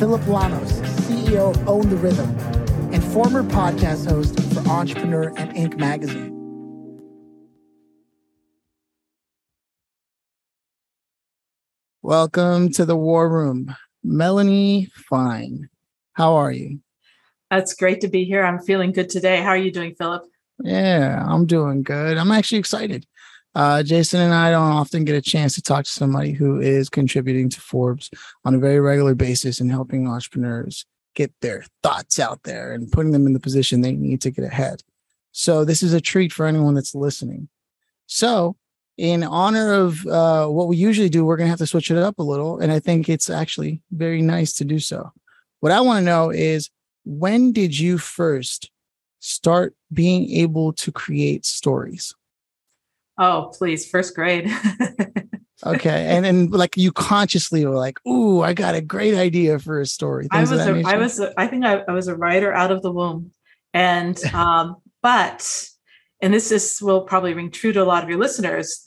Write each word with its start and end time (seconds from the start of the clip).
Phillip 0.00 0.22
Lanos, 0.22 0.72
CEO 1.02 1.50
of 1.50 1.68
Own 1.68 1.90
the 1.90 1.96
Rhythm, 1.96 2.30
and 2.90 3.04
former 3.04 3.42
podcast 3.42 4.08
host 4.08 4.34
for 4.54 4.66
Entrepreneur 4.66 5.24
and 5.36 5.52
Inc. 5.52 5.76
magazine. 5.76 6.32
Welcome 12.00 12.72
to 12.72 12.86
the 12.86 12.96
War 12.96 13.28
Room. 13.28 13.76
Melanie 14.02 14.88
Fine. 14.94 15.68
How 16.14 16.36
are 16.36 16.50
you? 16.50 16.80
That's 17.50 17.74
great 17.74 18.00
to 18.00 18.08
be 18.08 18.24
here. 18.24 18.42
I'm 18.42 18.58
feeling 18.58 18.92
good 18.92 19.10
today. 19.10 19.42
How 19.42 19.50
are 19.50 19.58
you 19.58 19.70
doing, 19.70 19.94
Phillip? 19.98 20.22
Yeah, 20.64 21.22
I'm 21.28 21.44
doing 21.44 21.82
good. 21.82 22.16
I'm 22.16 22.32
actually 22.32 22.60
excited. 22.60 23.04
Uh, 23.54 23.82
Jason 23.82 24.20
and 24.20 24.32
I 24.32 24.50
don't 24.50 24.72
often 24.72 25.04
get 25.04 25.16
a 25.16 25.20
chance 25.20 25.54
to 25.54 25.62
talk 25.62 25.84
to 25.84 25.90
somebody 25.90 26.32
who 26.32 26.60
is 26.60 26.88
contributing 26.88 27.48
to 27.50 27.60
Forbes 27.60 28.10
on 28.44 28.54
a 28.54 28.58
very 28.58 28.80
regular 28.80 29.14
basis 29.14 29.60
and 29.60 29.70
helping 29.70 30.06
entrepreneurs 30.06 30.86
get 31.16 31.32
their 31.40 31.64
thoughts 31.82 32.20
out 32.20 32.44
there 32.44 32.72
and 32.72 32.92
putting 32.92 33.10
them 33.10 33.26
in 33.26 33.32
the 33.32 33.40
position 33.40 33.80
they 33.80 33.92
need 33.92 34.20
to 34.20 34.30
get 34.30 34.44
ahead. 34.44 34.82
So 35.32 35.64
this 35.64 35.82
is 35.82 35.92
a 35.92 36.00
treat 36.00 36.32
for 36.32 36.46
anyone 36.46 36.74
that's 36.74 36.94
listening. 36.94 37.48
So 38.06 38.56
in 38.96 39.24
honor 39.24 39.72
of 39.72 40.06
uh, 40.06 40.46
what 40.46 40.68
we 40.68 40.76
usually 40.76 41.08
do, 41.08 41.24
we're 41.24 41.36
going 41.36 41.46
to 41.46 41.50
have 41.50 41.58
to 41.58 41.66
switch 41.66 41.90
it 41.90 41.96
up 41.96 42.18
a 42.18 42.22
little. 42.22 42.58
And 42.58 42.70
I 42.70 42.78
think 42.78 43.08
it's 43.08 43.30
actually 43.30 43.82
very 43.90 44.22
nice 44.22 44.52
to 44.54 44.64
do 44.64 44.78
so. 44.78 45.10
What 45.60 45.72
I 45.72 45.80
want 45.80 45.98
to 45.98 46.04
know 46.04 46.30
is 46.30 46.70
when 47.04 47.52
did 47.52 47.78
you 47.78 47.98
first 47.98 48.70
start 49.18 49.74
being 49.92 50.30
able 50.30 50.72
to 50.74 50.92
create 50.92 51.44
stories? 51.44 52.14
Oh, 53.20 53.52
please, 53.54 53.86
first 53.88 54.14
grade. 54.14 54.50
okay, 55.66 56.06
and 56.06 56.24
and 56.24 56.50
like 56.50 56.78
you 56.78 56.90
consciously 56.90 57.66
were 57.66 57.76
like, 57.76 58.04
"Ooh, 58.06 58.40
I 58.40 58.54
got 58.54 58.74
a 58.74 58.80
great 58.80 59.14
idea 59.14 59.58
for 59.58 59.78
a 59.78 59.86
story." 59.86 60.26
I 60.30 60.40
was, 60.40 60.52
a, 60.52 60.82
I 60.86 60.96
was, 60.96 61.20
a, 61.20 61.38
I 61.38 61.46
think 61.46 61.66
I, 61.66 61.84
I 61.86 61.92
was 61.92 62.08
a 62.08 62.16
writer 62.16 62.50
out 62.50 62.72
of 62.72 62.80
the 62.80 62.90
womb, 62.90 63.32
and 63.74 64.18
um, 64.34 64.76
but, 65.02 65.68
and 66.22 66.32
this 66.32 66.50
is 66.50 66.78
will 66.80 67.02
probably 67.02 67.34
ring 67.34 67.50
true 67.50 67.74
to 67.74 67.82
a 67.82 67.84
lot 67.84 68.02
of 68.02 68.08
your 68.08 68.18
listeners. 68.18 68.86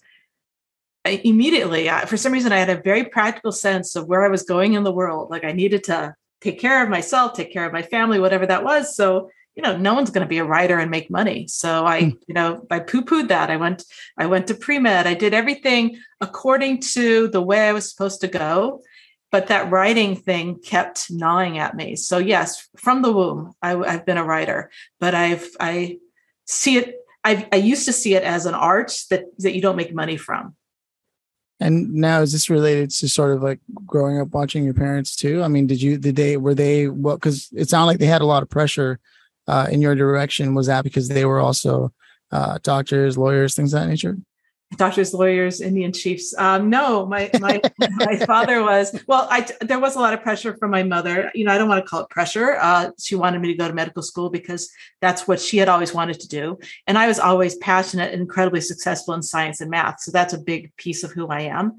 I, 1.06 1.22
immediately, 1.24 1.92
I, 1.92 2.06
for 2.06 2.18
some 2.18 2.34
reason, 2.34 2.52
I 2.52 2.58
had 2.58 2.72
a 2.72 2.82
very 2.82 3.04
practical 3.04 3.52
sense 3.52 3.96
of 3.96 4.08
where 4.08 4.26
I 4.26 4.30
was 4.30 4.42
going 4.42 4.74
in 4.74 4.84
the 4.84 4.92
world. 4.92 5.30
Like 5.30 5.44
I 5.44 5.52
needed 5.52 5.84
to 5.86 6.16
take 6.42 6.60
care 6.60 6.82
of 6.82 6.90
myself, 6.90 7.34
take 7.34 7.54
care 7.54 7.66
of 7.66 7.74
my 7.74 7.84
family, 7.84 8.20
whatever 8.20 8.48
that 8.48 8.64
was. 8.64 8.96
So 8.96 9.30
you 9.56 9.62
know 9.64 9.78
no 9.78 9.94
one's 9.94 10.10
going 10.10 10.26
to 10.26 10.30
be 10.30 10.40
a 10.40 10.46
writer 10.46 10.80
and 10.80 10.90
make 10.90 11.10
money. 11.10 11.48
So 11.48 11.86
i 11.86 12.02
mm. 12.02 12.18
you 12.28 12.34
know 12.34 12.66
i 12.70 12.80
poo-pooed 12.80 13.28
that. 13.30 13.50
I 13.50 13.58
went 13.58 13.84
i 14.18 14.26
went 14.26 14.48
to 14.48 14.56
pre-med. 14.56 15.08
I 15.08 15.14
did 15.14 15.34
everything 15.34 15.98
according 16.22 16.82
to 16.82 17.28
the 17.28 17.42
way 17.42 17.68
i 17.68 17.74
was 17.74 17.90
supposed 17.90 18.22
to 18.22 18.28
go 18.28 18.82
but 19.32 19.48
that 19.48 19.72
writing 19.72 20.16
thing 20.16 20.60
kept 20.60 21.10
gnawing 21.10 21.58
at 21.58 21.76
me. 21.76 21.96
So 21.96 22.18
yes 22.18 22.68
from 22.78 23.02
the 23.02 23.12
womb 23.12 23.54
I, 23.62 23.92
have 23.92 24.06
been 24.06 24.18
a 24.18 24.24
writer 24.24 24.72
but 25.00 25.14
i've 25.16 25.48
i 25.60 25.98
see 26.46 26.78
it 26.78 27.00
I've, 27.24 27.46
i 27.52 27.56
used 27.58 27.86
to 27.86 27.94
see 27.94 28.16
it 28.16 28.24
as 28.24 28.46
an 28.46 28.54
art 28.54 28.94
that 29.10 29.26
that 29.40 29.56
you 29.56 29.62
don't 29.62 29.76
make 29.76 29.94
money 29.94 30.18
from. 30.18 30.56
And 31.60 31.94
now 31.94 32.22
is 32.22 32.34
this 32.34 32.50
related 32.50 32.90
to 32.90 33.08
sort 33.08 33.32
of 33.32 33.42
like 33.42 33.60
growing 33.86 34.20
up 34.20 34.34
watching 34.34 34.66
your 34.66 34.74
parents 34.74 35.16
too? 35.16 35.42
I 35.42 35.48
mean, 35.48 35.68
did 35.68 35.82
you 35.82 35.98
did 35.98 36.16
they 36.16 36.36
were 36.36 36.54
they 36.56 36.88
well 36.88 37.16
because 37.16 37.50
it 37.54 37.70
sounded 37.70 37.88
like 37.88 38.00
they 38.00 38.06
had 38.06 38.22
a 38.22 38.26
lot 38.26 38.44
of 38.44 38.50
pressure 38.50 39.00
uh, 39.48 39.68
in 39.72 39.82
your 39.82 39.96
direction 39.96 40.54
was 40.54 40.68
that 40.68 40.84
because 40.84 41.08
they 41.08 41.26
were 41.26 41.40
also 41.40 41.92
uh, 42.32 42.58
doctors, 42.64 43.18
lawyers, 43.18 43.56
things 43.56 43.74
of 43.74 43.82
that 43.82 43.88
nature? 43.88 44.18
Doctors, 44.76 45.14
lawyers, 45.14 45.62
Indian 45.62 45.94
chiefs. 45.94 46.34
Um, 46.36 46.68
no, 46.68 47.06
my 47.06 47.30
my 47.40 47.62
my 47.92 48.16
father 48.26 48.64
was 48.64 49.00
well. 49.06 49.28
I 49.30 49.48
there 49.62 49.80
was 49.80 49.96
a 49.96 50.00
lot 50.00 50.16
of 50.16 50.24
pressure 50.24 50.58
from 50.58 50.72
my 50.72 50.82
mother. 50.82 51.30
You 51.36 51.46
know, 51.46 51.52
I 51.52 51.60
don't 51.60 51.70
want 51.70 51.86
to 51.86 51.88
call 51.88 52.02
it 52.02 52.10
pressure. 52.10 52.58
Uh, 52.60 52.90
she 53.00 53.14
wanted 53.14 53.40
me 53.40 53.50
to 53.50 53.54
go 53.54 53.68
to 53.68 53.74
medical 53.74 54.02
school 54.02 54.32
because 54.32 54.72
that's 55.00 55.28
what 55.28 55.40
she 55.40 55.58
had 55.58 55.70
always 55.70 55.94
wanted 55.94 56.20
to 56.22 56.28
do, 56.28 56.58
and 56.88 56.98
I 56.98 57.06
was 57.06 57.20
always 57.20 57.56
passionate 57.58 58.14
and 58.14 58.22
incredibly 58.22 58.62
successful 58.62 59.14
in 59.14 59.22
science 59.22 59.62
and 59.62 59.70
math. 59.70 60.00
So 60.00 60.12
that's 60.12 60.34
a 60.34 60.40
big 60.40 60.76
piece 60.76 61.04
of 61.04 61.12
who 61.12 61.28
I 61.28 61.42
am. 61.42 61.78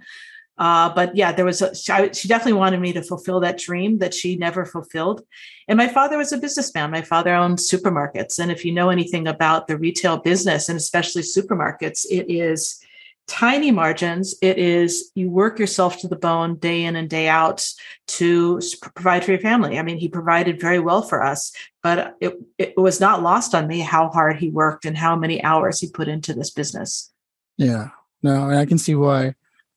Uh, 0.57 0.93
but 0.95 1.17
yeah, 1.17 1.33
there 1.33 1.45
was 1.45 1.61
a, 1.63 1.75
she 1.75 2.29
definitely 2.29 2.53
wanted 2.53 2.81
me 2.81 2.93
to 2.93 3.03
fulfill 3.03 3.41
that 3.41 3.59
dream 3.59 3.99
that 3.99 4.15
she 4.15 4.37
never 4.37 4.65
fulfilled. 4.65 5.23
And 5.67 5.77
my 5.77 5.89
father 5.89 6.17
was 6.17 6.33
a 6.33 6.39
businessman. 6.39 6.91
My 6.91 7.03
father 7.03 7.35
owned 7.35 7.59
supermarkets, 7.59 8.39
and 8.39 8.51
if 8.51 8.65
you 8.65 8.73
know 8.73 8.91
anything 8.91 9.27
about 9.27 9.67
the 9.67 9.77
retail 9.77 10.19
business 10.19 10.69
and 10.69 10.77
especially 10.77 11.23
supermarkets, 11.23 12.05
it 12.09 12.31
is 12.31 12.81
tiny 13.27 13.71
margins. 13.71 14.35
It 14.43 14.59
is 14.59 15.11
you 15.15 15.31
work 15.31 15.59
yourself 15.59 15.99
to 16.01 16.09
the 16.09 16.17
bone 16.17 16.57
day 16.57 16.85
in 16.85 16.95
and 16.95 17.09
day 17.09 17.27
out 17.27 17.67
to 18.07 18.61
provide 18.95 19.25
for 19.25 19.33
your 19.33 19.41
family. 19.41 19.79
I 19.79 19.83
mean, 19.83 19.99
he 19.99 20.09
provided 20.09 20.61
very 20.61 20.79
well 20.79 21.03
for 21.03 21.23
us, 21.23 21.53
but 21.83 22.17
it, 22.21 22.39
it 22.59 22.77
was 22.77 23.01
not 23.01 23.23
lost 23.23 23.55
on 23.55 23.67
me 23.67 23.81
how 23.81 24.09
hard 24.11 24.37
he 24.37 24.51
worked 24.51 24.85
and 24.85 24.97
how 24.97 25.17
many 25.17 25.43
hours 25.43 25.81
he 25.81 25.89
put 25.89 26.07
into 26.07 26.35
this 26.35 26.51
business. 26.51 27.11
Yeah, 27.57 27.91
no, 28.23 28.51
I 28.51 28.67
can 28.67 28.79
see 28.79 28.95
why 28.95 29.35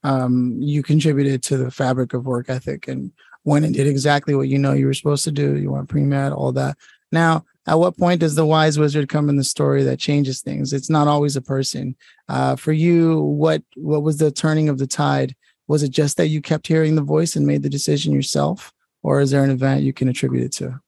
um, 0.08 0.56
you 0.62 0.84
contributed 0.84 1.44
to 1.44 1.58
the 1.58 1.70
fabric 1.70 2.14
of 2.14 2.26
work 2.26 2.50
ethic 2.50 2.88
and 2.88 3.12
went 3.44 3.66
and 3.66 3.76
did 3.76 3.88
exactly 3.88 4.36
what 4.36 4.48
you 4.48 4.58
know 4.58 4.72
you 4.72 4.86
were 4.86 4.94
supposed 4.94 5.26
to 5.26 5.32
do. 5.32 5.58
You 5.58 5.72
went 5.72 5.90
pre-med, 5.90 6.32
all 6.32 6.54
that. 6.54 6.78
Now, 7.12 7.44
at 7.68 7.78
what 7.78 7.98
point 7.98 8.22
does 8.22 8.36
the 8.36 8.46
wise 8.46 8.80
wizard 8.80 9.10
come 9.10 9.28
in 9.28 9.36
the 9.36 9.44
story 9.44 9.84
that 9.84 10.00
changes 10.00 10.42
things? 10.42 10.72
It's 10.72 10.90
not 10.90 11.10
always 11.10 11.36
a 11.36 11.42
person. 11.42 11.98
Uh, 12.30 12.56
for 12.56 12.72
you, 12.72 13.20
what 13.20 13.64
what 13.76 14.02
was 14.02 14.18
the 14.18 14.32
turning 14.32 14.70
of 14.70 14.78
the 14.78 14.88
tide? 14.88 15.36
Was 15.68 15.84
it 15.84 15.90
just 15.90 16.16
that 16.16 16.28
you 16.28 16.42
kept 16.42 16.68
hearing 16.68 16.96
the 16.96 17.02
voice 17.02 17.36
and 17.36 17.46
made 17.46 17.64
the 17.64 17.70
decision 17.70 18.14
yourself, 18.14 18.72
or 19.04 19.20
is 19.20 19.32
there 19.32 19.44
an 19.44 19.50
event 19.50 19.84
you 19.84 19.92
can 19.92 20.08
attribute 20.08 20.46
it 20.46 20.54
to? 20.54 20.80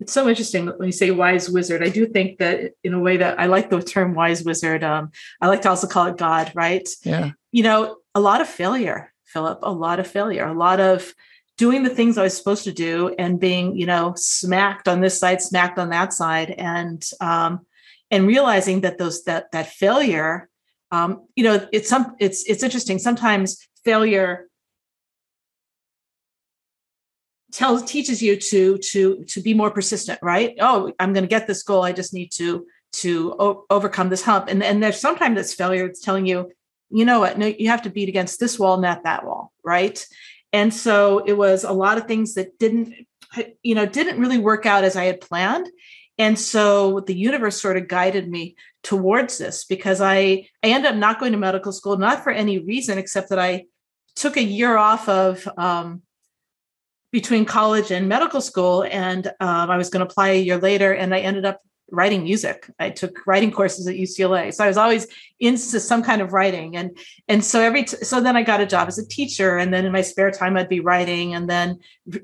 It's 0.00 0.12
so 0.12 0.28
interesting 0.28 0.66
when 0.66 0.88
you 0.88 0.92
say 0.92 1.12
wise 1.12 1.48
wizard. 1.48 1.84
I 1.84 1.90
do 1.90 2.06
think 2.06 2.38
that 2.38 2.72
in 2.82 2.94
a 2.94 2.98
way 2.98 3.18
that 3.18 3.38
I 3.38 3.46
like 3.46 3.70
the 3.70 3.80
term 3.80 4.14
wise 4.14 4.42
wizard. 4.42 4.82
Um, 4.82 5.12
I 5.40 5.46
like 5.46 5.62
to 5.62 5.70
also 5.70 5.86
call 5.86 6.06
it 6.06 6.16
God, 6.16 6.50
right? 6.56 6.88
Yeah. 7.04 7.30
You 7.52 7.62
know, 7.62 7.96
a 8.14 8.20
lot 8.20 8.40
of 8.40 8.48
failure, 8.48 9.12
Phillip, 9.24 9.60
a 9.62 9.72
lot 9.72 9.98
of 9.98 10.06
failure, 10.06 10.46
a 10.46 10.54
lot 10.54 10.80
of 10.80 11.14
doing 11.56 11.82
the 11.82 11.90
things 11.90 12.18
I 12.18 12.22
was 12.24 12.36
supposed 12.36 12.64
to 12.64 12.72
do 12.72 13.14
and 13.18 13.40
being, 13.40 13.76
you 13.76 13.86
know, 13.86 14.14
smacked 14.16 14.88
on 14.88 15.00
this 15.00 15.18
side, 15.18 15.40
smacked 15.40 15.78
on 15.78 15.90
that 15.90 16.12
side, 16.12 16.50
and 16.50 17.04
um, 17.20 17.66
and 18.10 18.26
realizing 18.26 18.82
that 18.82 18.98
those 18.98 19.24
that 19.24 19.50
that 19.52 19.68
failure, 19.68 20.48
um, 20.90 21.26
you 21.36 21.44
know, 21.44 21.66
it's 21.72 21.88
some 21.88 22.14
it's 22.18 22.44
it's 22.44 22.62
interesting. 22.62 22.98
Sometimes 22.98 23.66
failure 23.84 24.48
tells 27.52 27.84
teaches 27.84 28.20
you 28.20 28.36
to 28.36 28.78
to 28.78 29.24
to 29.24 29.40
be 29.40 29.54
more 29.54 29.70
persistent, 29.70 30.18
right? 30.22 30.54
Oh, 30.60 30.92
I'm 30.98 31.12
going 31.12 31.24
to 31.24 31.28
get 31.28 31.46
this 31.46 31.62
goal. 31.62 31.82
I 31.82 31.92
just 31.92 32.12
need 32.12 32.30
to 32.32 32.66
to 32.94 33.34
o- 33.38 33.64
overcome 33.70 34.08
this 34.08 34.22
hump. 34.22 34.46
And 34.48 34.62
and 34.62 34.82
there's 34.82 35.00
sometimes 35.00 35.36
this 35.36 35.54
failure. 35.54 35.86
It's 35.86 36.00
telling 36.00 36.26
you 36.26 36.50
you 36.94 37.04
know 37.04 37.18
what? 37.18 37.36
No, 37.36 37.46
you 37.46 37.68
have 37.68 37.82
to 37.82 37.90
beat 37.90 38.08
against 38.08 38.38
this 38.38 38.56
wall, 38.56 38.78
not 38.78 39.02
that 39.02 39.26
wall, 39.26 39.52
right? 39.64 40.04
And 40.52 40.72
so 40.72 41.18
it 41.26 41.32
was 41.32 41.64
a 41.64 41.72
lot 41.72 41.98
of 41.98 42.06
things 42.06 42.34
that 42.34 42.56
didn't, 42.60 42.94
you 43.64 43.74
know, 43.74 43.84
didn't 43.84 44.20
really 44.20 44.38
work 44.38 44.64
out 44.64 44.84
as 44.84 44.94
I 44.94 45.04
had 45.06 45.20
planned. 45.20 45.68
And 46.18 46.38
so 46.38 47.00
the 47.00 47.16
universe 47.16 47.60
sort 47.60 47.76
of 47.76 47.88
guided 47.88 48.30
me 48.30 48.54
towards 48.84 49.38
this 49.38 49.64
because 49.64 50.00
I 50.00 50.48
I 50.62 50.68
ended 50.68 50.92
up 50.92 50.96
not 50.96 51.18
going 51.18 51.32
to 51.32 51.38
medical 51.38 51.72
school, 51.72 51.96
not 51.96 52.22
for 52.22 52.30
any 52.30 52.60
reason 52.60 52.96
except 52.96 53.30
that 53.30 53.40
I 53.40 53.64
took 54.14 54.36
a 54.36 54.42
year 54.42 54.76
off 54.76 55.08
of 55.08 55.48
um, 55.58 56.02
between 57.10 57.44
college 57.44 57.90
and 57.90 58.08
medical 58.08 58.40
school, 58.40 58.84
and 58.84 59.26
um, 59.40 59.70
I 59.70 59.76
was 59.76 59.90
going 59.90 60.06
to 60.06 60.10
apply 60.10 60.28
a 60.28 60.42
year 60.42 60.58
later, 60.58 60.92
and 60.92 61.12
I 61.12 61.20
ended 61.20 61.44
up 61.44 61.60
writing 61.94 62.24
music. 62.24 62.70
I 62.78 62.90
took 62.90 63.26
writing 63.26 63.50
courses 63.50 63.86
at 63.86 63.94
UCLA, 63.94 64.52
so 64.52 64.64
I 64.64 64.68
was 64.68 64.76
always 64.76 65.06
into 65.40 65.80
some 65.80 66.02
kind 66.02 66.22
of 66.22 66.32
writing, 66.32 66.76
and 66.76 66.96
and 67.28 67.44
so 67.44 67.60
every 67.60 67.84
t- 67.84 68.04
so 68.04 68.20
then 68.20 68.36
I 68.36 68.42
got 68.42 68.60
a 68.60 68.66
job 68.66 68.88
as 68.88 68.98
a 68.98 69.06
teacher, 69.06 69.58
and 69.58 69.72
then 69.72 69.84
in 69.84 69.92
my 69.92 70.02
spare 70.02 70.30
time 70.30 70.56
I'd 70.56 70.68
be 70.68 70.80
writing, 70.80 71.34
and 71.34 71.48
then 71.48 71.78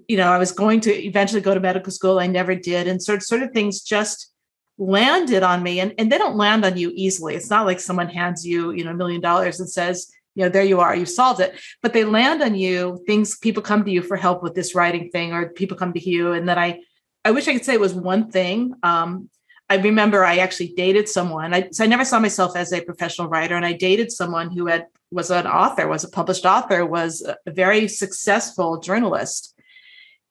you 0.08 0.16
know 0.16 0.30
I 0.30 0.38
was 0.38 0.52
going 0.52 0.80
to 0.82 0.92
eventually 0.92 1.40
go 1.40 1.54
to 1.54 1.60
medical 1.60 1.92
school. 1.92 2.18
I 2.18 2.26
never 2.26 2.54
did, 2.54 2.88
and 2.88 3.02
sort 3.02 3.22
sort 3.22 3.42
of 3.42 3.52
things 3.52 3.80
just 3.82 4.32
landed 4.78 5.42
on 5.42 5.62
me, 5.62 5.80
and 5.80 5.94
and 5.98 6.10
they 6.10 6.18
don't 6.18 6.36
land 6.36 6.64
on 6.64 6.76
you 6.76 6.92
easily. 6.94 7.34
It's 7.34 7.50
not 7.50 7.66
like 7.66 7.80
someone 7.80 8.08
hands 8.08 8.46
you 8.46 8.72
you 8.72 8.84
know 8.84 8.92
a 8.92 8.94
million 8.94 9.20
dollars 9.20 9.60
and 9.60 9.68
says 9.68 10.10
you 10.34 10.44
know 10.44 10.48
there 10.48 10.64
you 10.64 10.80
are. 10.80 10.94
You've 10.94 11.08
solved 11.08 11.40
it. 11.40 11.58
But 11.82 11.92
they 11.92 12.04
land 12.04 12.42
on 12.42 12.54
you. 12.54 13.02
Things 13.06 13.36
people 13.38 13.62
come 13.62 13.84
to 13.84 13.90
you 13.90 14.02
for 14.02 14.16
help 14.16 14.42
with 14.42 14.54
this 14.54 14.74
writing 14.74 15.10
thing 15.10 15.32
or 15.32 15.50
people 15.50 15.76
come 15.76 15.92
to 15.92 16.10
you. 16.10 16.32
And 16.32 16.48
then 16.48 16.58
i 16.58 16.80
i 17.24 17.30
wish 17.30 17.48
i 17.48 17.52
could 17.52 17.64
say 17.64 17.74
it 17.74 17.80
was 17.80 17.94
one 17.94 18.30
thing. 18.30 18.74
Um, 18.82 19.28
i 19.70 19.76
remember 19.76 20.24
i 20.24 20.36
actually 20.36 20.74
dated 20.76 21.08
someone. 21.08 21.54
I, 21.54 21.70
so 21.70 21.84
i 21.84 21.86
never 21.86 22.04
saw 22.04 22.18
myself 22.18 22.56
as 22.56 22.72
a 22.72 22.82
professional 22.82 23.28
writer 23.28 23.56
and 23.56 23.64
i 23.64 23.72
dated 23.72 24.12
someone 24.12 24.50
who 24.50 24.66
had 24.66 24.86
was 25.10 25.30
an 25.30 25.46
author 25.46 25.88
was 25.88 26.04
a 26.04 26.10
published 26.10 26.44
author 26.44 26.84
was 26.86 27.22
a 27.22 27.50
very 27.50 27.88
successful 27.88 28.78
journalist. 28.78 29.54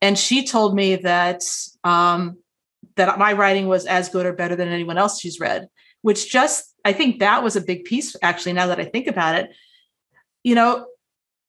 And 0.01 0.17
she 0.17 0.45
told 0.45 0.73
me 0.73 0.95
that 0.97 1.43
um, 1.83 2.37
that 2.95 3.19
my 3.19 3.33
writing 3.33 3.67
was 3.67 3.85
as 3.85 4.07
good 4.07 4.25
or 4.25 4.31
better 4.31 4.55
than 4.55 4.69
anyone 4.69 4.97
else 4.97 5.19
she's 5.19 5.39
read 5.39 5.67
which 6.01 6.31
just 6.31 6.73
i 6.85 6.93
think 6.93 7.19
that 7.19 7.43
was 7.43 7.55
a 7.55 7.61
big 7.61 7.83
piece 7.83 8.15
actually 8.21 8.53
now 8.53 8.67
that 8.67 8.79
i 8.79 8.85
think 8.85 9.07
about 9.07 9.35
it. 9.35 9.51
You 10.43 10.55
know 10.55 10.85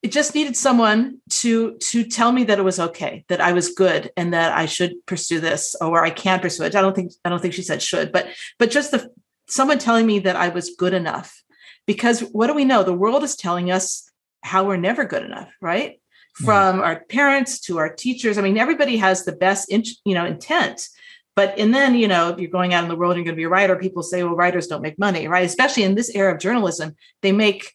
it 0.03 0.13
just 0.13 0.35
needed 0.35 0.57
someone 0.57 1.19
to 1.29 1.77
to 1.79 2.05
tell 2.05 2.33
me 2.33 2.45
that 2.45 2.59
it 2.59 2.65
was 2.65 2.81
okay 2.81 3.25
that 3.29 3.41
i 3.41 3.53
was 3.53 3.75
good 3.75 4.11
and 4.17 4.33
that 4.33 4.57
i 4.57 4.67
should 4.67 4.95
pursue 5.07 5.41
this 5.41 5.75
or 5.81 6.05
i 6.05 6.11
can 6.11 6.41
pursue 6.41 6.65
it. 6.65 6.75
I 6.75 6.81
don't 6.81 6.95
think 6.95 7.13
i 7.25 7.29
don't 7.29 7.41
think 7.41 7.55
she 7.55 7.63
said 7.63 7.83
should 7.83 8.13
but 8.13 8.27
but 8.59 8.71
just 8.71 8.91
the 8.91 9.11
someone 9.49 9.79
telling 9.79 10.07
me 10.07 10.21
that 10.21 10.37
i 10.37 10.49
was 10.49 10.75
good 10.77 10.95
enough. 10.95 11.43
Because 11.87 12.21
what 12.21 12.47
do 12.47 12.55
we 12.55 12.65
know? 12.65 12.85
The 12.85 12.93
world 12.93 13.25
is 13.25 13.35
telling 13.35 13.73
us 13.73 14.09
how 14.43 14.65
we're 14.65 14.77
never 14.77 15.05
good 15.05 15.25
enough 15.25 15.51
right? 15.61 15.93
Mm-hmm. 15.93 16.45
from 16.45 16.81
our 16.81 17.05
parents 17.07 17.59
to 17.63 17.79
our 17.79 17.93
teachers. 17.93 18.39
I 18.39 18.43
mean 18.43 18.57
everybody 18.57 18.97
has 18.99 19.25
the 19.25 19.33
best 19.33 19.71
in, 19.71 19.83
you 20.05 20.15
know 20.15 20.25
intent 20.25 20.89
but 21.35 21.59
and 21.59 21.75
then 21.75 21.95
you 21.95 22.09
know 22.09 22.31
if 22.31 22.39
you're 22.39 22.51
going 22.51 22.73
out 22.73 22.85
in 22.85 22.89
the 22.89 22.97
world 22.97 23.13
and 23.13 23.19
you're 23.19 23.25
going 23.25 23.37
to 23.37 23.41
be 23.41 23.45
a 23.45 23.49
writer 23.49 23.77
people 23.77 24.03
say 24.03 24.23
well 24.23 24.37
writers 24.37 24.69
don't 24.69 24.83
make 24.83 24.99
money 24.99 25.29
right? 25.29 25.45
Especially 25.45 25.83
in 25.83 25.97
this 25.97 26.15
era 26.15 26.33
of 26.33 26.41
journalism 26.41 26.95
they 27.23 27.33
make 27.33 27.75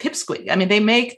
pipsqueak. 0.00 0.50
I 0.50 0.56
mean, 0.56 0.68
they 0.68 0.80
make 0.80 1.16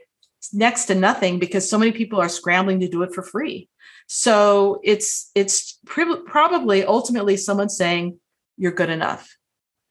next 0.53 0.87
to 0.87 0.95
nothing 0.95 1.39
because 1.39 1.69
so 1.69 1.79
many 1.79 1.93
people 1.93 2.21
are 2.21 2.29
scrambling 2.29 2.81
to 2.81 2.89
do 2.89 3.03
it 3.03 3.15
for 3.15 3.23
free. 3.23 3.69
So 4.07 4.81
it's 4.83 5.31
it's 5.35 5.79
probably 5.87 6.85
ultimately 6.85 7.37
someone 7.37 7.69
saying 7.69 8.19
you're 8.57 8.73
good 8.73 8.91
enough 8.91 9.37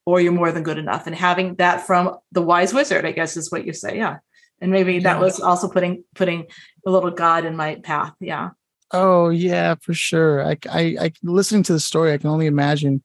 or 0.06 0.20
you're 0.20 0.32
more 0.32 0.52
than 0.52 0.64
good 0.64 0.78
enough 0.78 1.08
and 1.08 1.16
having 1.16 1.56
that 1.56 1.86
from 1.88 2.18
the 2.32 2.42
wise 2.42 2.74
wizard 2.74 3.06
I 3.06 3.12
guess 3.12 3.38
is 3.38 3.52
what 3.52 3.66
you 3.66 3.74
say 3.74 3.98
yeah. 3.98 4.18
And 4.60 4.72
maybe 4.72 5.00
that 5.00 5.20
was 5.20 5.40
also 5.40 5.68
putting 5.68 6.04
putting 6.14 6.46
a 6.86 6.92
little 6.92 7.12
god 7.12 7.46
in 7.46 7.56
my 7.56 7.76
path 7.76 8.14
yeah. 8.20 8.50
Oh 8.92 9.30
yeah 9.30 9.76
for 9.82 9.94
sure. 9.94 10.46
I, 10.46 10.58
I 10.70 10.82
i 11.00 11.12
listening 11.24 11.64
to 11.64 11.74
the 11.74 11.80
story 11.80 12.12
i 12.14 12.18
can 12.18 12.30
only 12.30 12.48
imagine 12.48 13.02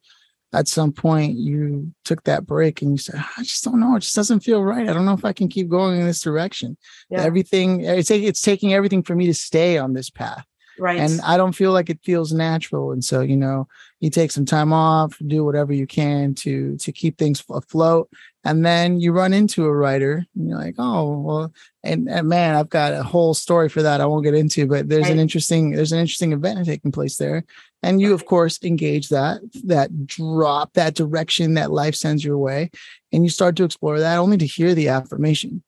at 0.52 0.69
some 0.69 0.93
point 0.93 1.37
you 1.37 1.93
took 2.04 2.22
that 2.25 2.46
break 2.46 2.82
and 2.82 2.93
you 2.93 2.98
said, 2.98 3.16
I 3.37 3.43
just 3.43 3.64
don't 3.64 3.81
know. 3.81 3.96
It 3.96 4.00
just 4.00 4.16
doesn't 4.16 4.40
feel 4.40 4.62
right. 4.62 4.88
I 4.88 4.93
don't 4.93 5.04
know 5.04 5.12
if 5.12 5.25
I 5.25 5.32
can 5.32 5.48
keep 5.48 5.69
going 5.69 6.00
in 6.00 6.06
this 6.06 6.22
direction. 6.22 6.76
Yeah. 7.10 7.22
Everything 7.22 7.82
it's 7.82 8.10
it's 8.10 8.40
taking 8.40 8.72
everything 8.72 9.02
for 9.02 9.14
me 9.14 9.26
to 9.26 9.34
stay 9.34 9.78
on 9.78 9.93
this 9.93 10.10
path. 10.10 10.44
Right. 10.78 10.99
And 10.99 11.20
I 11.23 11.37
don't 11.37 11.55
feel 11.55 11.73
like 11.73 11.90
it 11.90 12.00
feels 12.02 12.32
natural. 12.32 12.93
And 12.93 13.05
so, 13.05 13.20
you 13.20 13.37
know, 13.37 13.67
you 14.00 14.11
take 14.11 14.31
some 14.31 14.44
time 14.44 14.73
off, 14.73 15.17
do 15.26 15.44
whatever 15.44 15.73
you 15.73 15.87
can 15.87 16.34
to 16.37 16.76
to 16.76 16.93
keep 16.93 17.17
things 17.17 17.43
afloat. 17.49 18.11
And 18.44 18.64
then 18.64 19.00
you 19.00 19.12
run 19.12 19.32
into 19.32 19.64
a 19.64 19.75
writer 19.75 20.25
and 20.37 20.49
you're 20.49 20.58
like, 20.58 20.76
oh, 20.78 21.20
well, 21.20 21.52
and, 21.82 22.08
and 22.08 22.28
man, 22.28 22.55
I've 22.55 22.69
got 22.69 22.93
a 22.93 23.02
whole 23.02 23.34
story 23.34 23.69
for 23.69 23.82
that 23.82 24.00
I 24.00 24.06
won't 24.06 24.25
get 24.25 24.34
into, 24.34 24.67
but 24.67 24.88
there's 24.88 25.05
right. 25.05 25.12
an 25.12 25.19
interesting, 25.19 25.73
there's 25.73 25.90
an 25.90 25.99
interesting 25.99 26.32
event 26.32 26.64
taking 26.64 26.93
place 26.93 27.17
there. 27.17 27.44
And 27.82 28.00
you, 28.00 28.14
of 28.14 28.26
course, 28.26 28.62
engage 28.62 29.08
that, 29.08 29.40
that 29.64 30.06
drop, 30.06 30.75
that 30.75 30.94
direction 30.94 31.55
that 31.55 31.73
life 31.73 31.96
sends 31.96 32.25
your 32.25 32.38
way. 32.38 32.70
And 33.12 33.25
you 33.25 33.31
start 33.31 33.56
to 33.56 33.64
explore 33.64 33.99
that 33.99 34.19
only 34.19 34.37
to 34.38 34.46
hear 34.46 34.75
the 34.75 34.88
affirmation. 34.88 35.64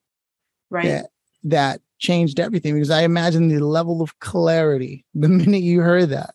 Right. 0.71 0.85
That, 0.85 1.07
that 1.45 1.81
changed 1.99 2.41
everything 2.41 2.75
because 2.75 2.91
I 2.91 3.03
imagine 3.03 3.49
the 3.49 3.61
level 3.61 4.03
of 4.03 4.19
clarity 4.21 5.05
the 5.15 5.29
minute 5.29 5.63
you 5.63 5.81
heard 5.81 6.11
that 6.11 6.35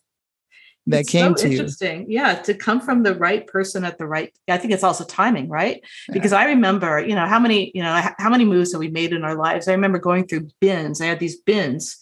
that 0.86 1.00
it's 1.00 1.10
came 1.10 1.36
so 1.36 1.44
to 1.44 1.50
interesting. 1.50 2.00
you. 2.02 2.18
Yeah, 2.18 2.34
to 2.34 2.54
come 2.54 2.80
from 2.80 3.02
the 3.02 3.14
right 3.14 3.46
person 3.46 3.84
at 3.84 3.98
the 3.98 4.06
right. 4.06 4.34
I 4.48 4.58
think 4.58 4.72
it's 4.72 4.84
also 4.84 5.04
timing, 5.04 5.48
right? 5.48 5.80
Yeah. 6.08 6.12
Because 6.12 6.32
I 6.32 6.44
remember, 6.44 7.00
you 7.00 7.14
know, 7.14 7.26
how 7.26 7.38
many, 7.38 7.70
you 7.74 7.82
know, 7.82 8.02
how 8.18 8.30
many 8.30 8.44
moves 8.44 8.72
have 8.72 8.80
we 8.80 8.88
made 8.88 9.12
in 9.12 9.24
our 9.24 9.36
lives? 9.36 9.66
I 9.66 9.72
remember 9.72 9.98
going 9.98 10.26
through 10.26 10.48
bins. 10.60 11.00
I 11.00 11.06
had 11.06 11.20
these 11.20 11.36
bins, 11.40 11.96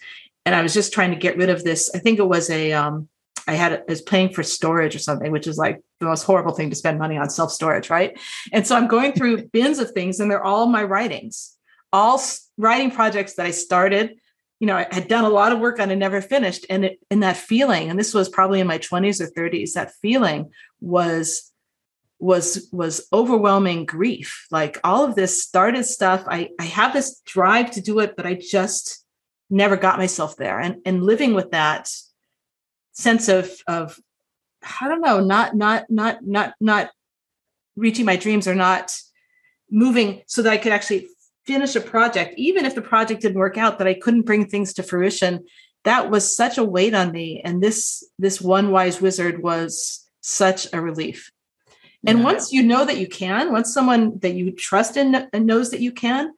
and 0.44 0.54
I 0.54 0.62
was 0.62 0.74
just 0.74 0.92
trying 0.92 1.10
to 1.10 1.16
get 1.16 1.36
rid 1.36 1.48
of 1.48 1.64
this. 1.64 1.90
I 1.94 1.98
think 1.98 2.18
it 2.18 2.26
was 2.26 2.50
a, 2.50 2.72
um, 2.72 3.08
I 3.46 3.54
had 3.54 3.72
I 3.72 3.82
was 3.88 4.02
paying 4.02 4.32
for 4.32 4.42
storage 4.42 4.96
or 4.96 5.00
something, 5.00 5.30
which 5.30 5.46
is 5.46 5.58
like 5.58 5.80
the 6.00 6.06
most 6.06 6.24
horrible 6.24 6.52
thing 6.52 6.70
to 6.70 6.76
spend 6.76 6.98
money 6.98 7.16
on 7.16 7.30
self 7.30 7.52
storage, 7.52 7.88
right? 7.88 8.18
And 8.52 8.66
so 8.66 8.76
I'm 8.76 8.88
going 8.88 9.12
through 9.12 9.48
bins 9.52 9.78
of 9.78 9.92
things, 9.92 10.18
and 10.18 10.30
they're 10.30 10.44
all 10.44 10.66
my 10.66 10.82
writings 10.82 11.56
all 11.92 12.20
writing 12.56 12.90
projects 12.90 13.34
that 13.34 13.46
I 13.46 13.50
started, 13.50 14.16
you 14.60 14.66
know, 14.66 14.76
I 14.76 14.86
had 14.90 15.08
done 15.08 15.24
a 15.24 15.28
lot 15.30 15.52
of 15.52 15.58
work 15.58 15.80
on 15.80 15.90
and 15.90 16.00
never 16.00 16.20
finished. 16.20 16.66
And 16.70 16.84
it, 16.84 17.00
in 17.10 17.20
that 17.20 17.36
feeling, 17.36 17.90
and 17.90 17.98
this 17.98 18.14
was 18.14 18.28
probably 18.28 18.60
in 18.60 18.66
my 18.66 18.78
20s 18.78 19.20
or 19.20 19.26
30s, 19.26 19.72
that 19.72 19.92
feeling 20.00 20.50
was 20.80 21.52
was 22.22 22.68
was 22.70 23.08
overwhelming 23.12 23.84
grief. 23.84 24.46
Like 24.52 24.78
all 24.84 25.04
of 25.04 25.16
this 25.16 25.42
started 25.42 25.84
stuff. 25.84 26.24
I 26.28 26.50
I 26.60 26.64
have 26.64 26.92
this 26.92 27.20
drive 27.26 27.72
to 27.72 27.80
do 27.80 27.98
it, 27.98 28.14
but 28.16 28.26
I 28.26 28.34
just 28.34 29.04
never 29.50 29.76
got 29.76 29.98
myself 29.98 30.36
there. 30.36 30.60
And 30.60 30.76
and 30.86 31.02
living 31.02 31.34
with 31.34 31.50
that 31.50 31.90
sense 32.92 33.28
of 33.28 33.50
of 33.66 33.98
I 34.80 34.88
don't 34.88 35.00
know, 35.00 35.18
not 35.18 35.56
not 35.56 35.90
not 35.90 36.24
not 36.24 36.54
not 36.60 36.90
reaching 37.74 38.06
my 38.06 38.14
dreams 38.14 38.46
or 38.46 38.54
not 38.54 38.96
moving 39.68 40.22
so 40.26 40.42
that 40.42 40.52
I 40.52 40.58
could 40.58 40.72
actually 40.72 41.08
finish 41.44 41.76
a 41.76 41.80
project, 41.80 42.34
even 42.36 42.64
if 42.64 42.74
the 42.74 42.82
project 42.82 43.22
didn't 43.22 43.38
work 43.38 43.58
out, 43.58 43.78
that 43.78 43.86
I 43.86 43.94
couldn't 43.94 44.22
bring 44.22 44.46
things 44.46 44.72
to 44.74 44.82
fruition. 44.82 45.44
That 45.84 46.10
was 46.10 46.36
such 46.36 46.58
a 46.58 46.64
weight 46.64 46.94
on 46.94 47.10
me. 47.10 47.40
And 47.44 47.62
this 47.62 48.04
this 48.18 48.40
one 48.40 48.70
wise 48.70 49.00
wizard 49.00 49.42
was 49.42 50.08
such 50.20 50.72
a 50.72 50.80
relief. 50.80 51.32
And 52.06 52.18
yeah. 52.18 52.24
once 52.24 52.52
you 52.52 52.62
know 52.62 52.84
that 52.84 52.98
you 52.98 53.06
can, 53.06 53.52
once 53.52 53.72
someone 53.72 54.18
that 54.20 54.34
you 54.34 54.52
trust 54.52 54.96
in 54.96 55.28
knows 55.34 55.70
that 55.70 55.80
you 55.80 55.92
can, 55.92 56.32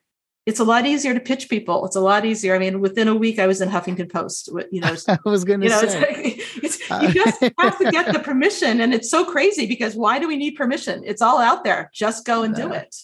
it's 0.47 0.61
a 0.61 0.65
lot 0.65 0.85
easier 0.85 1.15
to 1.15 1.21
pitch 1.21 1.49
people. 1.49 1.87
It's 1.87 1.97
a 1.97 2.01
lot 2.01 2.27
easier. 2.27 2.55
I 2.55 2.59
mean, 2.59 2.81
within 2.81 3.09
a 3.09 3.15
week, 3.15 3.39
I 3.39 3.47
was 3.47 3.63
in 3.63 3.71
Huffington 3.71 4.13
Post. 4.13 4.51
You 4.71 4.81
know, 4.81 4.95
I 5.09 5.19
was 5.25 5.45
going 5.45 5.61
to 5.61 5.67
you 5.67 5.73
know, 5.73 5.81
say, 5.81 6.05
it's 6.63 6.81
it's, 6.91 6.91
you 6.91 7.13
just 7.13 7.41
have 7.59 7.79
to 7.79 7.91
get 7.91 8.13
the 8.13 8.19
permission, 8.19 8.81
and 8.81 8.93
it's 8.93 9.11
so 9.11 9.25
crazy 9.25 9.67
because 9.67 9.95
why 9.95 10.19
do 10.19 10.29
we 10.29 10.37
need 10.37 10.53
permission? 10.53 11.03
It's 11.05 11.23
all 11.23 11.39
out 11.39 11.65
there. 11.65 11.91
Just 11.95 12.27
go 12.27 12.43
and 12.43 12.55
do 12.55 12.73
it. 12.73 12.95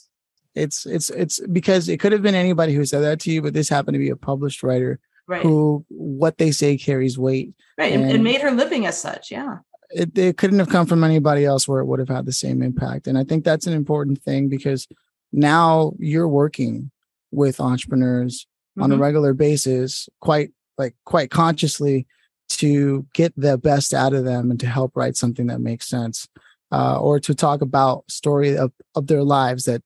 It's 0.55 0.87
it's 0.87 1.11
it's 1.11 1.41
because 1.49 1.89
it 1.89 1.99
could 1.99 2.13
have 2.13 2.23
been 2.23 2.35
anybody 2.35 2.75
who 2.75 2.85
said 2.85 3.03
that 3.03 3.21
to 3.21 3.31
you, 3.31 3.43
but 3.43 3.55
this 3.55 3.69
happened 3.69 3.95
to 3.95 4.01
be 4.01 4.11
a 4.11 4.17
published 4.17 4.63
writer 4.63 4.99
right. 5.31 5.43
who 5.43 5.85
what 5.89 6.39
they 6.39 6.51
say 6.51 6.77
carries 6.77 7.19
weight. 7.19 7.55
Right. 7.79 7.93
And, 7.93 8.11
and 8.11 8.25
made 8.25 8.43
her 8.43 8.51
living 8.51 8.87
as 8.87 9.01
such. 9.01 9.31
Yeah. 9.31 9.59
It, 9.91 10.17
it 10.17 10.37
couldn't 10.37 10.59
have 10.59 10.69
come 10.69 10.87
from 10.87 11.03
anybody 11.03 11.45
else 11.45 11.67
where 11.67 11.81
it 11.81 11.87
would 11.87 11.99
have 11.99 12.09
had 12.09 12.27
the 12.27 12.33
same 12.33 12.63
impact. 12.63 13.07
And 13.07 13.19
I 13.19 13.25
think 13.25 13.45
that's 13.45 13.67
an 13.67 13.73
important 13.73 14.23
thing 14.23 14.49
because 14.49 14.87
now 15.33 15.95
you're 15.99 16.29
working 16.29 16.91
with 17.33 17.61
entrepreneurs 17.61 18.47
mm-hmm. 18.73 18.83
on 18.83 18.91
a 18.91 18.95
mm-hmm. 18.95 19.03
regular 19.03 19.35
basis, 19.35 20.09
quite 20.21 20.51
like 20.79 20.95
quite 21.05 21.31
consciously 21.31 22.07
to 22.49 23.07
get 23.15 23.33
the 23.37 23.57
best 23.57 23.95
out 23.95 24.13
of 24.13 24.25
them 24.25 24.51
and 24.51 24.59
to 24.61 24.67
help 24.67 24.97
write 24.97 25.17
something 25.17 25.47
that 25.47 25.61
makes 25.61 25.89
sense. 25.89 26.29
Uh, 26.73 27.01
or 27.01 27.19
to 27.19 27.35
talk 27.35 27.63
about 27.63 28.05
story 28.09 28.57
of, 28.57 28.71
of 28.95 29.09
their 29.09 29.25
lives 29.25 29.65
that 29.65 29.83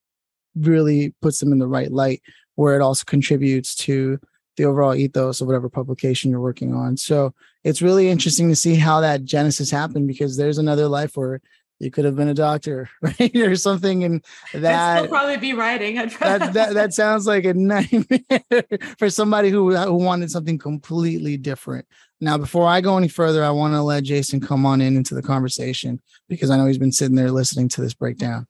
really 0.56 1.14
puts 1.20 1.40
them 1.40 1.52
in 1.52 1.58
the 1.58 1.66
right 1.66 1.90
light 1.90 2.22
where 2.56 2.76
it 2.76 2.82
also 2.82 3.04
contributes 3.04 3.74
to 3.74 4.18
the 4.56 4.64
overall 4.64 4.94
ethos 4.94 5.40
of 5.40 5.46
whatever 5.46 5.68
publication 5.68 6.30
you're 6.30 6.40
working 6.40 6.74
on. 6.74 6.96
So 6.96 7.34
it's 7.64 7.82
really 7.82 8.08
interesting 8.08 8.48
to 8.48 8.56
see 8.56 8.76
how 8.76 9.00
that 9.00 9.24
genesis 9.24 9.70
happened 9.70 10.06
because 10.06 10.36
there's 10.36 10.58
another 10.58 10.86
life 10.86 11.16
where 11.16 11.40
you 11.80 11.90
could 11.90 12.04
have 12.04 12.14
been 12.14 12.28
a 12.28 12.34
doctor, 12.34 12.88
right? 13.02 13.36
or 13.36 13.56
something. 13.56 14.04
And 14.04 14.24
that 14.52 15.04
I'd 15.04 15.08
probably 15.08 15.36
be 15.38 15.54
writing. 15.54 15.96
that, 15.96 16.52
that, 16.52 16.74
that 16.74 16.94
sounds 16.94 17.26
like 17.26 17.44
a 17.44 17.54
nightmare 17.54 18.64
for 18.98 19.10
somebody 19.10 19.50
who, 19.50 19.74
who 19.74 19.94
wanted 19.94 20.30
something 20.30 20.58
completely 20.58 21.36
different. 21.36 21.86
Now, 22.20 22.38
before 22.38 22.68
I 22.68 22.80
go 22.80 22.96
any 22.96 23.08
further, 23.08 23.44
I 23.44 23.50
want 23.50 23.74
to 23.74 23.82
let 23.82 24.04
Jason 24.04 24.40
come 24.40 24.64
on 24.64 24.80
in 24.80 24.96
into 24.96 25.14
the 25.14 25.22
conversation 25.22 26.00
because 26.28 26.48
I 26.48 26.56
know 26.56 26.66
he's 26.66 26.78
been 26.78 26.92
sitting 26.92 27.16
there 27.16 27.32
listening 27.32 27.68
to 27.70 27.80
this 27.80 27.92
breakdown 27.92 28.46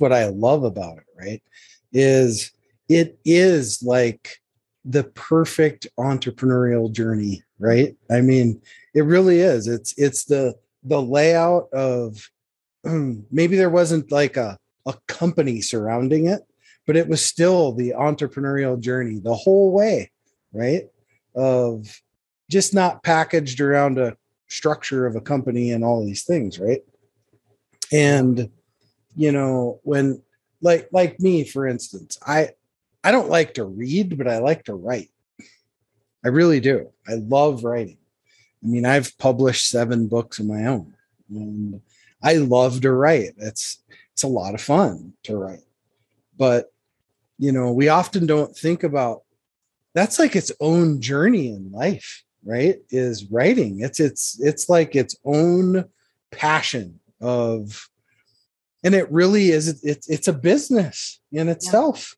what 0.00 0.12
I 0.12 0.26
love 0.26 0.64
about 0.64 0.98
it, 0.98 1.04
right? 1.18 1.42
Is 1.92 2.52
it 2.88 3.18
is 3.24 3.82
like 3.82 4.38
the 4.84 5.04
perfect 5.04 5.86
entrepreneurial 5.98 6.90
journey, 6.90 7.42
right? 7.58 7.96
I 8.10 8.20
mean, 8.20 8.60
it 8.94 9.02
really 9.02 9.40
is. 9.40 9.66
It's 9.66 9.94
it's 9.96 10.24
the 10.24 10.54
the 10.82 11.00
layout 11.00 11.72
of 11.72 12.30
maybe 12.84 13.56
there 13.56 13.70
wasn't 13.70 14.10
like 14.10 14.36
a 14.36 14.58
a 14.86 14.94
company 15.06 15.60
surrounding 15.60 16.26
it, 16.26 16.40
but 16.86 16.96
it 16.96 17.08
was 17.08 17.24
still 17.24 17.72
the 17.72 17.90
entrepreneurial 17.90 18.80
journey 18.80 19.18
the 19.18 19.34
whole 19.34 19.72
way, 19.72 20.10
right? 20.52 20.84
Of 21.34 22.00
just 22.50 22.74
not 22.74 23.02
packaged 23.02 23.60
around 23.60 23.98
a 23.98 24.16
structure 24.48 25.06
of 25.06 25.14
a 25.14 25.20
company 25.20 25.70
and 25.70 25.84
all 25.84 26.04
these 26.04 26.24
things, 26.24 26.58
right? 26.58 26.80
And 27.92 28.50
you 29.16 29.32
know 29.32 29.80
when 29.82 30.22
like 30.60 30.88
like 30.92 31.18
me 31.20 31.44
for 31.44 31.66
instance 31.66 32.18
i 32.26 32.50
I 33.02 33.12
don't 33.12 33.30
like 33.30 33.54
to 33.54 33.64
read, 33.64 34.18
but 34.18 34.28
I 34.28 34.38
like 34.38 34.64
to 34.64 34.74
write. 34.74 35.10
I 36.24 36.28
really 36.28 36.60
do. 36.60 36.90
I 37.08 37.14
love 37.14 37.64
writing. 37.64 37.96
I 38.62 38.66
mean, 38.66 38.84
I've 38.84 39.16
published 39.16 39.70
seven 39.70 40.06
books 40.06 40.38
of 40.38 40.46
my 40.46 40.66
own, 40.66 40.94
and 41.30 41.80
I 42.22 42.34
love 42.34 42.82
to 42.82 42.92
write. 42.92 43.32
It's 43.38 43.78
it's 44.12 44.22
a 44.22 44.28
lot 44.28 44.54
of 44.54 44.60
fun 44.60 45.14
to 45.24 45.36
write. 45.36 45.64
But 46.36 46.72
you 47.38 47.52
know, 47.52 47.72
we 47.72 47.88
often 47.88 48.26
don't 48.26 48.54
think 48.54 48.82
about 48.82 49.22
that's 49.94 50.18
like 50.18 50.36
its 50.36 50.52
own 50.60 51.00
journey 51.00 51.48
in 51.48 51.72
life, 51.72 52.22
right? 52.44 52.76
Is 52.90 53.24
writing. 53.30 53.80
It's 53.80 53.98
it's 53.98 54.38
it's 54.40 54.68
like 54.68 54.94
its 54.94 55.16
own 55.24 55.86
passion 56.30 57.00
of 57.22 57.88
and 58.82 58.94
it 58.94 59.10
really 59.10 59.50
is 59.50 59.82
it's 59.82 60.08
it's 60.08 60.28
a 60.28 60.32
business 60.32 61.20
in 61.32 61.48
itself 61.48 62.14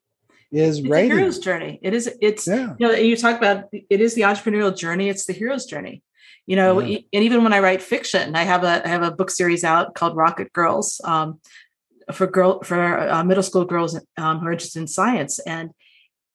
yeah. 0.51 0.63
is 0.63 0.79
it's 0.79 0.87
writing 0.87 1.11
a 1.11 1.15
hero's 1.15 1.39
journey 1.39 1.79
it 1.81 1.93
is 1.93 2.09
it's 2.21 2.47
yeah. 2.47 2.73
you 2.77 2.87
know 2.87 2.93
you 2.93 3.15
talk 3.17 3.37
about 3.37 3.65
it 3.71 4.01
is 4.01 4.15
the 4.15 4.21
entrepreneurial 4.21 4.75
journey 4.75 5.09
it's 5.09 5.25
the 5.25 5.33
hero's 5.33 5.65
journey 5.65 6.01
you 6.45 6.55
know 6.55 6.79
yeah. 6.79 6.99
and 7.13 7.23
even 7.23 7.43
when 7.43 7.53
i 7.53 7.59
write 7.59 7.81
fiction 7.81 8.35
i 8.35 8.43
have 8.43 8.63
a 8.63 8.85
i 8.85 8.89
have 8.89 9.03
a 9.03 9.11
book 9.11 9.29
series 9.29 9.63
out 9.63 9.95
called 9.95 10.15
rocket 10.15 10.51
girls 10.53 11.01
um, 11.03 11.39
for 12.11 12.27
girl 12.27 12.61
for 12.63 12.99
uh, 13.09 13.23
middle 13.23 13.43
school 13.43 13.65
girls 13.65 13.99
um, 14.17 14.39
who 14.39 14.47
are 14.47 14.51
interested 14.51 14.79
in 14.79 14.87
science 14.87 15.39
and 15.39 15.71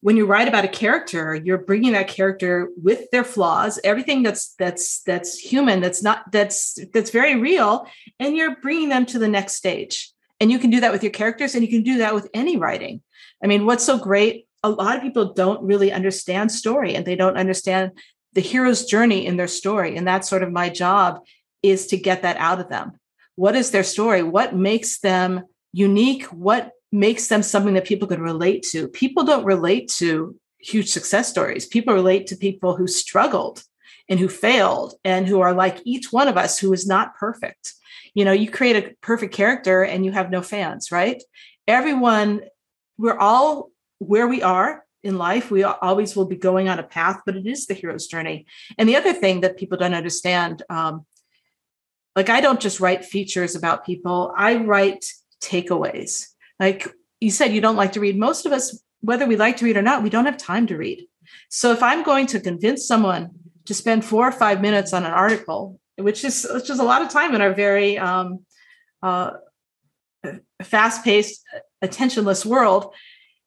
when 0.01 0.17
you 0.17 0.27
write 0.27 0.49
about 0.49 0.65
a 0.65 0.69
character 0.69 1.35
you're 1.35 1.59
bringing 1.59 1.93
that 1.93 2.09
character 2.09 2.69
with 2.83 3.11
their 3.11 3.25
flaws 3.25 3.81
everything 3.85 4.23
that's 4.23 4.55
that's 4.59 5.03
that's 5.03 5.39
human 5.39 5.81
that's 5.81 6.03
not 6.03 6.31
that's 6.33 6.79
that's 6.93 7.11
very 7.11 7.37
real 7.37 7.87
and 8.19 8.37
you're 8.37 8.57
bringing 8.57 8.89
them 8.89 9.05
to 9.05 9.19
the 9.19 9.29
next 9.29 9.55
stage 9.55 10.13
and 10.41 10.51
you 10.51 10.59
can 10.59 10.71
do 10.71 10.81
that 10.81 10.93
with 10.93 11.03
your 11.03 11.13
characters 11.13 11.55
and 11.55 11.65
you 11.65 11.71
can 11.71 11.83
do 11.83 11.99
that 11.99 12.15
with 12.15 12.29
any 12.35 12.57
writing. 12.57 13.03
I 13.43 13.47
mean 13.47 13.67
what's 13.67 13.85
so 13.85 13.99
great 13.99 14.47
a 14.63 14.71
lot 14.71 14.97
of 14.97 15.03
people 15.03 15.33
don't 15.35 15.63
really 15.63 15.93
understand 15.93 16.51
story 16.51 16.95
and 16.95 17.05
they 17.05 17.17
don't 17.17 17.37
understand 17.37 17.93
the 18.33 18.41
hero's 18.41 18.85
journey 18.85 19.27
in 19.27 19.37
their 19.37 19.49
story 19.49 19.97
and 19.97 20.07
that's 20.07 20.29
sort 20.29 20.43
of 20.43 20.53
my 20.53 20.69
job 20.69 21.21
is 21.63 21.87
to 21.89 21.97
get 21.97 22.23
that 22.23 22.37
out 22.37 22.61
of 22.61 22.69
them. 22.69 22.93
What 23.37 23.57
is 23.57 23.71
their 23.71 23.85
story? 23.85 24.23
What 24.23 24.55
makes 24.55 24.99
them 25.01 25.43
unique? 25.73 26.25
What 26.27 26.73
makes 26.91 27.29
them 27.29 27.43
something 27.43 27.75
that 27.75 27.85
people 27.85 28.09
can 28.09 28.21
relate 28.21 28.65
to? 28.71 28.89
People 28.89 29.25
don't 29.25 29.45
relate 29.45 29.89
to 29.99 30.37
huge 30.59 30.89
success 30.89 31.29
stories. 31.29 31.67
People 31.67 31.95
relate 31.95 32.27
to 32.29 32.37
people 32.37 32.77
who 32.77 32.87
struggled 32.87 33.63
and 34.09 34.19
who 34.19 34.29
failed 34.29 34.95
and 35.05 35.27
who 35.27 35.41
are 35.41 35.53
like 35.53 35.81
each 35.85 36.13
one 36.13 36.29
of 36.29 36.37
us 36.37 36.59
who 36.59 36.73
is 36.73 36.87
not 36.87 37.17
perfect 37.17 37.75
you 38.19 38.25
know 38.25 38.33
you 38.33 38.51
create 38.51 38.75
a 38.75 38.97
perfect 39.01 39.33
character 39.33 39.85
and 39.85 40.05
you 40.05 40.11
have 40.11 40.29
no 40.29 40.43
fans 40.43 40.91
right? 40.91 41.23
Everyone 41.69 42.41
we're 42.97 43.17
all 43.17 43.71
where 44.01 44.27
we 44.27 44.43
are 44.43 44.85
in 45.05 45.17
life. 45.17 45.53
We 45.53 45.63
always 45.63 46.17
will 46.17 46.25
be 46.25 46.35
going 46.49 46.69
on 46.69 46.81
a 46.81 46.83
path 46.83 47.21
but 47.25 47.37
it 47.37 47.47
is 47.47 47.67
the 47.67 47.75
hero's 47.75 48.09
journey. 48.09 48.47
And 48.77 48.89
the 48.89 48.97
other 48.97 49.13
thing 49.13 49.43
that 49.43 49.57
people 49.57 49.79
don't 49.79 49.95
understand 49.95 50.65
um, 50.69 51.07
like 52.17 52.29
i 52.29 52.41
don't 52.41 52.65
just 52.67 52.81
write 52.81 53.05
features 53.05 53.55
about 53.55 53.87
people. 53.87 54.33
I 54.37 54.57
write 54.57 55.05
takeaways. 55.41 56.27
Like 56.59 56.89
you 57.21 57.31
said 57.31 57.53
you 57.53 57.61
don't 57.61 57.83
like 57.83 57.93
to 57.93 58.01
read. 58.01 58.19
Most 58.19 58.47
of 58.47 58.53
us 58.53 58.83
whether 59.01 59.29
we 59.29 59.37
like 59.37 59.59
to 59.59 59.65
read 59.65 59.77
or 59.77 59.89
not 59.91 60.03
we 60.03 60.11
don't 60.11 60.31
have 60.31 60.39
time 60.53 60.67
to 60.67 60.77
read. 60.77 61.07
So 61.51 61.71
if 61.71 61.85
i'm 61.85 62.03
going 62.03 62.27
to 62.33 62.41
convince 62.41 62.85
someone 62.85 63.31
to 63.67 63.75
spend 63.75 64.05
four 64.05 64.27
or 64.27 64.33
five 64.45 64.61
minutes 64.61 64.93
on 64.93 65.05
an 65.05 65.13
article 65.13 65.79
which 65.99 66.25
is 66.25 66.47
which 66.53 66.71
is 66.71 66.79
a 66.79 66.85
lot 66.85 67.03
of 67.03 67.09
time 67.09 67.35
in 67.35 67.41
our 67.41 67.53
very 67.53 67.99
um, 67.99 68.45
uh, 69.03 69.33
fast-paced, 70.63 71.45
attentionless 71.83 72.45
world. 72.45 72.95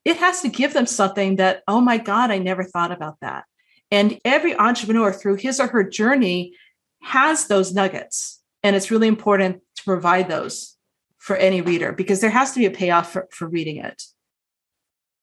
It 0.03 0.17
has 0.17 0.41
to 0.41 0.49
give 0.49 0.73
them 0.73 0.87
something 0.87 1.35
that, 1.35 1.61
oh 1.67 1.81
my 1.81 1.97
God, 1.97 2.31
I 2.31 2.39
never 2.39 2.63
thought 2.63 2.91
about 2.91 3.17
that. 3.21 3.45
And 3.91 4.19
every 4.25 4.55
entrepreneur 4.55 5.11
through 5.11 5.35
his 5.35 5.59
or 5.59 5.67
her 5.67 5.83
journey 5.83 6.55
has 7.03 7.47
those 7.47 7.73
nuggets. 7.73 8.41
And 8.63 8.75
it's 8.75 8.89
really 8.89 9.07
important 9.07 9.61
to 9.75 9.83
provide 9.83 10.29
those 10.29 10.77
for 11.17 11.35
any 11.35 11.61
reader 11.61 11.91
because 11.91 12.21
there 12.21 12.29
has 12.29 12.53
to 12.53 12.59
be 12.59 12.65
a 12.65 12.71
payoff 12.71 13.11
for, 13.11 13.27
for 13.31 13.47
reading 13.47 13.77
it. 13.77 14.01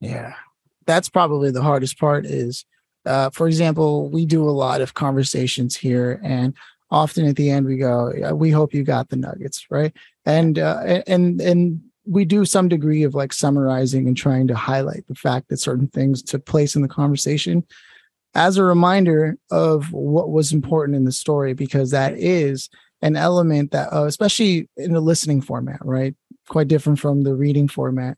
Yeah. 0.00 0.34
That's 0.86 1.08
probably 1.08 1.50
the 1.50 1.62
hardest 1.62 1.98
part 1.98 2.24
is 2.24 2.64
uh, 3.08 3.30
for 3.30 3.48
example, 3.48 4.10
we 4.10 4.26
do 4.26 4.46
a 4.46 4.50
lot 4.50 4.82
of 4.82 4.92
conversations 4.92 5.76
here, 5.76 6.20
and 6.22 6.54
often 6.90 7.26
at 7.26 7.36
the 7.36 7.50
end 7.50 7.66
we 7.66 7.76
go 7.76 8.12
we 8.34 8.50
hope 8.50 8.72
you 8.72 8.82
got 8.82 9.08
the 9.08 9.16
nuggets 9.16 9.66
right? 9.70 9.94
And 10.24 10.58
uh, 10.58 11.02
and 11.06 11.40
and 11.40 11.80
we 12.06 12.24
do 12.24 12.44
some 12.44 12.68
degree 12.68 13.02
of 13.02 13.14
like 13.14 13.32
summarizing 13.32 14.06
and 14.06 14.16
trying 14.16 14.46
to 14.48 14.54
highlight 14.54 15.06
the 15.08 15.14
fact 15.14 15.48
that 15.48 15.58
certain 15.58 15.88
things 15.88 16.22
took 16.22 16.46
place 16.46 16.74
in 16.74 16.82
the 16.82 16.88
conversation 16.88 17.64
as 18.34 18.56
a 18.56 18.64
reminder 18.64 19.36
of 19.50 19.92
what 19.92 20.30
was 20.30 20.52
important 20.52 20.96
in 20.96 21.04
the 21.04 21.12
story 21.12 21.52
because 21.52 21.90
that 21.90 22.14
is 22.14 22.70
an 23.02 23.16
element 23.16 23.70
that 23.72 23.92
uh, 23.92 24.04
especially 24.04 24.68
in 24.76 24.92
the 24.92 25.00
listening 25.00 25.40
format 25.40 25.80
right? 25.84 26.14
Quite 26.48 26.68
different 26.68 26.98
from 26.98 27.22
the 27.22 27.34
reading 27.34 27.68
format. 27.68 28.16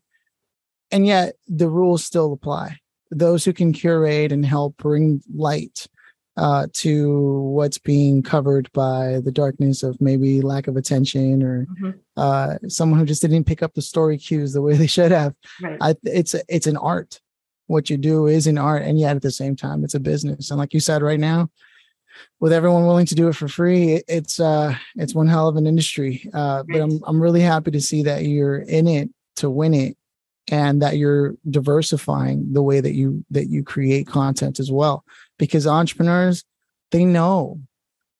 And 0.89 1.05
yet 1.05 1.35
the 1.47 1.69
rules 1.69 2.03
still 2.03 2.33
apply. 2.33 2.77
Those 3.09 3.43
who 3.43 3.51
can 3.51 3.73
curate 3.73 4.31
and 4.31 4.45
help 4.45 4.77
bring 4.77 5.21
light 5.33 5.87
uh, 6.41 6.65
to 6.73 7.39
what's 7.53 7.77
being 7.77 8.23
covered 8.23 8.67
by 8.73 9.19
the 9.23 9.31
darkness 9.31 9.83
of 9.83 10.01
maybe 10.01 10.41
lack 10.41 10.65
of 10.67 10.75
attention 10.75 11.43
or 11.43 11.67
mm-hmm. 11.67 11.91
uh, 12.17 12.55
someone 12.67 12.97
who 12.99 13.05
just 13.05 13.21
didn't 13.21 13.43
pick 13.43 13.61
up 13.61 13.75
the 13.75 13.81
story 13.81 14.17
cues 14.17 14.51
the 14.51 14.61
way 14.61 14.73
they 14.73 14.87
should 14.87 15.11
have. 15.11 15.35
Right. 15.61 15.77
I, 15.79 15.95
it's 16.03 16.33
it's 16.49 16.65
an 16.65 16.77
art. 16.77 17.21
What 17.67 17.91
you 17.91 17.97
do 17.97 18.25
is 18.25 18.47
an 18.47 18.57
art, 18.57 18.81
and 18.81 18.99
yet 18.99 19.15
at 19.15 19.21
the 19.21 19.29
same 19.29 19.55
time, 19.55 19.83
it's 19.83 19.93
a 19.93 19.99
business. 19.99 20.49
And 20.49 20.57
like 20.57 20.73
you 20.73 20.79
said, 20.79 21.03
right 21.03 21.19
now, 21.19 21.51
with 22.39 22.51
everyone 22.51 22.87
willing 22.87 23.05
to 23.05 23.15
do 23.15 23.27
it 23.27 23.35
for 23.35 23.47
free, 23.47 23.93
it, 23.93 24.05
it's 24.07 24.39
uh, 24.39 24.75
it's 24.95 25.13
one 25.13 25.27
hell 25.27 25.47
of 25.47 25.57
an 25.57 25.67
industry. 25.67 26.27
Uh, 26.33 26.63
right. 26.67 26.79
But 26.79 26.81
I'm 26.81 26.99
I'm 27.05 27.21
really 27.21 27.41
happy 27.41 27.69
to 27.69 27.81
see 27.81 28.01
that 28.01 28.25
you're 28.25 28.57
in 28.57 28.87
it 28.87 29.11
to 29.35 29.49
win 29.51 29.75
it 29.75 29.95
and 30.49 30.81
that 30.81 30.97
you're 30.97 31.35
diversifying 31.47 32.51
the 32.51 32.63
way 32.63 32.81
that 32.81 32.93
you 32.93 33.23
that 33.29 33.47
you 33.47 33.63
create 33.63 34.07
content 34.07 34.59
as 34.59 34.71
well 34.71 35.05
because 35.41 35.65
entrepreneurs 35.65 36.45
they 36.91 37.03
know 37.03 37.59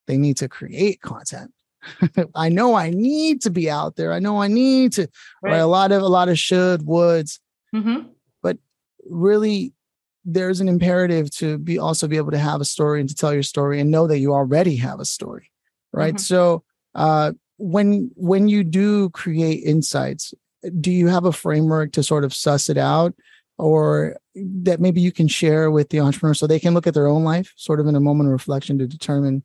they 0.07 0.17
need 0.17 0.35
to 0.35 0.49
create 0.49 0.99
content 1.01 1.53
i 2.35 2.49
know 2.49 2.73
i 2.73 2.89
need 2.89 3.39
to 3.39 3.51
be 3.51 3.69
out 3.69 3.95
there 3.95 4.11
i 4.11 4.17
know 4.17 4.41
i 4.41 4.47
need 4.47 4.91
to 4.91 5.07
right. 5.43 5.51
write 5.51 5.57
a 5.59 5.67
lot 5.67 5.91
of 5.91 6.01
a 6.01 6.07
lot 6.07 6.29
of 6.29 6.39
should 6.39 6.81
woulds 6.81 7.39
mm-hmm. 7.73 8.07
but 8.41 8.57
really 9.07 9.71
there's 10.25 10.61
an 10.61 10.67
imperative 10.67 11.29
to 11.29 11.59
be 11.59 11.77
also 11.77 12.07
be 12.07 12.17
able 12.17 12.31
to 12.31 12.39
have 12.39 12.59
a 12.59 12.65
story 12.65 12.99
and 12.99 13.07
to 13.07 13.15
tell 13.15 13.33
your 13.33 13.43
story 13.43 13.79
and 13.79 13.91
know 13.91 14.07
that 14.07 14.17
you 14.17 14.33
already 14.33 14.75
have 14.75 14.99
a 14.99 15.05
story 15.05 15.51
right 15.93 16.15
mm-hmm. 16.15 16.33
so 16.33 16.63
uh 16.95 17.31
when 17.57 18.09
when 18.15 18.47
you 18.47 18.63
do 18.63 19.11
create 19.11 19.63
insights 19.63 20.33
do 20.79 20.91
you 20.91 21.07
have 21.07 21.25
a 21.25 21.31
framework 21.31 21.91
to 21.91 22.01
sort 22.01 22.23
of 22.23 22.33
suss 22.33 22.67
it 22.67 22.79
out 22.79 23.13
or 23.59 24.17
that 24.35 24.79
maybe 24.79 25.01
you 25.01 25.11
can 25.11 25.27
share 25.27 25.69
with 25.71 25.89
the 25.89 25.99
entrepreneur 25.99 26.33
so 26.33 26.47
they 26.47 26.59
can 26.59 26.73
look 26.73 26.87
at 26.87 26.93
their 26.93 27.07
own 27.07 27.23
life 27.23 27.53
sort 27.55 27.79
of 27.79 27.87
in 27.87 27.95
a 27.95 27.99
moment 27.99 28.27
of 28.27 28.31
reflection 28.31 28.77
to 28.77 28.87
determine 28.87 29.43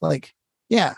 like 0.00 0.34
yeah 0.68 0.94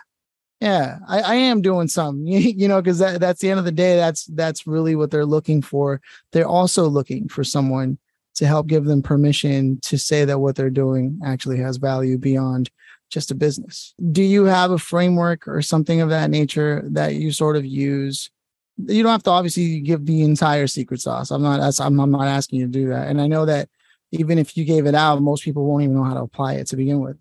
yeah 0.61 0.99
i, 1.09 1.21
I 1.21 1.35
am 1.35 1.61
doing 1.63 1.89
some 1.89 2.25
you 2.27 2.69
know 2.69 2.81
because 2.81 2.99
that, 3.01 3.21
that's 3.21 3.41
the 3.41 3.51
end 3.51 3.59
of 3.59 3.65
the 3.65 3.73
day 3.73 3.97
that's 3.97 4.25
that's 4.27 4.67
really 4.67 4.95
what 4.95 5.11
they're 5.11 5.27
looking 5.27 5.63
for. 5.63 6.01
They're 6.33 6.47
also 6.47 6.87
looking 6.89 7.29
for 7.29 7.45
someone 7.45 7.99
to 8.37 8.47
help 8.47 8.67
give 8.67 8.85
them 8.85 9.03
permission 9.03 9.79
to 9.83 9.97
say 9.97 10.25
that 10.25 10.41
what 10.41 10.57
they're 10.57 10.71
doing 10.71 11.21
actually 11.25 11.59
has 11.59 11.77
value 11.77 12.19
beyond 12.19 12.71
just 13.11 13.31
a 13.31 13.35
business. 13.35 13.95
Do 14.11 14.23
you 14.23 14.45
have 14.45 14.73
a 14.73 14.79
framework 14.79 15.47
or 15.47 15.63
something 15.63 16.01
of 16.01 16.09
that 16.09 16.31
nature 16.31 16.83
that 16.87 17.15
you 17.15 17.31
sort 17.31 17.57
of 17.57 17.65
use 17.65 18.31
you 18.77 19.03
don't 19.03 19.13
have 19.13 19.23
to 19.25 19.31
obviously 19.31 19.81
give 19.81 20.05
the 20.07 20.23
entire 20.23 20.67
secret 20.67 21.01
sauce. 21.01 21.31
I'm 21.31 21.43
not 21.43 21.81
I'm, 21.81 22.01
I'm 22.01 22.11
not 22.11 22.27
asking 22.27 22.61
you 22.61 22.67
to 22.67 22.73
do 22.73 22.89
that. 22.89 23.09
And 23.09 23.21
I 23.21 23.27
know 23.27 23.47
that 23.47 23.69
even 24.11 24.39
if 24.39 24.57
you 24.57 24.65
gave 24.65 24.87
it 24.87 24.95
out, 24.95 25.23
most 25.23 25.45
people 25.45 25.65
won't 25.65 25.85
even 25.85 25.97
know 25.97 26.05
how 26.05 26.15
to 26.15 26.21
apply 26.21 26.55
it 26.55 26.67
to 26.69 26.77
begin 26.77 27.01
with. 27.01 27.17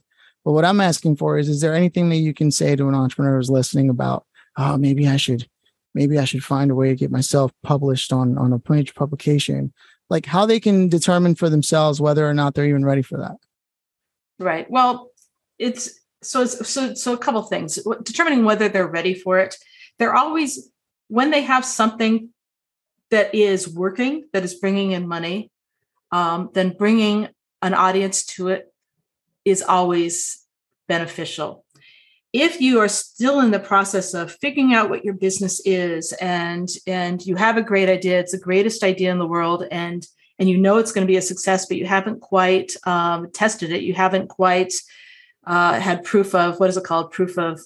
But 0.46 0.52
what 0.54 0.66
I'm 0.66 0.82
asking 0.82 1.16
for 1.18 1.38
is, 1.38 1.48
is 1.48 1.62
there 1.62 1.74
anything 1.74 2.10
that 2.10 2.18
you 2.18 2.34
can 2.34 2.52
say 2.52 2.76
to 2.76 2.88
an 2.88 2.96
entrepreneur 2.96 3.38
who's 3.38 3.50
listening 3.50 3.90
about, 3.90 4.26
oh, 4.58 4.78
maybe 4.78 5.08
I 5.08 5.18
should, 5.18 5.48
maybe 5.94 6.20
I 6.20 6.26
should 6.26 6.44
find 6.44 6.70
a 6.70 6.76
way 6.76 6.90
to 6.90 6.96
get 6.96 7.12
myself 7.12 7.52
published 7.64 8.12
on 8.12 8.38
on 8.38 8.52
a 8.52 8.60
page 8.60 8.94
publication, 8.94 9.74
like 10.10 10.26
how 10.26 10.46
they 10.46 10.60
can 10.60 10.90
determine 10.90 11.36
for 11.36 11.50
themselves 11.50 12.02
whether 12.02 12.28
or 12.28 12.34
not 12.34 12.56
they're 12.56 12.66
even 12.66 12.86
ready 12.86 13.02
for 13.02 13.18
that. 13.20 13.38
Right. 14.40 14.70
Well, 14.70 15.12
it's 15.60 16.00
so 16.22 16.46
so 16.46 16.94
so 16.94 17.14
a 17.14 17.18
couple 17.18 17.42
things 17.44 17.80
determining 18.04 18.44
whether 18.44 18.70
they're 18.70 18.88
ready 18.88 19.14
for 19.14 19.40
it. 19.40 19.56
They're 20.00 20.16
always 20.16 20.70
when 21.14 21.30
they 21.30 21.44
have 21.44 21.64
something 21.64 22.30
that 23.12 23.36
is 23.36 23.70
working, 23.70 24.24
that 24.34 24.44
is 24.44 24.56
bringing 24.56 24.94
in 24.94 25.08
money, 25.08 25.52
um, 26.12 26.50
then 26.56 26.76
bringing 26.76 27.28
an 27.62 27.76
audience 27.76 28.26
to 28.26 28.48
it 28.48 28.74
is 29.46 29.62
always 29.62 30.44
beneficial. 30.88 31.66
If 32.34 32.60
you 32.60 32.80
are 32.80 32.88
still 32.88 33.42
in 33.42 33.52
the 33.52 33.60
process 33.60 34.16
of 34.16 34.32
figuring 34.42 34.74
out 34.74 34.90
what 34.90 35.06
your 35.06 35.14
business 35.14 35.62
is 35.66 36.14
and 36.14 36.68
and 36.88 37.24
you 37.24 37.36
have 37.36 37.58
a 37.58 37.70
great 37.72 37.90
idea, 37.90 38.20
it's 38.20 38.32
the 38.32 38.48
greatest 38.50 38.82
idea 38.82 39.12
in 39.12 39.20
the 39.20 39.34
world, 39.36 39.66
and 39.70 40.08
and 40.40 40.50
you 40.50 40.58
know 40.58 40.80
it's 40.80 40.92
going 40.92 41.06
to 41.06 41.14
be 41.14 41.18
a 41.18 41.30
success, 41.32 41.68
but 41.68 41.78
you 41.78 41.86
haven't 41.86 42.22
quite 42.22 42.72
um, 42.88 43.30
tested 43.32 43.72
it. 43.72 43.84
You 43.84 43.94
haven't 43.94 44.30
quite 44.30 44.74
uh, 45.46 45.80
had 45.80 46.04
proof 46.04 46.34
of 46.34 46.60
what 46.60 46.72
is 46.72 46.78
it 46.78 46.86
called? 46.86 47.12
Proof 47.12 47.38
of 47.38 47.62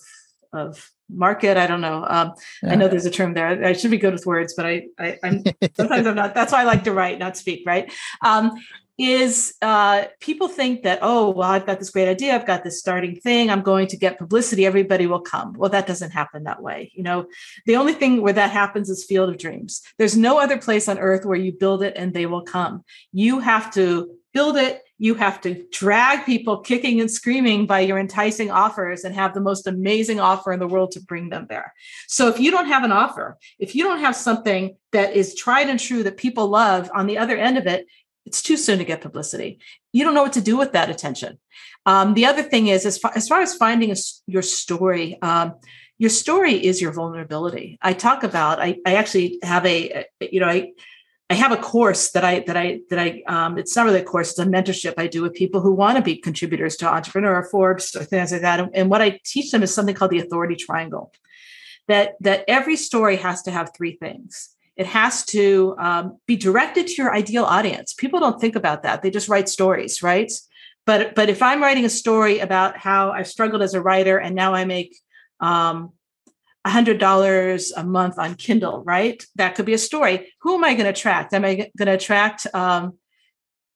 of 0.52 0.92
market. 1.10 1.58
I 1.58 1.68
don't 1.68 1.82
know. 1.82 2.06
Um, 2.08 2.34
yeah. 2.64 2.72
I 2.72 2.76
know 2.76 2.88
there's 2.88 3.06
a 3.06 3.12
term 3.12 3.34
there. 3.34 3.66
I 3.66 3.74
should 3.74 3.92
be 3.92 3.98
good 3.98 4.14
with 4.14 4.26
words, 4.26 4.54
but 4.56 4.66
I, 4.66 4.88
I 5.00 5.18
am 5.24 5.44
sometimes 5.76 6.08
I'm 6.08 6.16
not. 6.16 6.34
That's 6.34 6.52
why 6.52 6.62
I 6.62 6.66
like 6.66 6.84
to 6.86 6.94
write, 6.94 7.20
not 7.20 7.38
speak. 7.38 7.64
Right? 7.66 7.92
Um, 8.22 8.54
is 8.98 9.54
uh, 9.62 10.06
people 10.20 10.48
think 10.48 10.82
that 10.82 11.00
oh 11.04 11.30
well 11.30 11.52
I've 11.52 11.68
got 11.68 11.78
this 11.80 11.92
great 11.92 12.10
idea, 12.10 12.34
I've 12.34 12.48
got 12.48 12.64
this 12.64 12.80
starting 12.80 13.16
thing, 13.16 13.50
I'm 13.50 13.62
going 13.62 13.88
to 13.88 13.98
get 13.98 14.18
publicity, 14.18 14.66
everybody 14.66 15.06
will 15.06 15.22
come. 15.22 15.54
Well, 15.54 15.70
that 15.70 15.86
doesn't 15.86 16.12
happen 16.12 16.44
that 16.44 16.64
way. 16.64 16.92
You 16.96 17.04
know, 17.04 17.28
the 17.66 17.76
only 17.76 17.94
thing 17.94 18.22
where 18.22 18.34
that 18.34 18.52
happens 18.52 18.90
is 18.90 19.06
Field 19.06 19.30
of 19.30 19.38
Dreams. 19.38 19.82
There's 20.00 20.18
no 20.18 20.40
other 20.40 20.58
place 20.58 20.90
on 20.90 20.98
earth 20.98 21.26
where 21.26 21.38
you 21.38 21.52
build 21.52 21.84
it 21.84 21.94
and 21.96 22.14
they 22.14 22.26
will 22.26 22.42
come. 22.42 22.84
You 23.14 23.40
have 23.40 23.72
to 23.76 24.10
build 24.34 24.58
it 24.58 24.82
you 25.00 25.14
have 25.16 25.42
to 25.42 25.66
drag 25.72 26.26
people 26.26 26.62
kicking 26.62 27.00
and 27.00 27.10
screaming 27.10 27.68
by 27.68 27.82
your 27.82 28.00
enticing 28.00 28.50
offers 28.50 29.04
and 29.04 29.14
have 29.14 29.34
the 29.34 29.40
most 29.40 29.68
amazing 29.68 30.20
offer 30.20 30.52
in 30.52 30.60
the 30.60 30.68
world 30.68 30.92
to 30.92 31.02
bring 31.02 31.30
them 31.30 31.46
there. 31.50 31.74
So 32.08 32.28
if 32.30 32.40
you 32.40 32.50
don't 32.50 32.68
have 32.68 32.84
an 32.84 32.92
offer, 32.92 33.38
if 33.60 33.76
you 33.76 33.84
don't 33.84 34.00
have 34.00 34.16
something 34.16 34.76
that 34.92 35.16
is 35.16 35.36
tried 35.36 35.70
and 35.70 35.80
true 35.80 36.04
that 36.04 36.18
people 36.18 36.48
love 36.48 36.90
on 36.94 37.06
the 37.06 37.20
other 37.20 37.38
end 37.38 37.58
of 37.58 37.68
it, 37.68 37.86
it's 38.26 38.42
too 38.42 38.58
soon 38.58 38.80
to 38.80 38.86
get 38.86 39.02
publicity. 39.02 39.60
You 39.94 40.04
don't 40.04 40.14
know 40.14 40.24
what 40.24 40.34
to 40.34 40.42
do 40.42 40.58
with 40.58 40.74
that 40.74 40.90
attention. 40.90 41.40
Um, 41.86 42.14
the 42.14 42.26
other 42.26 42.44
thing 42.44 42.68
is, 42.68 42.86
as 42.86 42.98
far 42.98 43.12
as, 43.16 43.28
far 43.28 43.42
as 43.42 43.56
finding 43.56 43.92
a, 43.92 43.96
your 44.26 44.42
story, 44.42 45.18
um, 45.22 45.56
your 45.98 46.10
story 46.10 46.54
is 46.54 46.82
your 46.82 46.92
vulnerability. 46.92 47.78
I 47.82 47.94
talk 47.94 48.24
about. 48.24 48.60
I, 48.60 48.78
I 48.86 48.96
actually 48.96 49.40
have 49.44 49.66
a, 49.66 50.06
you 50.20 50.42
know, 50.42 50.48
I 50.48 50.74
I 51.30 51.34
have 51.34 51.52
a 51.52 51.58
course 51.58 52.12
that 52.12 52.24
I 52.24 52.40
that 52.48 52.56
I 52.56 52.80
that 52.90 53.00
I 53.00 53.22
um, 53.28 53.58
it's 53.58 53.76
not 53.76 53.86
really 53.86 54.00
a 54.00 54.04
course, 54.04 54.32
it's 54.32 54.40
a 54.40 54.46
mentorship 54.46 54.94
I 54.98 55.08
do 55.08 55.22
with 55.22 55.34
people 55.34 55.60
who 55.60 55.74
want 55.74 55.98
to 55.98 56.04
be 56.04 56.16
contributors 56.16 56.78
to 56.78 56.88
Entrepreneur 56.88 57.44
Forbes 57.44 57.96
or 57.96 58.04
things 58.04 58.32
like 58.32 58.42
that. 58.42 58.70
And 58.74 58.90
what 58.90 59.02
I 59.02 59.20
teach 59.26 59.52
them 59.52 59.62
is 59.62 59.74
something 59.74 59.94
called 59.94 60.12
the 60.12 60.20
authority 60.20 60.56
triangle. 60.56 61.12
That 61.90 62.14
that 62.22 62.46
every 62.48 62.78
story 62.78 63.18
has 63.18 63.42
to 63.44 63.52
have 63.52 63.72
three 63.76 63.98
things. 63.98 64.50
It 64.78 64.86
has 64.86 65.26
to 65.28 65.76
um, 65.80 66.20
be 66.28 66.36
directed 66.36 66.88
to 66.88 67.02
your 67.02 67.14
ideal 67.14 67.44
audience. 67.44 67.94
People 67.94 68.20
don't 68.20 68.40
think 68.40 68.56
about 68.56 68.84
that; 68.84 69.02
they 69.02 69.10
just 69.10 69.28
write 69.28 69.50
stories, 69.50 70.02
right? 70.02 70.32
But 70.86 71.14
but 71.14 71.30
if 71.30 71.42
I'm 71.42 71.62
writing 71.62 71.84
a 71.84 71.90
story 71.90 72.40
about 72.40 72.78
how 72.78 73.12
I've 73.12 73.28
struggled 73.28 73.62
as 73.62 73.74
a 73.74 73.82
writer 73.82 74.18
and 74.18 74.34
now 74.34 74.54
I 74.54 74.64
make 74.64 74.96
um, 75.42 75.92
$100 76.68 77.72
a 77.76 77.84
month 77.84 78.20
on 78.20 78.36
Kindle, 78.36 78.84
right? 78.84 79.24
That 79.36 79.56
could 79.56 79.66
be 79.66 79.74
a 79.74 79.78
story. 79.78 80.34
Who 80.42 80.56
am 80.56 80.64
I 80.64 80.74
going 80.74 80.86
to 80.86 80.90
attract? 80.92 81.34
Am 81.34 81.46
I 81.46 81.56
going 81.56 81.88
to 81.88 81.94
attract 81.94 82.48
um, 82.54 82.98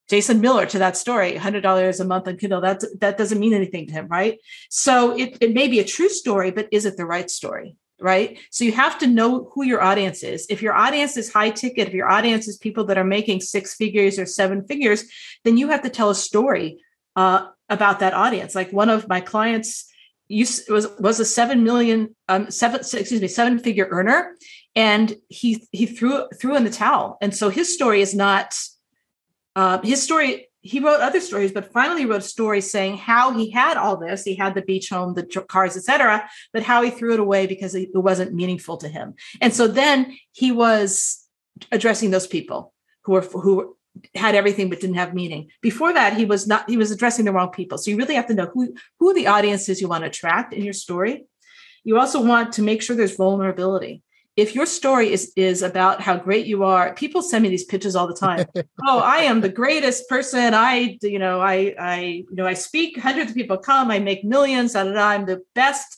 Jason 0.09 0.41
Miller 0.41 0.65
to 0.65 0.79
that 0.79 0.97
story? 0.97 1.33
$100 1.33 1.99
a 1.99 2.03
month 2.05 2.27
on 2.27 2.37
Kindle. 2.37 2.61
That, 2.61 2.83
that 2.99 3.17
doesn't 3.17 3.39
mean 3.39 3.53
anything 3.53 3.87
to 3.87 3.93
him, 3.93 4.07
right? 4.07 4.39
So 4.69 5.17
it, 5.17 5.37
it 5.41 5.53
may 5.53 5.67
be 5.67 5.79
a 5.79 5.85
true 5.85 6.09
story, 6.09 6.51
but 6.51 6.67
is 6.71 6.85
it 6.85 6.97
the 6.97 7.05
right 7.05 7.29
story? 7.29 7.75
Right. 7.99 8.39
So 8.49 8.63
you 8.63 8.71
have 8.71 8.97
to 8.99 9.07
know 9.07 9.51
who 9.53 9.63
your 9.63 9.83
audience 9.83 10.23
is. 10.23 10.47
If 10.49 10.63
your 10.63 10.73
audience 10.73 11.17
is 11.17 11.31
high 11.31 11.51
ticket, 11.51 11.87
if 11.87 11.93
your 11.93 12.09
audience 12.09 12.47
is 12.47 12.57
people 12.57 12.85
that 12.85 12.97
are 12.97 13.03
making 13.03 13.41
six 13.41 13.75
figures 13.75 14.17
or 14.17 14.25
seven 14.25 14.65
figures, 14.65 15.03
then 15.43 15.55
you 15.55 15.67
have 15.67 15.83
to 15.83 15.89
tell 15.89 16.09
a 16.09 16.15
story 16.15 16.79
uh, 17.15 17.45
about 17.69 17.99
that 17.99 18.15
audience. 18.15 18.55
Like 18.55 18.73
one 18.73 18.89
of 18.89 19.07
my 19.07 19.21
clients, 19.21 19.90
used 20.31 20.69
was 20.69 20.87
was 20.99 21.19
a 21.19 21.25
seven 21.25 21.63
million 21.63 22.15
um 22.29 22.49
seven 22.49 22.79
excuse 22.79 23.21
me 23.21 23.27
seven 23.27 23.59
figure 23.59 23.87
earner 23.91 24.35
and 24.75 25.15
he 25.27 25.67
he 25.71 25.85
threw 25.85 26.27
threw 26.39 26.55
in 26.55 26.63
the 26.63 26.69
towel. 26.69 27.17
And 27.21 27.35
so 27.35 27.49
his 27.49 27.73
story 27.73 28.01
is 28.01 28.15
not 28.15 28.57
uh, 29.55 29.79
his 29.81 30.01
story 30.01 30.47
he 30.61 30.79
wrote 30.79 31.01
other 31.01 31.19
stories 31.19 31.51
but 31.51 31.73
finally 31.73 32.05
wrote 32.05 32.21
a 32.21 32.35
story 32.37 32.61
saying 32.61 32.97
how 32.97 33.33
he 33.33 33.49
had 33.49 33.77
all 33.77 33.97
this. 33.97 34.23
He 34.23 34.35
had 34.35 34.55
the 34.55 34.61
beach 34.61 34.89
home 34.89 35.13
the 35.13 35.25
cars 35.47 35.75
etc 35.75 36.29
but 36.53 36.63
how 36.63 36.81
he 36.81 36.91
threw 36.91 37.13
it 37.13 37.19
away 37.19 37.47
because 37.47 37.75
it 37.75 37.89
wasn't 37.93 38.33
meaningful 38.33 38.77
to 38.77 38.87
him. 38.87 39.15
And 39.41 39.53
so 39.53 39.67
then 39.67 40.17
he 40.31 40.51
was 40.51 41.27
addressing 41.71 42.11
those 42.11 42.27
people 42.27 42.73
who 43.03 43.13
were 43.13 43.21
who 43.21 43.75
had 44.15 44.35
everything 44.35 44.69
but 44.69 44.79
didn't 44.79 44.95
have 44.95 45.13
meaning. 45.13 45.49
Before 45.61 45.93
that, 45.93 46.15
he 46.15 46.25
was 46.25 46.47
not, 46.47 46.69
he 46.69 46.77
was 46.77 46.91
addressing 46.91 47.25
the 47.25 47.33
wrong 47.33 47.49
people. 47.49 47.77
So 47.77 47.91
you 47.91 47.97
really 47.97 48.15
have 48.15 48.27
to 48.27 48.33
know 48.33 48.49
who, 48.53 48.73
who 48.99 49.13
the 49.13 49.27
audiences 49.27 49.81
you 49.81 49.87
want 49.87 50.03
to 50.03 50.09
attract 50.09 50.53
in 50.53 50.63
your 50.63 50.73
story. 50.73 51.25
You 51.83 51.99
also 51.99 52.23
want 52.23 52.53
to 52.53 52.61
make 52.61 52.81
sure 52.81 52.95
there's 52.95 53.15
vulnerability. 53.15 54.03
If 54.37 54.55
your 54.55 54.65
story 54.65 55.11
is 55.11 55.33
is 55.35 55.61
about 55.61 55.99
how 55.99 56.15
great 56.15 56.45
you 56.45 56.63
are, 56.63 56.93
people 56.93 57.21
send 57.21 57.43
me 57.43 57.49
these 57.49 57.65
pitches 57.65 57.97
all 57.97 58.07
the 58.07 58.15
time. 58.15 58.45
oh, 58.87 58.99
I 58.99 59.17
am 59.17 59.41
the 59.41 59.49
greatest 59.49 60.07
person. 60.07 60.53
I, 60.53 60.97
you 61.01 61.19
know, 61.19 61.41
I, 61.41 61.75
I, 61.77 61.99
you 61.99 62.35
know, 62.35 62.47
I 62.47 62.53
speak. 62.53 62.97
Hundreds 62.97 63.31
of 63.31 63.35
people 63.35 63.57
come. 63.57 63.91
I 63.91 63.99
make 63.99 64.23
millions. 64.23 64.73
Da, 64.73 64.85
da, 64.85 64.93
da, 64.93 65.07
I'm 65.09 65.25
the 65.25 65.41
best 65.53 65.97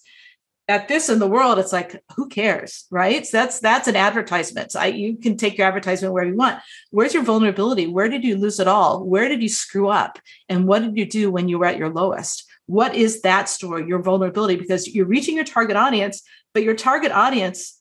at 0.69 0.87
this 0.87 1.09
in 1.09 1.19
the 1.19 1.27
world 1.27 1.59
it's 1.59 1.73
like 1.73 2.01
who 2.15 2.27
cares 2.29 2.85
right? 2.89 3.25
So 3.25 3.37
that's 3.37 3.59
that's 3.59 3.87
an 3.87 3.95
advertisement. 3.95 4.71
So 4.71 4.79
I, 4.79 4.87
you 4.87 5.17
can 5.17 5.37
take 5.37 5.57
your 5.57 5.67
advertisement 5.67 6.13
wherever 6.13 6.31
you 6.31 6.37
want. 6.37 6.59
Where's 6.91 7.13
your 7.13 7.23
vulnerability? 7.23 7.87
Where 7.87 8.09
did 8.09 8.23
you 8.23 8.37
lose 8.37 8.59
it 8.59 8.67
all? 8.67 9.05
Where 9.05 9.27
did 9.27 9.41
you 9.41 9.49
screw 9.49 9.89
up? 9.89 10.19
And 10.47 10.67
what 10.67 10.81
did 10.81 10.97
you 10.97 11.05
do 11.05 11.31
when 11.31 11.49
you 11.49 11.59
were 11.59 11.65
at 11.65 11.77
your 11.77 11.89
lowest? 11.89 12.45
What 12.65 12.95
is 12.95 13.21
that 13.23 13.49
story 13.49 13.85
your 13.87 14.01
vulnerability? 14.01 14.55
Because 14.55 14.87
you're 14.87 15.05
reaching 15.05 15.35
your 15.35 15.45
target 15.45 15.75
audience 15.75 16.23
but 16.53 16.63
your 16.63 16.75
target 16.75 17.11
audience 17.11 17.79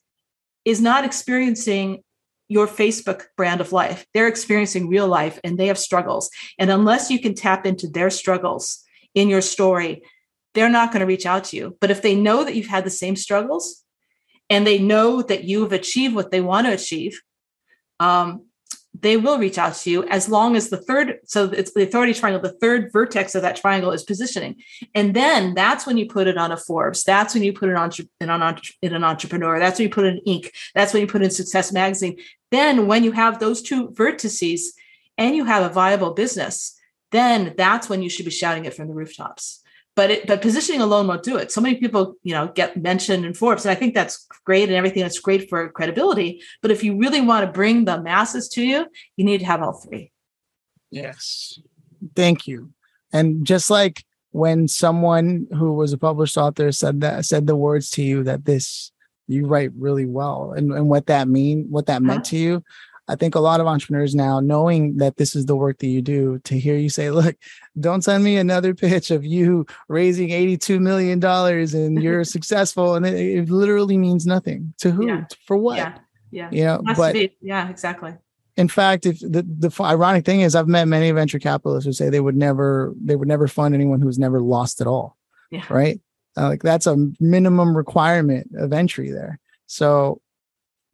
is 0.64 0.80
not 0.80 1.04
experiencing 1.04 2.02
your 2.48 2.66
Facebook 2.66 3.24
brand 3.36 3.60
of 3.60 3.72
life. 3.72 4.04
They're 4.12 4.28
experiencing 4.28 4.88
real 4.88 5.08
life 5.08 5.38
and 5.44 5.58
they 5.58 5.66
have 5.68 5.78
struggles. 5.78 6.30
And 6.58 6.70
unless 6.70 7.10
you 7.10 7.20
can 7.20 7.34
tap 7.34 7.66
into 7.66 7.88
their 7.88 8.10
struggles 8.10 8.82
in 9.14 9.28
your 9.28 9.40
story, 9.40 10.02
they're 10.54 10.68
not 10.68 10.92
going 10.92 11.00
to 11.00 11.06
reach 11.06 11.26
out 11.26 11.44
to 11.44 11.56
you. 11.56 11.76
But 11.80 11.90
if 11.90 12.02
they 12.02 12.14
know 12.14 12.44
that 12.44 12.54
you've 12.54 12.66
had 12.66 12.84
the 12.84 12.90
same 12.90 13.16
struggles 13.16 13.82
and 14.50 14.66
they 14.66 14.78
know 14.78 15.22
that 15.22 15.44
you've 15.44 15.72
achieved 15.72 16.14
what 16.14 16.30
they 16.30 16.40
want 16.40 16.66
to 16.66 16.72
achieve, 16.72 17.20
um, 18.00 18.46
they 18.98 19.16
will 19.16 19.38
reach 19.38 19.56
out 19.56 19.74
to 19.74 19.90
you 19.90 20.04
as 20.08 20.28
long 20.28 20.54
as 20.54 20.68
the 20.68 20.76
third, 20.76 21.18
so 21.24 21.44
it's 21.46 21.72
the 21.72 21.82
authority 21.82 22.12
triangle, 22.12 22.42
the 22.42 22.58
third 22.58 22.92
vertex 22.92 23.34
of 23.34 23.40
that 23.40 23.56
triangle 23.56 23.90
is 23.90 24.02
positioning. 24.02 24.56
And 24.94 25.14
then 25.16 25.54
that's 25.54 25.86
when 25.86 25.96
you 25.96 26.06
put 26.06 26.26
it 26.26 26.36
on 26.36 26.52
a 26.52 26.58
Forbes. 26.58 27.02
That's 27.02 27.32
when 27.32 27.42
you 27.42 27.54
put 27.54 27.70
it 27.70 27.76
on 27.76 27.90
in, 28.20 28.28
on, 28.28 28.60
in 28.82 28.94
an 28.94 29.02
entrepreneur. 29.02 29.58
That's 29.58 29.78
when 29.78 29.88
you 29.88 29.94
put 29.94 30.04
it 30.04 30.22
in 30.24 30.40
Inc. 30.40 30.50
That's 30.74 30.92
when 30.92 31.00
you 31.00 31.06
put 31.06 31.22
it 31.22 31.26
in 31.26 31.30
Success 31.30 31.72
Magazine. 31.72 32.18
Then 32.50 32.86
when 32.86 33.02
you 33.02 33.12
have 33.12 33.38
those 33.38 33.62
two 33.62 33.88
vertices 33.88 34.60
and 35.16 35.34
you 35.34 35.46
have 35.46 35.64
a 35.64 35.72
viable 35.72 36.12
business, 36.12 36.78
then 37.12 37.54
that's 37.56 37.88
when 37.88 38.02
you 38.02 38.10
should 38.10 38.26
be 38.26 38.30
shouting 38.30 38.66
it 38.66 38.74
from 38.74 38.88
the 38.88 38.94
rooftops 38.94 39.61
but 39.94 40.10
it, 40.10 40.26
but 40.26 40.42
positioning 40.42 40.80
alone 40.80 41.06
won't 41.06 41.22
do 41.22 41.36
it. 41.36 41.52
So 41.52 41.60
many 41.60 41.76
people, 41.76 42.14
you 42.22 42.32
know, 42.32 42.48
get 42.48 42.76
mentioned 42.76 43.24
in 43.24 43.34
Forbes, 43.34 43.64
and 43.64 43.72
I 43.72 43.74
think 43.74 43.94
that's 43.94 44.26
great 44.44 44.68
and 44.68 44.76
everything. 44.76 45.02
That's 45.02 45.18
great 45.18 45.48
for 45.48 45.68
credibility. 45.70 46.42
But 46.62 46.70
if 46.70 46.82
you 46.82 46.96
really 46.96 47.20
want 47.20 47.46
to 47.46 47.52
bring 47.52 47.84
the 47.84 48.00
masses 48.00 48.48
to 48.50 48.62
you, 48.62 48.86
you 49.16 49.24
need 49.24 49.38
to 49.38 49.46
have 49.46 49.62
all 49.62 49.74
three. 49.74 50.12
Yes, 50.90 51.58
thank 52.16 52.46
you. 52.46 52.72
And 53.12 53.46
just 53.46 53.70
like 53.70 54.04
when 54.30 54.66
someone 54.66 55.46
who 55.56 55.74
was 55.74 55.92
a 55.92 55.98
published 55.98 56.38
author 56.38 56.72
said 56.72 57.00
that 57.02 57.24
said 57.26 57.46
the 57.46 57.56
words 57.56 57.90
to 57.90 58.02
you 58.02 58.24
that 58.24 58.44
this 58.44 58.90
you 59.28 59.46
write 59.46 59.70
really 59.76 60.06
well 60.06 60.52
and, 60.56 60.72
and 60.72 60.88
what 60.88 61.06
that 61.06 61.28
mean 61.28 61.66
what 61.70 61.86
that 61.86 62.02
meant 62.02 62.20
uh-huh. 62.20 62.30
to 62.30 62.36
you 62.36 62.64
I 63.08 63.16
think 63.16 63.34
a 63.34 63.40
lot 63.40 63.60
of 63.60 63.66
entrepreneurs 63.66 64.14
now, 64.14 64.38
knowing 64.40 64.96
that 64.98 65.16
this 65.16 65.34
is 65.34 65.46
the 65.46 65.56
work 65.56 65.78
that 65.78 65.88
you 65.88 66.00
do, 66.00 66.38
to 66.44 66.58
hear 66.58 66.76
you 66.76 66.88
say, 66.88 67.10
look, 67.10 67.36
don't 67.78 68.02
send 68.02 68.22
me 68.22 68.36
another 68.36 68.74
pitch 68.76 69.10
of 69.10 69.24
you 69.24 69.66
raising 69.88 70.28
$82 70.28 70.80
million 70.80 71.22
and 71.24 72.02
you're 72.02 72.24
successful. 72.36 72.94
And 72.94 73.04
it, 73.04 73.14
it, 73.14 73.50
literally 73.50 73.98
means 73.98 74.24
nothing 74.24 74.72
to 74.78 74.90
who, 74.90 75.08
yeah. 75.08 75.24
for 75.46 75.56
what? 75.56 75.76
Yeah. 75.78 75.98
Yeah. 76.30 76.48
You 76.50 76.64
know, 76.64 76.82
but 76.96 77.16
yeah, 77.42 77.68
exactly. 77.68 78.14
In 78.56 78.68
fact, 78.68 79.04
if 79.04 79.18
the, 79.20 79.42
the 79.42 79.74
ironic 79.82 80.24
thing 80.24 80.40
is 80.40 80.54
I've 80.54 80.68
met 80.68 80.88
many 80.88 81.10
venture 81.10 81.38
capitalists 81.38 81.86
who 81.86 81.92
say 81.92 82.08
they 82.08 82.20
would 82.20 82.36
never, 82.36 82.94
they 83.02 83.16
would 83.16 83.28
never 83.28 83.48
fund 83.48 83.74
anyone 83.74 84.00
who's 84.00 84.18
never 84.18 84.40
lost 84.40 84.80
at 84.80 84.86
all. 84.86 85.18
Yeah. 85.50 85.64
Right. 85.68 86.00
Uh, 86.36 86.48
like 86.48 86.62
that's 86.62 86.86
a 86.86 86.96
minimum 87.20 87.76
requirement 87.76 88.50
of 88.56 88.72
entry 88.72 89.10
there. 89.10 89.38
So 89.66 90.22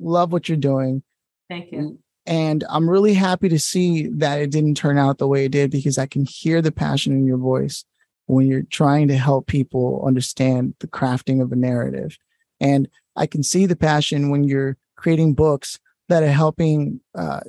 love 0.01 0.33
what 0.33 0.49
you're 0.49 0.57
doing 0.57 1.03
Thank 1.49 1.73
you. 1.73 1.99
And 2.27 2.63
I'm 2.69 2.91
really 2.91 3.15
happy 3.15 3.49
to 3.49 3.59
see 3.59 4.09
that 4.09 4.39
it 4.39 4.51
didn't 4.51 4.77
turn 4.77 4.99
out 4.99 5.17
the 5.17 5.29
way 5.29 5.47
it 5.47 5.53
did 5.53 5.71
because 5.71 5.97
I 5.97 6.07
can 6.07 6.27
hear 6.27 6.61
the 6.61 6.73
passion 6.73 7.15
in 7.15 7.27
your 7.27 7.39
voice 7.39 7.85
when 8.27 8.47
you're 8.47 8.65
trying 8.65 9.09
to 9.09 9.17
help 9.17 9.47
people 9.47 10.05
understand 10.07 10.75
the 10.81 10.87
crafting 10.87 11.41
of 11.41 11.51
a 11.53 11.57
narrative. 11.57 12.19
And 12.61 12.87
I 13.17 13.27
can 13.27 13.43
see 13.43 13.65
the 13.65 13.77
passion 13.77 14.29
when 14.29 14.45
you're 14.45 14.77
creating 14.97 15.35
books 15.35 15.79
that 16.11 16.23
are 16.23 16.31
helping 16.31 17.01
uh, 17.15 17.41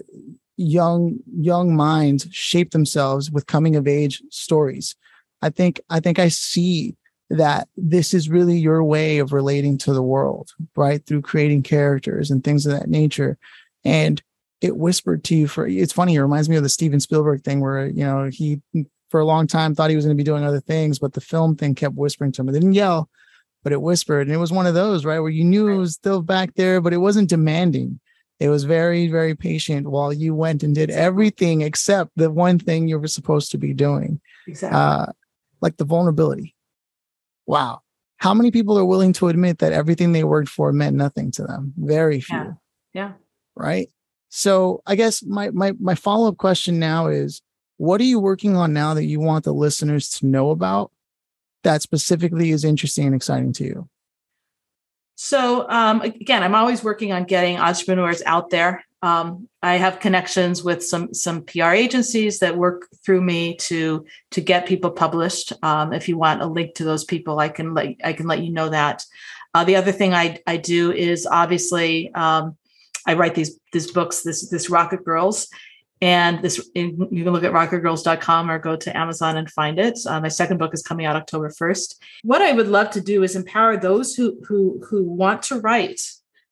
young 0.55 1.17
young 1.37 1.75
minds 1.75 2.27
shape 2.31 2.71
themselves 2.71 3.31
with 3.31 3.47
coming 3.47 3.75
of 3.75 3.87
age 3.87 4.21
stories. 4.29 4.95
I 5.41 5.49
think 5.49 5.81
I 5.89 5.99
think 5.99 6.19
I 6.19 6.29
see 6.29 6.95
that 7.29 7.67
this 7.77 8.13
is 8.13 8.29
really 8.29 8.57
your 8.57 8.83
way 8.83 9.19
of 9.19 9.33
relating 9.33 9.77
to 9.79 9.93
the 9.93 10.01
world, 10.01 10.51
right? 10.75 11.05
Through 11.05 11.21
creating 11.21 11.63
characters 11.63 12.31
and 12.31 12.43
things 12.43 12.65
of 12.65 12.73
that 12.73 12.89
nature. 12.89 13.37
And 13.83 14.21
it 14.61 14.77
whispered 14.77 15.23
to 15.25 15.35
you 15.35 15.47
for 15.47 15.67
it's 15.67 15.93
funny 15.93 16.15
it 16.15 16.21
reminds 16.21 16.49
me 16.49 16.55
of 16.55 16.63
the 16.63 16.69
steven 16.69 16.99
spielberg 16.99 17.43
thing 17.43 17.61
where 17.61 17.87
you 17.87 18.03
know 18.03 18.29
he 18.31 18.61
for 19.09 19.19
a 19.19 19.25
long 19.25 19.47
time 19.47 19.73
thought 19.73 19.89
he 19.89 19.95
was 19.95 20.05
going 20.05 20.15
to 20.15 20.21
be 20.21 20.25
doing 20.25 20.43
other 20.43 20.59
things 20.59 20.99
but 20.99 21.13
the 21.13 21.21
film 21.21 21.55
thing 21.55 21.75
kept 21.75 21.95
whispering 21.95 22.31
to 22.31 22.41
him. 22.41 22.49
It 22.49 22.53
didn't 22.53 22.73
yell 22.73 23.09
but 23.63 23.73
it 23.73 23.81
whispered 23.81 24.27
and 24.27 24.35
it 24.35 24.39
was 24.39 24.51
one 24.51 24.67
of 24.67 24.73
those 24.73 25.05
right 25.05 25.19
where 25.19 25.29
you 25.29 25.43
knew 25.43 25.67
it 25.67 25.77
was 25.77 25.93
still 25.93 26.21
back 26.21 26.55
there 26.55 26.81
but 26.81 26.93
it 26.93 26.97
wasn't 26.97 27.29
demanding. 27.29 27.99
It 28.39 28.49
was 28.49 28.63
very 28.63 29.07
very 29.07 29.35
patient 29.35 29.87
while 29.87 30.13
you 30.13 30.35
went 30.35 30.63
and 30.63 30.75
did 30.75 30.89
everything 30.89 31.61
except 31.61 32.11
the 32.15 32.29
one 32.29 32.59
thing 32.59 32.87
you 32.87 32.99
were 32.99 33.07
supposed 33.07 33.51
to 33.51 33.57
be 33.57 33.73
doing. 33.73 34.19
Exactly. 34.47 34.77
uh 34.77 35.05
like 35.61 35.77
the 35.77 35.85
vulnerability. 35.85 36.55
Wow. 37.45 37.81
How 38.17 38.33
many 38.33 38.51
people 38.51 38.77
are 38.77 38.85
willing 38.85 39.13
to 39.13 39.29
admit 39.29 39.59
that 39.59 39.73
everything 39.73 40.11
they 40.11 40.23
worked 40.23 40.49
for 40.49 40.71
meant 40.71 40.95
nothing 40.95 41.31
to 41.31 41.43
them? 41.43 41.73
Very 41.77 42.21
few. 42.21 42.37
Yeah. 42.37 42.53
Yeah. 42.93 43.11
Right 43.59 43.89
so 44.29 44.81
i 44.87 44.95
guess 44.95 45.23
my 45.23 45.49
my 45.51 45.73
my 45.79 45.95
follow-up 45.95 46.37
question 46.37 46.79
now 46.79 47.07
is 47.07 47.41
what 47.77 48.01
are 48.01 48.05
you 48.05 48.19
working 48.19 48.55
on 48.55 48.73
now 48.73 48.93
that 48.93 49.05
you 49.05 49.19
want 49.19 49.43
the 49.43 49.53
listeners 49.53 50.09
to 50.09 50.25
know 50.25 50.49
about 50.49 50.91
that 51.63 51.81
specifically 51.81 52.51
is 52.51 52.63
interesting 52.63 53.05
and 53.07 53.15
exciting 53.15 53.53
to 53.53 53.63
you 53.63 53.89
So 55.21 55.69
um, 55.69 55.99
again, 55.99 56.43
I'm 56.43 56.55
always 56.55 56.81
working 56.81 57.11
on 57.11 57.25
getting 57.25 57.57
entrepreneurs 57.57 58.23
out 58.25 58.51
there. 58.51 58.85
Um, 59.01 59.49
I 59.61 59.75
have 59.75 59.99
connections 59.99 60.63
with 60.63 60.81
some 60.81 61.13
some 61.13 61.43
PR 61.43 61.71
agencies 61.71 62.39
that 62.39 62.55
work 62.55 62.87
through 63.03 63.19
me 63.19 63.57
to 63.67 64.05
to 64.31 64.39
get 64.39 64.65
people 64.65 64.91
published. 64.91 65.51
Um, 65.61 65.91
if 65.91 66.07
you 66.07 66.17
want 66.17 66.41
a 66.41 66.45
link 66.45 66.75
to 66.75 66.85
those 66.85 67.03
people, 67.03 67.37
I 67.37 67.49
can 67.49 67.73
let 67.73 67.97
I 68.01 68.13
can 68.13 68.27
let 68.27 68.41
you 68.43 68.53
know 68.53 68.69
that. 68.69 69.03
Uh, 69.53 69.65
the 69.65 69.75
other 69.75 69.91
thing 69.91 70.13
I 70.13 70.39
I 70.47 70.55
do 70.55 70.93
is 70.93 71.27
obviously 71.27 72.13
um, 72.13 72.55
I 73.07 73.13
write 73.13 73.35
these 73.35 73.59
these 73.73 73.91
books, 73.91 74.23
this 74.23 74.49
this 74.49 74.69
Rocket 74.69 75.03
Girls, 75.03 75.47
and 76.01 76.41
this 76.41 76.69
you 76.75 76.95
can 76.95 77.33
look 77.33 77.43
at 77.43 77.51
rocketgirls.com 77.51 78.49
or 78.49 78.59
go 78.59 78.75
to 78.75 78.97
Amazon 78.97 79.37
and 79.37 79.49
find 79.49 79.79
it. 79.79 79.99
Uh, 80.05 80.21
my 80.21 80.29
second 80.29 80.57
book 80.57 80.73
is 80.73 80.81
coming 80.81 81.05
out 81.05 81.15
October 81.15 81.49
1st. 81.49 81.95
What 82.23 82.41
I 82.41 82.53
would 82.53 82.67
love 82.67 82.91
to 82.91 83.01
do 83.01 83.23
is 83.23 83.35
empower 83.35 83.77
those 83.77 84.15
who 84.15 84.39
who 84.47 84.81
who 84.89 85.03
want 85.03 85.43
to 85.43 85.59
write, 85.59 86.01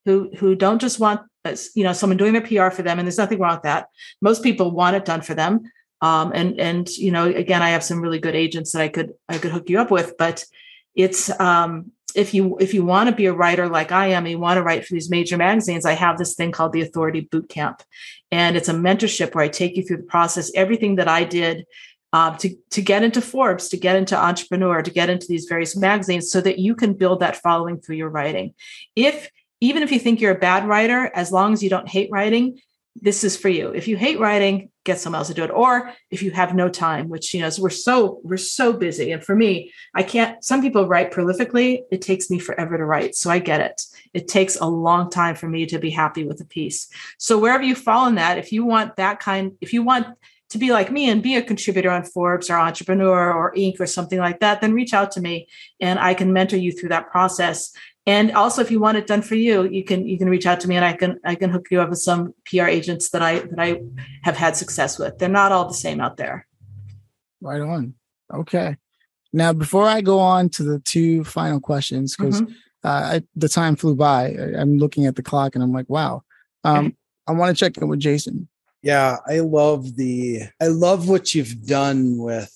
who 0.04 0.30
who 0.38 0.54
don't 0.54 0.80
just 0.80 1.00
want 1.00 1.22
uh, 1.44 1.56
you 1.74 1.84
know 1.84 1.92
someone 1.92 2.18
doing 2.18 2.34
their 2.34 2.42
PR 2.42 2.74
for 2.74 2.82
them, 2.82 2.98
and 2.98 3.06
there's 3.06 3.18
nothing 3.18 3.38
wrong 3.38 3.56
with 3.56 3.62
that. 3.62 3.88
Most 4.20 4.42
people 4.42 4.70
want 4.70 4.96
it 4.96 5.04
done 5.04 5.22
for 5.22 5.34
them. 5.34 5.62
Um, 6.00 6.32
and 6.34 6.60
and 6.60 6.88
you 6.90 7.10
know 7.10 7.24
again, 7.24 7.62
I 7.62 7.70
have 7.70 7.82
some 7.82 8.00
really 8.00 8.18
good 8.18 8.36
agents 8.36 8.72
that 8.72 8.82
I 8.82 8.88
could 8.88 9.14
I 9.28 9.38
could 9.38 9.50
hook 9.50 9.70
you 9.70 9.80
up 9.80 9.90
with, 9.90 10.14
but 10.18 10.44
it's 10.94 11.30
um, 11.40 11.92
if 12.14 12.32
you 12.32 12.56
if 12.58 12.72
you 12.74 12.84
want 12.84 13.08
to 13.08 13.14
be 13.14 13.26
a 13.26 13.32
writer 13.32 13.68
like 13.68 13.92
I 13.92 14.08
am, 14.08 14.24
and 14.24 14.30
you 14.30 14.38
want 14.38 14.56
to 14.56 14.62
write 14.62 14.86
for 14.86 14.94
these 14.94 15.10
major 15.10 15.36
magazines, 15.36 15.84
I 15.84 15.92
have 15.92 16.18
this 16.18 16.34
thing 16.34 16.52
called 16.52 16.72
the 16.72 16.82
Authority 16.82 17.20
Boot 17.20 17.48
Camp, 17.48 17.82
and 18.30 18.56
it's 18.56 18.68
a 18.68 18.74
mentorship 18.74 19.34
where 19.34 19.44
I 19.44 19.48
take 19.48 19.76
you 19.76 19.82
through 19.82 19.98
the 19.98 20.02
process, 20.04 20.50
everything 20.54 20.96
that 20.96 21.08
I 21.08 21.24
did 21.24 21.66
um, 22.12 22.36
to 22.38 22.56
to 22.70 22.82
get 22.82 23.02
into 23.02 23.20
Forbes, 23.20 23.68
to 23.68 23.76
get 23.76 23.96
into 23.96 24.16
Entrepreneur, 24.16 24.82
to 24.82 24.90
get 24.90 25.10
into 25.10 25.26
these 25.28 25.46
various 25.46 25.76
magazines, 25.76 26.30
so 26.30 26.40
that 26.40 26.58
you 26.58 26.74
can 26.74 26.94
build 26.94 27.20
that 27.20 27.36
following 27.36 27.80
through 27.80 27.96
your 27.96 28.10
writing. 28.10 28.54
If 28.96 29.30
even 29.60 29.82
if 29.82 29.92
you 29.92 29.98
think 29.98 30.20
you're 30.20 30.32
a 30.32 30.38
bad 30.38 30.66
writer, 30.66 31.10
as 31.14 31.32
long 31.32 31.52
as 31.52 31.62
you 31.62 31.70
don't 31.70 31.88
hate 31.88 32.10
writing, 32.10 32.58
this 33.00 33.24
is 33.24 33.36
for 33.36 33.48
you. 33.48 33.70
If 33.70 33.88
you 33.88 33.96
hate 33.96 34.18
writing, 34.18 34.70
get 34.84 34.98
someone 34.98 35.18
else 35.18 35.28
to 35.28 35.34
do 35.34 35.44
it. 35.44 35.50
Or 35.50 35.92
if 36.10 36.22
you 36.22 36.30
have 36.32 36.54
no 36.54 36.68
time, 36.68 37.08
which 37.08 37.34
you 37.34 37.40
know, 37.40 37.50
we're 37.58 37.70
so 37.70 38.20
we're 38.24 38.36
so 38.36 38.72
busy. 38.72 39.12
And 39.12 39.22
for 39.22 39.34
me, 39.34 39.72
I 39.94 40.02
can't. 40.02 40.42
Some 40.42 40.62
people 40.62 40.86
write 40.86 41.12
prolifically. 41.12 41.82
It 41.90 42.02
takes 42.02 42.30
me 42.30 42.38
forever 42.38 42.76
to 42.76 42.84
write, 42.84 43.14
so 43.14 43.30
I 43.30 43.38
get 43.38 43.60
it. 43.60 43.82
It 44.14 44.28
takes 44.28 44.56
a 44.56 44.66
long 44.66 45.10
time 45.10 45.34
for 45.34 45.48
me 45.48 45.66
to 45.66 45.78
be 45.78 45.90
happy 45.90 46.24
with 46.24 46.40
a 46.40 46.44
piece. 46.44 46.88
So 47.18 47.38
wherever 47.38 47.62
you 47.62 47.74
fall 47.74 48.06
in 48.06 48.16
that, 48.16 48.38
if 48.38 48.52
you 48.52 48.64
want 48.64 48.96
that 48.96 49.20
kind, 49.20 49.52
if 49.60 49.72
you 49.72 49.82
want 49.82 50.06
to 50.50 50.58
be 50.58 50.72
like 50.72 50.90
me 50.90 51.10
and 51.10 51.22
be 51.22 51.36
a 51.36 51.42
contributor 51.42 51.90
on 51.90 52.04
Forbes 52.04 52.48
or 52.48 52.56
Entrepreneur 52.56 53.32
or 53.32 53.52
Inc. 53.54 53.80
or 53.80 53.86
something 53.86 54.18
like 54.18 54.40
that, 54.40 54.60
then 54.60 54.72
reach 54.72 54.94
out 54.94 55.12
to 55.12 55.20
me 55.20 55.46
and 55.80 55.98
I 55.98 56.14
can 56.14 56.32
mentor 56.32 56.56
you 56.56 56.72
through 56.72 56.88
that 56.88 57.10
process. 57.10 57.72
And 58.08 58.32
also, 58.32 58.62
if 58.62 58.70
you 58.70 58.80
want 58.80 58.96
it 58.96 59.06
done 59.06 59.20
for 59.20 59.34
you, 59.34 59.56
you 59.76 59.84
can 59.84 60.00
you 60.08 60.16
can 60.20 60.28
reach 60.30 60.46
out 60.46 60.60
to 60.60 60.68
me 60.68 60.76
and 60.76 60.84
I 60.92 60.94
can 60.94 61.18
I 61.24 61.34
can 61.34 61.50
hook 61.50 61.66
you 61.70 61.78
up 61.82 61.90
with 61.90 61.98
some 62.10 62.32
PR 62.48 62.64
agents 62.78 63.10
that 63.10 63.20
I 63.30 63.32
that 63.50 63.60
I 63.68 63.82
have 64.22 64.36
had 64.44 64.56
success 64.56 64.98
with. 64.98 65.18
They're 65.18 65.28
not 65.42 65.52
all 65.52 65.66
the 65.68 65.74
same 65.86 66.00
out 66.00 66.16
there. 66.16 66.46
right 67.40 67.60
on 67.60 67.94
okay 68.40 68.76
now 69.32 69.52
before 69.52 69.86
i 69.96 70.00
go 70.00 70.18
on 70.18 70.48
to 70.56 70.62
the 70.70 70.78
two 70.94 71.22
final 71.22 71.60
questions 71.60 72.16
because 72.16 72.40
Mhm. 72.42 72.52
uh, 72.82 73.20
the 73.36 73.48
time 73.48 73.76
flew 73.76 73.94
by 73.94 74.20
I, 74.42 74.60
i'm 74.60 74.74
looking 74.78 75.06
at 75.06 75.14
the 75.14 75.22
clock 75.30 75.54
and 75.54 75.62
i'm 75.64 75.72
like 75.78 75.88
wow 75.88 76.12
um, 76.64 76.84
i 77.28 77.32
want 77.32 77.48
to 77.56 77.58
check 77.62 77.72
in 77.78 77.86
with 77.88 78.00
jason 78.00 78.48
yeah 78.82 79.18
i 79.34 79.38
love 79.38 79.94
the 80.02 80.42
i 80.60 80.66
love 80.86 81.08
what 81.08 81.24
you've 81.34 81.56
done 81.78 82.18
with 82.28 82.52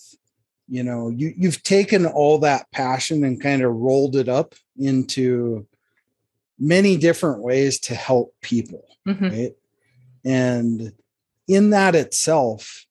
you 0.69 0.83
know 0.83 1.09
you 1.09 1.33
you've 1.37 1.63
taken 1.63 2.07
all 2.07 2.39
that 2.39 2.71
passion 2.73 3.25
and 3.25 3.43
kind 3.43 3.63
of 3.63 3.75
rolled 3.75 4.17
it 4.17 4.29
up 4.29 4.55
into 4.79 5.67
many 6.59 6.97
different 6.97 7.43
ways 7.43 7.81
to 7.81 7.95
help 7.95 8.35
people 8.41 8.85
Mhm. 9.07 9.31
right? 9.31 9.53
And 10.25 10.93
in 11.49 11.71
that 11.71 11.95
itself 11.97 12.87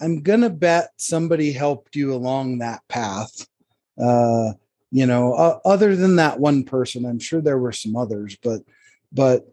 i'm 0.00 0.22
gonna 0.22 0.50
bet 0.50 0.90
somebody 0.96 1.52
helped 1.52 1.94
you 1.94 2.12
along 2.12 2.58
that 2.58 2.80
path 2.88 3.46
uh 4.02 4.52
you 4.90 5.06
know 5.06 5.34
uh, 5.34 5.60
other 5.64 5.94
than 5.94 6.16
that 6.16 6.40
one 6.40 6.64
person 6.64 7.06
i'm 7.06 7.20
sure 7.20 7.40
there 7.40 7.58
were 7.58 7.70
some 7.72 7.94
others 7.96 8.36
but 8.42 8.62
but 9.12 9.46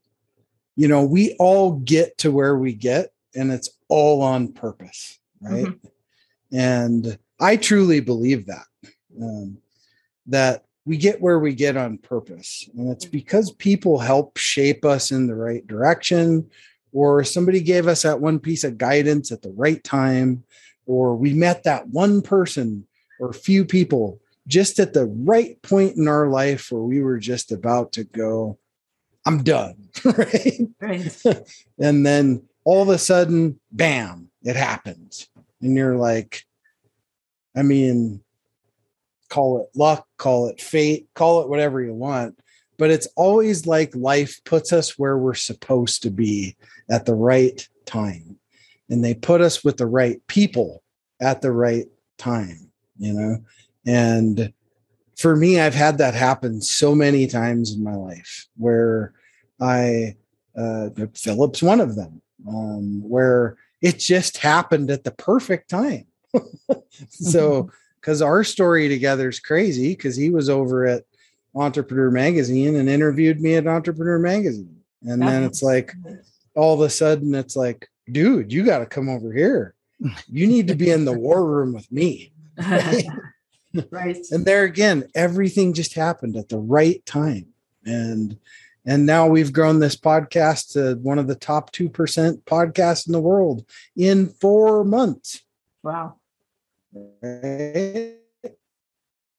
you 0.75 0.87
know 0.87 1.03
we 1.03 1.35
all 1.37 1.73
get 1.73 2.17
to 2.17 2.31
where 2.31 2.57
we 2.57 2.73
get 2.73 3.11
and 3.35 3.51
it's 3.51 3.69
all 3.87 4.23
on 4.23 4.51
purpose 4.51 5.19
right? 5.41 5.67
And 6.51 7.19
i 7.39 7.55
truly 7.55 7.99
believe 7.99 8.45
that 8.45 8.65
um, 9.21 9.57
that 10.25 10.65
we 10.85 10.97
get 10.97 11.21
where 11.21 11.39
we 11.39 11.53
get 11.53 11.77
on 11.77 11.97
purpose 11.97 12.69
and 12.77 12.91
it's 12.91 13.05
because 13.05 13.51
people 13.51 13.99
help 13.99 14.37
shape 14.37 14.85
us 14.85 15.11
in 15.11 15.27
the 15.27 15.35
right 15.35 15.65
direction 15.67 16.49
or 16.93 17.23
somebody 17.23 17.61
gave 17.61 17.87
us 17.87 18.03
that 18.03 18.21
one 18.21 18.39
piece 18.39 18.63
of 18.63 18.77
guidance 18.77 19.31
at 19.31 19.41
the 19.41 19.51
right 19.51 19.83
time 19.83 20.43
or 20.85 21.15
we 21.15 21.33
met 21.33 21.63
that 21.63 21.87
one 21.89 22.21
person 22.21 22.85
or 23.19 23.33
few 23.33 23.65
people 23.65 24.19
just 24.47 24.79
at 24.79 24.93
the 24.93 25.05
right 25.05 25.61
point 25.61 25.97
in 25.97 26.07
our 26.07 26.27
life 26.29 26.71
where 26.71 26.81
we 26.81 27.01
were 27.01 27.19
just 27.19 27.51
about 27.51 27.91
to 27.91 28.03
go 28.05 28.57
i'm 29.25 29.43
done 29.43 29.75
right? 30.05 30.61
Right. 30.79 31.23
and 31.79 32.05
then 32.05 32.43
all 32.63 32.81
of 32.81 32.89
a 32.89 32.97
sudden 32.97 33.59
bam 33.71 34.27
it 34.47 34.55
happens. 34.55 35.27
And 35.61 35.75
you're 35.75 35.97
like 35.97 36.45
i 37.57 37.61
mean 37.61 38.21
call 39.29 39.61
it 39.61 39.77
luck 39.77 40.07
call 40.17 40.47
it 40.47 40.61
fate 40.61 41.07
call 41.13 41.41
it 41.41 41.49
whatever 41.49 41.81
you 41.81 41.93
want 41.93 42.37
but 42.77 42.91
it's 42.91 43.07
always 43.15 43.65
like 43.65 43.93
life 43.95 44.39
puts 44.45 44.71
us 44.71 44.97
where 44.97 45.17
we're 45.17 45.33
supposed 45.33 46.03
to 46.03 46.09
be 46.09 46.55
at 46.89 47.05
the 47.05 47.15
right 47.15 47.67
time 47.85 48.37
and 48.89 49.03
they 49.03 49.13
put 49.13 49.41
us 49.41 49.63
with 49.63 49.77
the 49.77 49.85
right 49.85 50.25
people 50.27 50.83
at 51.19 51.41
the 51.41 51.51
right 51.51 51.87
time 52.17 52.71
you 52.97 53.13
know 53.13 53.37
and 53.85 54.53
for 55.17 55.35
me 55.35 55.59
i've 55.59 55.75
had 55.75 55.97
that 55.97 56.13
happen 56.13 56.61
so 56.61 56.95
many 56.95 57.27
times 57.27 57.73
in 57.73 57.83
my 57.83 57.95
life 57.95 58.47
where 58.55 59.13
i 59.59 60.15
uh, 60.57 60.89
Phillip's 61.13 61.61
one 61.61 61.79
of 61.79 61.95
them, 61.95 62.21
um, 62.47 63.07
where 63.07 63.57
it 63.81 63.99
just 63.99 64.37
happened 64.37 64.89
at 64.89 65.03
the 65.03 65.11
perfect 65.11 65.69
time. 65.69 66.06
So, 67.09 67.63
mm-hmm. 67.63 67.69
because 67.99 68.21
our 68.21 68.43
story 68.43 68.89
together 68.89 69.29
is 69.29 69.39
crazy, 69.39 69.89
because 69.89 70.15
he 70.15 70.29
was 70.29 70.49
over 70.49 70.85
at 70.85 71.03
Entrepreneur 71.55 72.11
Magazine 72.11 72.75
and 72.75 72.89
interviewed 72.89 73.41
me 73.41 73.55
at 73.55 73.67
Entrepreneur 73.67 74.19
Magazine, 74.19 74.81
and 75.03 75.21
then 75.21 75.43
it's 75.43 75.63
like 75.63 75.93
all 76.55 76.73
of 76.73 76.81
a 76.81 76.89
sudden 76.89 77.33
it's 77.35 77.55
like, 77.55 77.87
dude, 78.11 78.51
you 78.51 78.63
got 78.63 78.79
to 78.79 78.85
come 78.85 79.09
over 79.09 79.31
here. 79.33 79.73
You 80.27 80.47
need 80.47 80.67
to 80.67 80.75
be 80.75 80.91
in 80.91 81.05
the 81.05 81.17
war 81.17 81.45
room 81.45 81.73
with 81.73 81.91
me. 81.91 82.31
right. 83.91 84.17
And 84.31 84.45
there 84.45 84.63
again, 84.63 85.07
everything 85.15 85.73
just 85.73 85.95
happened 85.95 86.35
at 86.35 86.49
the 86.49 86.59
right 86.59 87.03
time, 87.05 87.47
and 87.85 88.37
and 88.87 89.05
now 89.05 89.27
we've 89.27 89.51
grown 89.51 89.79
this 89.79 89.97
podcast 89.97 90.71
to 90.71 90.95
one 91.01 91.19
of 91.19 91.27
the 91.27 91.35
top 91.35 91.73
2% 91.73 91.91
podcasts 92.43 93.05
in 93.05 93.11
the 93.11 93.19
world 93.19 93.65
in 93.97 94.29
four 94.29 94.85
months. 94.85 95.43
Wow. 95.83 96.15
Right? 96.93 98.15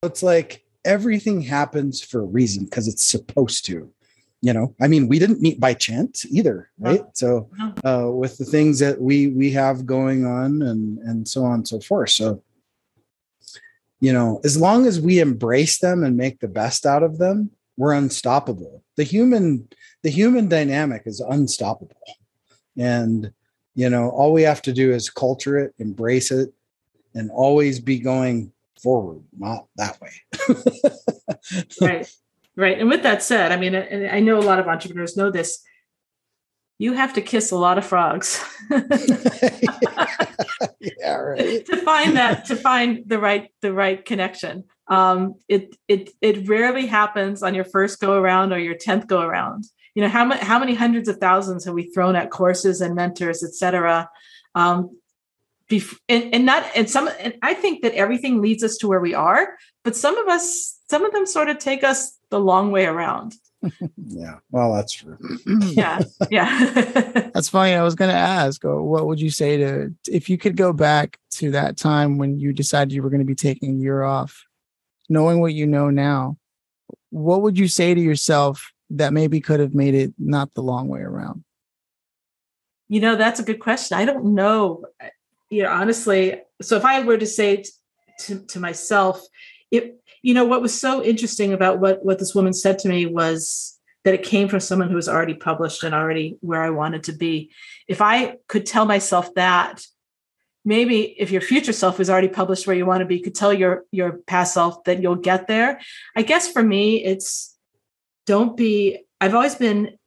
It's 0.02 0.22
like 0.22 0.64
everything 0.84 1.42
happens 1.42 2.00
for 2.00 2.20
a 2.20 2.24
reason 2.24 2.64
because 2.64 2.88
it's 2.88 3.04
supposed 3.04 3.64
to. 3.66 3.92
You 4.40 4.52
know, 4.52 4.72
I 4.80 4.86
mean, 4.86 5.08
we 5.08 5.18
didn't 5.18 5.40
meet 5.40 5.58
by 5.58 5.74
chance 5.74 6.24
either, 6.26 6.70
right? 6.78 7.02
So, 7.14 7.50
uh, 7.84 8.08
with 8.12 8.38
the 8.38 8.44
things 8.44 8.78
that 8.78 9.00
we 9.00 9.26
we 9.28 9.50
have 9.50 9.84
going 9.84 10.24
on 10.24 10.62
and 10.62 10.98
and 10.98 11.26
so 11.26 11.44
on 11.44 11.54
and 11.54 11.68
so 11.68 11.80
forth. 11.80 12.10
So, 12.10 12.40
you 13.98 14.12
know, 14.12 14.40
as 14.44 14.56
long 14.56 14.86
as 14.86 15.00
we 15.00 15.18
embrace 15.18 15.78
them 15.78 16.04
and 16.04 16.16
make 16.16 16.38
the 16.38 16.46
best 16.46 16.86
out 16.86 17.02
of 17.02 17.18
them, 17.18 17.50
we're 17.76 17.94
unstoppable. 17.94 18.84
The 18.96 19.02
human 19.02 19.68
the 20.04 20.10
human 20.10 20.48
dynamic 20.48 21.02
is 21.06 21.18
unstoppable. 21.18 21.96
and 22.76 23.32
you 23.78 23.88
know 23.88 24.10
all 24.10 24.32
we 24.32 24.42
have 24.42 24.60
to 24.60 24.72
do 24.72 24.92
is 24.92 25.08
culture 25.08 25.56
it 25.56 25.72
embrace 25.78 26.32
it 26.32 26.52
and 27.14 27.30
always 27.30 27.78
be 27.78 28.00
going 28.00 28.52
forward 28.82 29.22
not 29.38 29.66
that 29.76 30.00
way. 30.00 30.12
Right. 31.80 32.10
Right. 32.56 32.78
And 32.80 32.88
with 32.88 33.04
that 33.04 33.22
said 33.22 33.52
i 33.52 33.56
mean 33.56 33.74
and 33.76 34.10
i 34.10 34.18
know 34.18 34.38
a 34.38 34.48
lot 34.50 34.58
of 34.58 34.66
entrepreneurs 34.66 35.16
know 35.16 35.30
this 35.30 35.62
you 36.78 36.92
have 36.92 37.12
to 37.14 37.20
kiss 37.20 37.50
a 37.50 37.56
lot 37.56 37.78
of 37.78 37.84
frogs. 37.84 38.44
Yeah 41.00 41.16
right. 41.16 41.64
To 41.66 41.76
find 41.78 42.16
that 42.16 42.44
to 42.46 42.56
find 42.56 43.04
the 43.06 43.18
right 43.18 43.48
the 43.62 43.72
right 43.72 44.04
connection. 44.04 44.64
Um, 44.88 45.34
it 45.48 45.76
it 45.86 46.10
it 46.20 46.48
rarely 46.48 46.86
happens 46.86 47.42
on 47.42 47.54
your 47.54 47.64
first 47.64 48.00
go 48.00 48.14
around 48.14 48.52
or 48.52 48.58
your 48.58 48.74
10th 48.74 49.06
go 49.06 49.20
around 49.20 49.64
you 49.94 50.02
know 50.02 50.08
how 50.08 50.24
many 50.24 50.40
how 50.40 50.58
many 50.58 50.74
hundreds 50.74 51.08
of 51.08 51.18
thousands 51.18 51.64
have 51.64 51.74
we 51.74 51.90
thrown 51.90 52.16
at 52.16 52.30
courses 52.30 52.80
and 52.80 52.94
mentors 52.94 53.42
et 53.42 53.54
cetera? 53.54 54.08
Um, 54.54 54.96
bef- 55.70 55.98
and, 56.08 56.34
and 56.34 56.46
not 56.46 56.64
and 56.74 56.88
some 56.88 57.08
and 57.20 57.34
i 57.42 57.54
think 57.54 57.82
that 57.82 57.94
everything 57.94 58.40
leads 58.40 58.62
us 58.64 58.76
to 58.78 58.88
where 58.88 59.00
we 59.00 59.14
are 59.14 59.56
but 59.84 59.94
some 59.94 60.16
of 60.18 60.26
us 60.28 60.78
some 60.90 61.04
of 61.04 61.12
them 61.12 61.26
sort 61.26 61.48
of 61.48 61.58
take 61.58 61.84
us 61.84 62.18
the 62.30 62.40
long 62.40 62.70
way 62.70 62.86
around. 62.86 63.34
Yeah 63.96 64.36
well 64.50 64.72
that's 64.72 64.92
true. 64.92 65.18
Yeah 65.62 66.00
yeah. 66.30 66.70
That's 67.34 67.48
funny. 67.48 67.74
I 67.74 67.82
was 67.82 67.94
going 67.94 68.10
to 68.10 68.16
ask, 68.16 68.64
uh, 68.64 68.82
what 68.82 69.06
would 69.06 69.20
you 69.20 69.30
say 69.30 69.56
to 69.58 69.94
if 70.08 70.30
you 70.30 70.38
could 70.38 70.56
go 70.56 70.72
back 70.72 71.18
to 71.32 71.50
that 71.52 71.76
time 71.76 72.18
when 72.18 72.38
you 72.38 72.52
decided 72.52 72.92
you 72.92 73.02
were 73.02 73.10
going 73.10 73.20
to 73.20 73.26
be 73.26 73.34
taking 73.34 73.70
a 73.76 73.78
year 73.78 74.02
off, 74.02 74.44
knowing 75.08 75.40
what 75.40 75.54
you 75.54 75.66
know 75.66 75.90
now, 75.90 76.36
what 77.10 77.42
would 77.42 77.58
you 77.58 77.68
say 77.68 77.94
to 77.94 78.00
yourself 78.00 78.72
that 78.90 79.12
maybe 79.12 79.40
could 79.40 79.60
have 79.60 79.74
made 79.74 79.94
it 79.94 80.14
not 80.18 80.54
the 80.54 80.62
long 80.62 80.88
way 80.88 81.00
around? 81.00 81.44
You 82.88 83.00
know, 83.00 83.16
that's 83.16 83.40
a 83.40 83.44
good 83.44 83.60
question. 83.60 83.98
I 83.98 84.04
don't 84.04 84.34
know. 84.34 84.84
You 85.50 85.64
know, 85.64 85.70
honestly, 85.70 86.40
so 86.62 86.76
if 86.76 86.84
I 86.84 87.02
were 87.02 87.18
to 87.18 87.26
say 87.26 87.58
t- 87.58 87.70
to, 88.20 88.40
to 88.46 88.60
myself, 88.60 89.22
it, 89.70 90.00
you 90.22 90.34
know, 90.34 90.44
what 90.44 90.62
was 90.62 90.78
so 90.78 91.02
interesting 91.02 91.52
about 91.52 91.80
what, 91.80 92.04
what 92.04 92.18
this 92.18 92.34
woman 92.34 92.52
said 92.52 92.78
to 92.80 92.88
me 92.88 93.06
was 93.06 93.78
that 94.04 94.14
it 94.14 94.22
came 94.22 94.48
from 94.48 94.60
someone 94.60 94.88
who 94.88 94.96
was 94.96 95.08
already 95.08 95.34
published 95.34 95.84
and 95.84 95.94
already 95.94 96.38
where 96.40 96.62
I 96.62 96.70
wanted 96.70 97.04
to 97.04 97.12
be. 97.12 97.50
If 97.86 98.00
I 98.00 98.36
could 98.46 98.64
tell 98.64 98.86
myself 98.86 99.34
that, 99.34 99.82
maybe 100.64 101.14
if 101.18 101.30
your 101.30 101.40
future 101.40 101.72
self 101.72 102.00
is 102.00 102.08
already 102.08 102.28
published 102.28 102.66
where 102.66 102.76
you 102.76 102.86
want 102.86 103.00
to 103.00 103.06
be, 103.06 103.16
you 103.16 103.22
could 103.22 103.34
tell 103.34 103.52
your 103.52 103.84
your 103.90 104.18
past 104.26 104.54
self 104.54 104.84
that 104.84 105.02
you'll 105.02 105.16
get 105.16 105.46
there. 105.46 105.80
I 106.16 106.22
guess 106.22 106.50
for 106.50 106.62
me, 106.62 107.04
it's 107.04 107.56
don't 108.28 108.56
be. 108.56 108.98
I've 109.22 109.34
always 109.34 109.54
been 109.54 109.98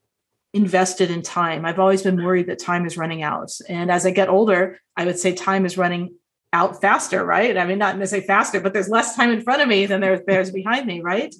invested 0.54 1.10
in 1.10 1.24
time. 1.24 1.66
I've 1.66 1.80
always 1.80 2.04
been 2.04 2.24
worried 2.24 2.48
that 2.48 2.60
time 2.60 2.86
is 2.86 2.98
running 2.98 3.24
out. 3.24 3.50
And 3.68 3.90
as 3.90 4.06
I 4.06 4.12
get 4.12 4.30
older, 4.30 4.80
I 4.96 5.06
would 5.06 5.18
say 5.18 5.34
time 5.34 5.66
is 5.66 5.78
running 5.78 6.16
out 6.54 6.80
faster, 6.80 7.26
right? 7.26 7.58
I 7.58 7.66
mean, 7.66 7.80
not 7.80 7.98
necessarily 7.98 8.28
faster, 8.28 8.60
but 8.60 8.74
there's 8.74 8.90
less 8.90 9.16
time 9.16 9.32
in 9.32 9.42
front 9.42 9.62
of 9.62 9.68
me 9.68 9.88
than 9.88 10.02
there, 10.02 10.22
there's 10.28 10.52
behind 10.52 10.86
me, 10.86 11.02
right? 11.02 11.34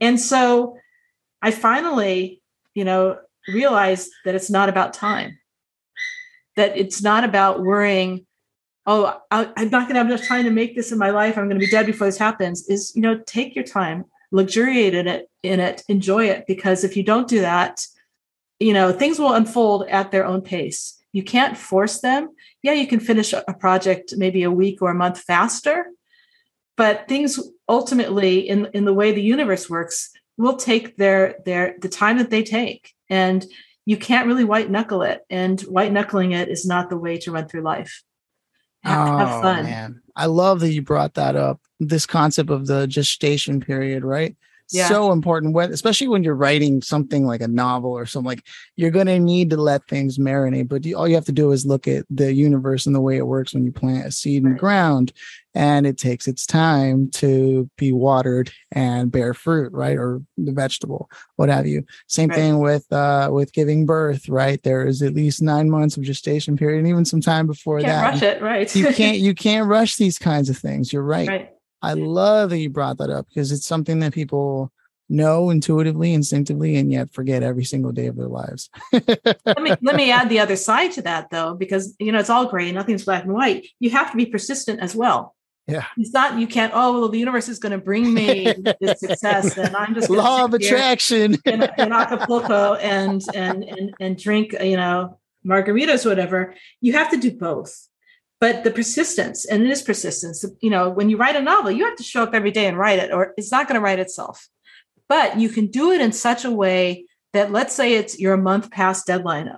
And 0.00 0.20
so 0.20 0.76
I 1.40 1.52
finally, 1.52 2.42
you 2.74 2.84
know, 2.84 3.18
realized 3.48 4.10
that 4.26 4.34
it's 4.34 4.50
not 4.50 4.68
about 4.68 4.92
time, 4.92 5.38
that 6.56 6.76
it's 6.76 7.02
not 7.02 7.24
about 7.24 7.62
worrying, 7.62 8.26
oh, 8.86 9.20
I, 9.30 9.50
I'm 9.56 9.70
not 9.70 9.84
going 9.88 9.94
to 9.94 10.00
have 10.00 10.08
enough 10.08 10.26
time 10.26 10.44
to 10.44 10.50
make 10.50 10.76
this 10.76 10.92
in 10.92 10.98
my 10.98 11.10
life. 11.10 11.38
I'm 11.38 11.48
going 11.48 11.60
to 11.60 11.64
be 11.64 11.70
dead 11.70 11.86
before 11.86 12.08
this 12.08 12.18
happens. 12.18 12.68
Is, 12.68 12.92
you 12.94 13.00
know, 13.00 13.20
take 13.26 13.54
your 13.54 13.64
time, 13.64 14.04
luxuriate 14.30 14.94
in 14.94 15.08
it, 15.08 15.28
in 15.42 15.60
it, 15.60 15.82
enjoy 15.88 16.26
it. 16.26 16.44
Because 16.46 16.84
if 16.84 16.96
you 16.96 17.02
don't 17.02 17.28
do 17.28 17.40
that, 17.40 17.84
you 18.58 18.72
know, 18.72 18.92
things 18.92 19.18
will 19.18 19.32
unfold 19.32 19.86
at 19.88 20.10
their 20.10 20.26
own 20.26 20.42
pace. 20.42 21.02
You 21.12 21.22
can't 21.22 21.56
force 21.56 22.00
them. 22.00 22.30
Yeah, 22.62 22.72
you 22.72 22.86
can 22.86 23.00
finish 23.00 23.32
a 23.32 23.54
project 23.58 24.14
maybe 24.16 24.42
a 24.42 24.50
week 24.50 24.80
or 24.80 24.90
a 24.90 24.94
month 24.94 25.20
faster, 25.20 25.86
but 26.76 27.08
things 27.08 27.40
ultimately 27.68 28.48
in, 28.48 28.68
in 28.74 28.84
the 28.84 28.94
way 28.94 29.12
the 29.12 29.22
universe 29.22 29.68
works 29.68 30.10
will 30.36 30.56
take 30.56 30.96
their 30.96 31.36
their 31.44 31.74
the 31.80 31.88
time 31.88 32.16
that 32.18 32.30
they 32.30 32.42
take 32.42 32.94
and 33.10 33.44
you 33.84 33.96
can't 33.96 34.26
really 34.26 34.44
white 34.44 34.70
knuckle 34.70 35.02
it 35.02 35.20
and 35.28 35.60
white 35.62 35.92
knuckling 35.92 36.32
it 36.32 36.48
is 36.48 36.64
not 36.64 36.88
the 36.88 36.96
way 36.96 37.18
to 37.18 37.30
run 37.30 37.46
through 37.46 37.60
life 37.60 38.02
have, 38.84 39.08
oh, 39.08 39.18
have 39.18 39.42
fun 39.42 39.64
man. 39.64 40.02
I 40.16 40.26
love 40.26 40.60
that 40.60 40.72
you 40.72 40.82
brought 40.82 41.14
that 41.14 41.36
up. 41.36 41.60
This 41.78 42.06
concept 42.06 42.50
of 42.50 42.66
the 42.66 42.86
gestation 42.86 43.60
period, 43.60 44.04
right? 44.04 44.36
Yeah. 44.72 44.88
So 44.88 45.10
important 45.10 45.54
when 45.54 45.72
especially 45.72 46.06
when 46.06 46.22
you're 46.22 46.36
writing 46.36 46.80
something 46.80 47.26
like 47.26 47.40
a 47.40 47.48
novel 47.48 47.90
or 47.90 48.06
something 48.06 48.28
like 48.28 48.44
you're 48.76 48.92
going 48.92 49.08
to 49.08 49.18
need 49.18 49.50
to 49.50 49.56
let 49.56 49.86
things 49.88 50.16
marinate 50.16 50.68
but 50.68 50.84
you, 50.84 50.96
all 50.96 51.08
you 51.08 51.16
have 51.16 51.24
to 51.24 51.32
do 51.32 51.50
is 51.50 51.66
look 51.66 51.88
at 51.88 52.04
the 52.08 52.32
universe 52.32 52.86
and 52.86 52.94
the 52.94 53.00
way 53.00 53.16
it 53.16 53.26
works 53.26 53.52
when 53.52 53.64
you 53.64 53.72
plant 53.72 54.06
a 54.06 54.12
seed 54.12 54.44
in 54.44 54.52
the 54.52 54.58
ground 54.58 55.12
and 55.54 55.86
it 55.86 55.98
takes 55.98 56.28
its 56.28 56.46
time 56.46 57.10
to 57.10 57.68
be 57.76 57.92
watered 57.92 58.52
and 58.70 59.10
bear 59.10 59.34
fruit 59.34 59.72
right 59.72 59.96
or 59.98 60.22
the 60.36 60.52
vegetable 60.52 61.10
what 61.36 61.48
have 61.48 61.66
you. 61.66 61.84
Same 62.06 62.28
Right. 62.28 62.36
thing 62.36 62.58
with 62.60 62.90
uh 62.92 63.28
with 63.32 63.52
giving 63.52 63.86
birth 63.86 64.28
right? 64.28 64.62
There 64.62 64.86
is 64.86 65.02
at 65.02 65.14
least 65.14 65.42
9 65.42 65.68
months 65.70 65.96
of 65.96 66.04
gestation 66.04 66.56
period 66.56 66.78
and 66.78 66.88
even 66.88 67.04
some 67.04 67.20
time 67.20 67.46
before 67.46 67.80
can't 67.80 67.88
that. 67.88 68.12
rush 68.14 68.22
it 68.22 68.42
right. 68.42 68.74
You 68.76 68.86
can't 68.92 69.18
you 69.26 69.34
can't 69.34 69.68
rush 69.68 69.96
these 69.96 70.18
kinds 70.18 70.48
of 70.48 70.56
things 70.56 70.92
you're 70.92 71.02
right, 71.02 71.28
right. 71.28 71.50
I 71.82 71.94
love 71.94 72.50
that 72.50 72.58
you 72.58 72.70
brought 72.70 72.98
that 72.98 73.10
up 73.10 73.26
because 73.28 73.50
it's 73.52 73.66
something 73.66 74.00
that 74.00 74.12
people 74.12 74.70
know 75.08 75.50
intuitively 75.50 76.14
instinctively 76.14 76.76
and 76.76 76.92
yet 76.92 77.12
forget 77.12 77.42
every 77.42 77.64
single 77.64 77.90
day 77.90 78.06
of 78.06 78.16
their 78.16 78.28
lives. 78.28 78.70
Let 78.92 79.60
me 79.62 79.74
let 79.82 79.96
me 79.96 80.12
add 80.12 80.28
the 80.28 80.38
other 80.38 80.54
side 80.54 80.92
to 80.92 81.02
that 81.02 81.30
though 81.30 81.54
because 81.54 81.96
you 81.98 82.12
know 82.12 82.20
it's 82.20 82.30
all 82.30 82.46
gray 82.46 82.70
nothing's 82.70 83.04
black 83.04 83.24
and 83.24 83.32
white. 83.32 83.66
You 83.80 83.90
have 83.90 84.12
to 84.12 84.16
be 84.16 84.26
persistent 84.26 84.78
as 84.80 84.94
well 84.94 85.34
Yeah. 85.70 85.86
it's 85.96 86.12
not 86.12 86.38
you 86.38 86.46
can't 86.46 86.72
oh 86.74 87.00
well 87.00 87.08
the 87.08 87.18
universe 87.18 87.48
is 87.48 87.58
going 87.58 87.72
to 87.72 87.78
bring 87.78 88.12
me 88.12 88.52
this 88.80 89.00
success 89.00 89.56
and 89.56 89.74
i'm 89.76 89.94
just 89.94 90.10
law 90.10 90.44
of 90.44 90.54
attraction. 90.54 91.36
in, 91.44 91.62
in 91.62 91.92
acapulco 91.92 92.74
and, 92.74 93.22
and 93.34 93.64
and 93.64 93.94
and 94.00 94.18
drink 94.18 94.54
you 94.60 94.76
know 94.76 95.18
margaritas 95.46 96.06
whatever. 96.06 96.54
You 96.80 96.92
have 96.94 97.10
to 97.10 97.16
do 97.16 97.30
both. 97.30 97.86
But 98.40 98.64
the 98.64 98.70
persistence 98.70 99.44
and 99.44 99.62
it 99.62 99.70
is 99.70 99.82
persistence 99.82 100.44
you 100.62 100.70
know 100.70 100.88
when 100.88 101.10
you 101.10 101.18
write 101.18 101.36
a 101.36 101.42
novel 101.42 101.70
you 101.70 101.84
have 101.84 101.96
to 101.96 102.02
show 102.02 102.22
up 102.22 102.34
every 102.34 102.50
day 102.50 102.66
and 102.66 102.78
write 102.78 102.98
it 102.98 103.12
or 103.12 103.34
it's 103.36 103.52
not 103.52 103.68
going 103.68 103.74
to 103.78 103.84
write 103.84 103.98
itself. 103.98 104.48
But 105.08 105.38
you 105.38 105.50
can 105.50 105.66
do 105.66 105.90
it 105.92 106.00
in 106.00 106.12
such 106.12 106.44
a 106.46 106.50
way 106.50 107.04
that 107.34 107.52
let's 107.52 107.74
say 107.74 107.94
it's 107.94 108.18
you're 108.18 108.34
a 108.34 108.38
month 108.38 108.70
past 108.70 109.06
deadline 109.06 109.50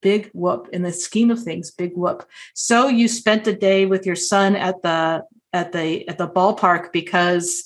big 0.00 0.30
whoop 0.32 0.68
in 0.72 0.82
the 0.82 0.92
scheme 0.92 1.32
of 1.32 1.42
things 1.42 1.72
big 1.72 1.94
whoop. 1.96 2.28
So 2.54 2.86
you 2.86 3.08
spent 3.08 3.48
a 3.48 3.52
day 3.52 3.86
with 3.86 4.06
your 4.06 4.14
son 4.14 4.54
at 4.54 4.82
the 4.82 5.24
at 5.52 5.72
the 5.72 6.06
at 6.08 6.18
the 6.18 6.28
ballpark 6.28 6.92
because 6.92 7.64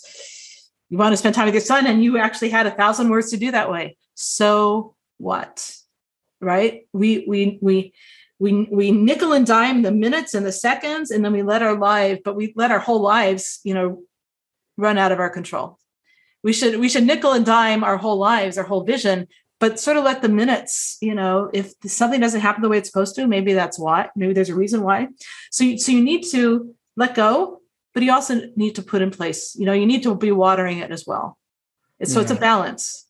you 0.88 0.98
want 0.98 1.12
to 1.12 1.16
spend 1.16 1.34
time 1.34 1.46
with 1.46 1.54
your 1.54 1.62
son 1.62 1.86
and 1.86 2.04
you 2.04 2.18
actually 2.18 2.50
had 2.50 2.66
a 2.66 2.70
thousand 2.70 3.08
words 3.08 3.30
to 3.30 3.36
do 3.36 3.50
that 3.50 3.70
way. 3.70 3.96
So 4.14 4.94
what? 5.18 5.74
Right? 6.40 6.86
We 6.92 7.24
we 7.26 7.58
we 7.62 7.94
we 8.38 8.68
we 8.70 8.90
nickel 8.90 9.32
and 9.32 9.46
dime 9.46 9.82
the 9.82 9.92
minutes 9.92 10.34
and 10.34 10.44
the 10.44 10.52
seconds 10.52 11.10
and 11.10 11.24
then 11.24 11.32
we 11.32 11.42
let 11.42 11.62
our 11.62 11.78
life 11.78 12.20
but 12.24 12.36
we 12.36 12.52
let 12.56 12.70
our 12.70 12.78
whole 12.78 13.00
lives 13.00 13.60
you 13.64 13.72
know 13.72 14.02
run 14.76 14.98
out 14.98 15.12
of 15.12 15.20
our 15.20 15.30
control. 15.30 15.78
We 16.44 16.52
should 16.52 16.78
we 16.78 16.88
should 16.88 17.04
nickel 17.04 17.32
and 17.32 17.46
dime 17.46 17.84
our 17.84 17.96
whole 17.96 18.18
lives 18.18 18.58
our 18.58 18.64
whole 18.64 18.84
vision 18.84 19.28
but 19.60 19.78
sort 19.78 19.96
of 19.96 20.04
let 20.04 20.20
the 20.20 20.28
minutes 20.28 20.98
you 21.00 21.14
know 21.14 21.48
if 21.54 21.72
something 21.86 22.20
doesn't 22.20 22.40
happen 22.42 22.60
the 22.62 22.68
way 22.68 22.78
it's 22.78 22.90
supposed 22.90 23.14
to 23.14 23.26
maybe 23.26 23.54
that's 23.54 23.78
why 23.78 24.10
maybe 24.14 24.34
there's 24.34 24.50
a 24.50 24.54
reason 24.54 24.82
why. 24.82 25.08
So 25.50 25.64
you, 25.64 25.78
so 25.78 25.90
you 25.90 26.02
need 26.02 26.24
to 26.32 26.74
let 26.98 27.14
go 27.14 27.61
but 27.94 28.02
you 28.02 28.12
also 28.12 28.40
need 28.56 28.74
to 28.74 28.82
put 28.82 29.02
in 29.02 29.10
place 29.10 29.54
you 29.58 29.66
know 29.66 29.72
you 29.72 29.86
need 29.86 30.02
to 30.02 30.14
be 30.14 30.32
watering 30.32 30.78
it 30.78 30.90
as 30.90 31.06
well. 31.06 31.38
It's, 31.98 32.12
so 32.12 32.20
it's 32.20 32.30
a 32.30 32.36
balance. 32.36 33.06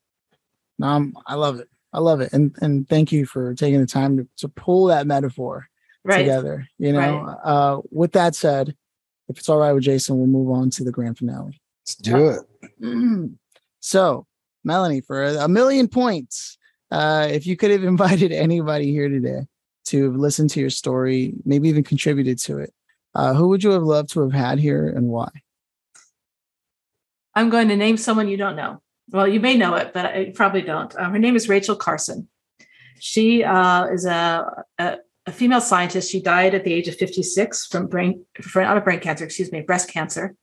Um 0.83 1.15
i 1.27 1.35
love 1.35 1.61
it. 1.61 1.69
I 1.93 2.01
love 2.01 2.21
it. 2.21 2.33
And 2.33 2.55
and 2.61 2.89
thank 2.89 3.13
you 3.13 3.27
for 3.27 3.55
taking 3.55 3.81
the 3.81 3.87
time 3.87 4.17
to, 4.17 4.29
to 4.39 4.49
pull 4.49 4.87
that 4.87 5.07
metaphor 5.07 5.69
right. 6.05 6.19
together 6.19 6.67
you 6.79 6.93
know? 6.93 7.25
Uh 7.45 7.81
with 7.91 8.13
that 8.13 8.35
said 8.35 8.77
if 9.29 9.39
it's 9.39 9.49
all 9.49 9.59
right 9.59 9.73
with 9.73 9.85
jason 9.85 10.19
we'll 10.19 10.27
move 10.27 10.51
on 10.51 10.71
to 10.71 10.85
the 10.85 10.93
grand 10.93 11.19
finale. 11.19 11.61
Let's 11.83 11.95
do 11.97 12.29
it. 12.81 13.31
So 13.81 14.27
melanie 14.65 15.01
for 15.01 15.25
a 15.25 15.49
million 15.49 15.89
points 15.89 16.57
uh 16.91 17.29
if 17.31 17.47
you 17.47 17.57
could 17.57 17.71
have 17.71 17.85
invited 17.95 18.33
anybody 18.33 18.91
here 18.91 19.09
today 19.09 19.47
to 19.85 20.05
have 20.05 20.15
listened 20.17 20.51
to 20.51 20.61
your 20.61 20.71
story 20.71 21.35
maybe 21.45 21.69
even 21.69 21.83
contributed 21.83 22.39
to 22.39 22.59
it 22.59 22.73
uh 23.15 23.35
who 23.35 23.49
would 23.49 23.63
you 23.63 23.71
have 23.71 23.83
loved 23.83 24.11
to 24.11 24.21
have 24.21 24.33
had 24.33 24.59
here 24.59 24.89
and 24.89 25.09
why 25.09 25.29
I'm 27.35 27.51
going 27.51 27.69
to 27.69 27.77
name 27.77 27.97
someone 27.97 28.29
you 28.29 28.37
don't 28.37 28.57
know. 28.57 28.83
Well, 29.11 29.27
you 29.27 29.41
may 29.41 29.57
know 29.57 29.75
it, 29.75 29.93
but 29.93 30.07
I 30.07 30.33
probably 30.35 30.63
don't. 30.63 30.95
Um, 30.97 31.13
her 31.13 31.19
name 31.19 31.37
is 31.37 31.49
Rachel 31.49 31.77
Carson. 31.77 32.29
She 32.99 33.43
uh, 33.43 33.87
is 33.87 34.05
a, 34.05 34.65
a, 34.79 34.99
a 35.27 35.33
female 35.33 35.61
scientist. 35.61 36.11
She 36.11 36.21
died 36.21 36.55
at 36.55 36.65
the 36.65 36.73
age 36.73 36.89
of 36.89 36.97
56 36.97 37.67
from 37.67 37.87
brain, 37.89 38.25
from, 38.41 38.65
not 38.65 38.77
a 38.77 38.81
brain 38.81 39.01
cancer, 39.01 39.25
excuse 39.25 39.51
me, 39.51 39.61
breast 39.63 39.89
cancer. 39.89 40.35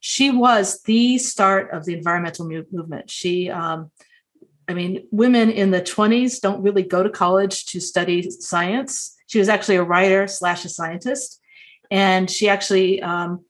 She 0.00 0.30
was 0.30 0.82
the 0.82 1.18
start 1.18 1.70
of 1.72 1.86
the 1.86 1.94
environmental 1.94 2.46
mu- 2.46 2.64
movement. 2.70 3.10
She 3.10 3.48
um, 3.48 3.90
I 4.68 4.74
mean, 4.74 5.06
women 5.10 5.50
in 5.50 5.70
the 5.70 5.82
20s 5.82 6.40
don't 6.40 6.62
really 6.62 6.82
go 6.82 7.02
to 7.02 7.10
college 7.10 7.66
to 7.66 7.80
study 7.80 8.30
science. 8.30 9.14
She 9.26 9.38
was 9.38 9.48
actually 9.48 9.76
a 9.76 9.82
writer 9.82 10.26
slash 10.26 10.64
a 10.64 10.68
scientist. 10.68 11.40
And 11.94 12.28
she 12.28 12.48
actually 12.48 13.00
um, 13.00 13.44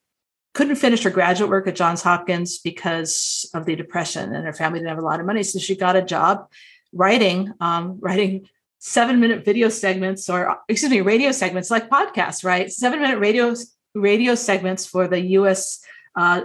couldn't 0.52 0.76
finish 0.76 1.02
her 1.04 1.10
graduate 1.10 1.48
work 1.48 1.66
at 1.66 1.76
Johns 1.76 2.02
Hopkins 2.02 2.58
because 2.58 3.48
of 3.54 3.64
the 3.64 3.74
depression 3.74 4.34
and 4.34 4.44
her 4.44 4.52
family 4.52 4.80
didn't 4.80 4.90
have 4.90 4.98
a 4.98 5.06
lot 5.06 5.18
of 5.18 5.24
money. 5.24 5.42
So 5.42 5.58
she 5.58 5.74
got 5.74 5.96
a 5.96 6.02
job 6.02 6.50
writing, 6.92 7.54
um, 7.60 7.98
writing 8.02 8.46
seven 8.80 9.18
minute 9.18 9.46
video 9.46 9.70
segments 9.70 10.28
or 10.28 10.58
excuse 10.68 10.90
me, 10.90 11.00
radio 11.00 11.32
segments 11.32 11.70
like 11.70 11.88
podcasts, 11.88 12.44
right? 12.44 12.70
Seven 12.70 13.00
minute 13.00 13.18
radio 13.18 13.54
radio 13.94 14.34
segments 14.34 14.84
for 14.84 15.08
the 15.08 15.20
U.S. 15.38 15.80
Uh, 16.14 16.42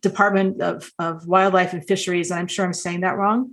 Department 0.00 0.60
of, 0.60 0.90
of 0.98 1.28
Wildlife 1.28 1.74
and 1.74 1.86
Fisheries. 1.86 2.32
And 2.32 2.40
I'm 2.40 2.48
sure 2.48 2.64
I'm 2.64 2.72
saying 2.72 3.02
that 3.02 3.16
wrong. 3.16 3.52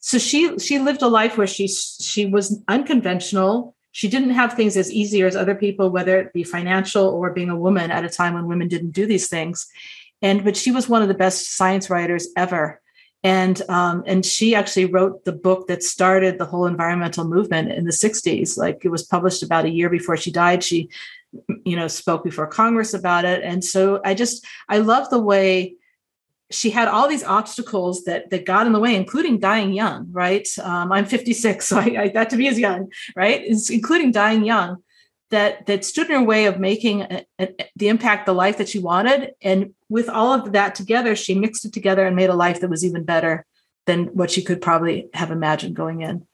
So 0.00 0.16
she 0.16 0.58
she 0.58 0.78
lived 0.78 1.02
a 1.02 1.08
life 1.08 1.36
where 1.36 1.46
she 1.46 1.68
she 1.68 2.24
was 2.24 2.62
unconventional. 2.66 3.76
She 3.92 4.08
didn't 4.08 4.30
have 4.30 4.54
things 4.54 4.76
as 4.76 4.92
easy 4.92 5.22
as 5.22 5.36
other 5.36 5.54
people, 5.54 5.90
whether 5.90 6.18
it 6.18 6.32
be 6.32 6.44
financial 6.44 7.06
or 7.06 7.32
being 7.32 7.50
a 7.50 7.58
woman 7.58 7.90
at 7.90 8.04
a 8.04 8.08
time 8.08 8.34
when 8.34 8.46
women 8.46 8.68
didn't 8.68 8.92
do 8.92 9.06
these 9.06 9.28
things. 9.28 9.66
And 10.22 10.44
but 10.44 10.56
she 10.56 10.70
was 10.70 10.88
one 10.88 11.02
of 11.02 11.08
the 11.08 11.14
best 11.14 11.56
science 11.56 11.90
writers 11.90 12.28
ever. 12.36 12.80
And 13.22 13.60
um, 13.68 14.02
and 14.06 14.24
she 14.24 14.54
actually 14.54 14.86
wrote 14.86 15.24
the 15.24 15.32
book 15.32 15.66
that 15.68 15.82
started 15.82 16.38
the 16.38 16.46
whole 16.46 16.66
environmental 16.66 17.24
movement 17.24 17.72
in 17.72 17.84
the 17.84 17.92
60s 17.92 18.56
like 18.56 18.84
it 18.84 18.88
was 18.88 19.02
published 19.02 19.42
about 19.42 19.66
a 19.66 19.70
year 19.70 19.90
before 19.90 20.16
she 20.16 20.30
died. 20.30 20.62
She 20.62 20.88
you 21.64 21.76
know 21.76 21.86
spoke 21.86 22.24
before 22.24 22.46
congress 22.46 22.94
about 22.94 23.24
it. 23.24 23.42
And 23.42 23.64
so 23.64 24.00
i 24.04 24.14
just 24.14 24.44
i 24.68 24.78
love 24.78 25.10
the 25.10 25.20
way 25.20 25.76
she 26.50 26.70
had 26.70 26.88
all 26.88 27.08
these 27.08 27.24
obstacles 27.24 28.04
that 28.04 28.30
that 28.30 28.44
got 28.44 28.66
in 28.66 28.72
the 28.72 28.80
way 28.80 28.94
including 28.94 29.38
dying 29.38 29.72
young 29.72 30.06
right? 30.10 30.48
Um, 30.62 30.92
i'm 30.92 31.06
56 31.06 31.64
so 31.68 31.78
I, 31.78 31.84
I, 31.98 32.08
that 32.08 32.30
to 32.30 32.36
me 32.36 32.48
is 32.48 32.58
young 32.58 32.90
right? 33.16 33.42
It's 33.44 33.70
including 33.70 34.12
dying 34.12 34.44
young 34.44 34.82
that 35.30 35.66
that 35.66 35.84
stood 35.84 36.10
in 36.10 36.16
her 36.16 36.22
way 36.22 36.46
of 36.46 36.58
making 36.58 37.02
a, 37.02 37.24
a, 37.38 37.54
the 37.76 37.88
impact 37.88 38.26
the 38.26 38.32
life 38.32 38.58
that 38.58 38.68
she 38.68 38.80
wanted. 38.80 39.32
And 39.40 39.74
with 39.88 40.08
all 40.08 40.32
of 40.32 40.52
that 40.52 40.74
together 40.74 41.14
she 41.14 41.34
mixed 41.34 41.64
it 41.64 41.72
together 41.72 42.06
and 42.06 42.16
made 42.16 42.30
a 42.30 42.34
life 42.34 42.60
that 42.60 42.70
was 42.70 42.84
even 42.84 43.04
better 43.04 43.46
than 43.86 44.06
what 44.06 44.30
she 44.30 44.42
could 44.42 44.60
probably 44.60 45.08
have 45.14 45.30
imagined 45.30 45.76
going 45.76 46.02
in. 46.02 46.26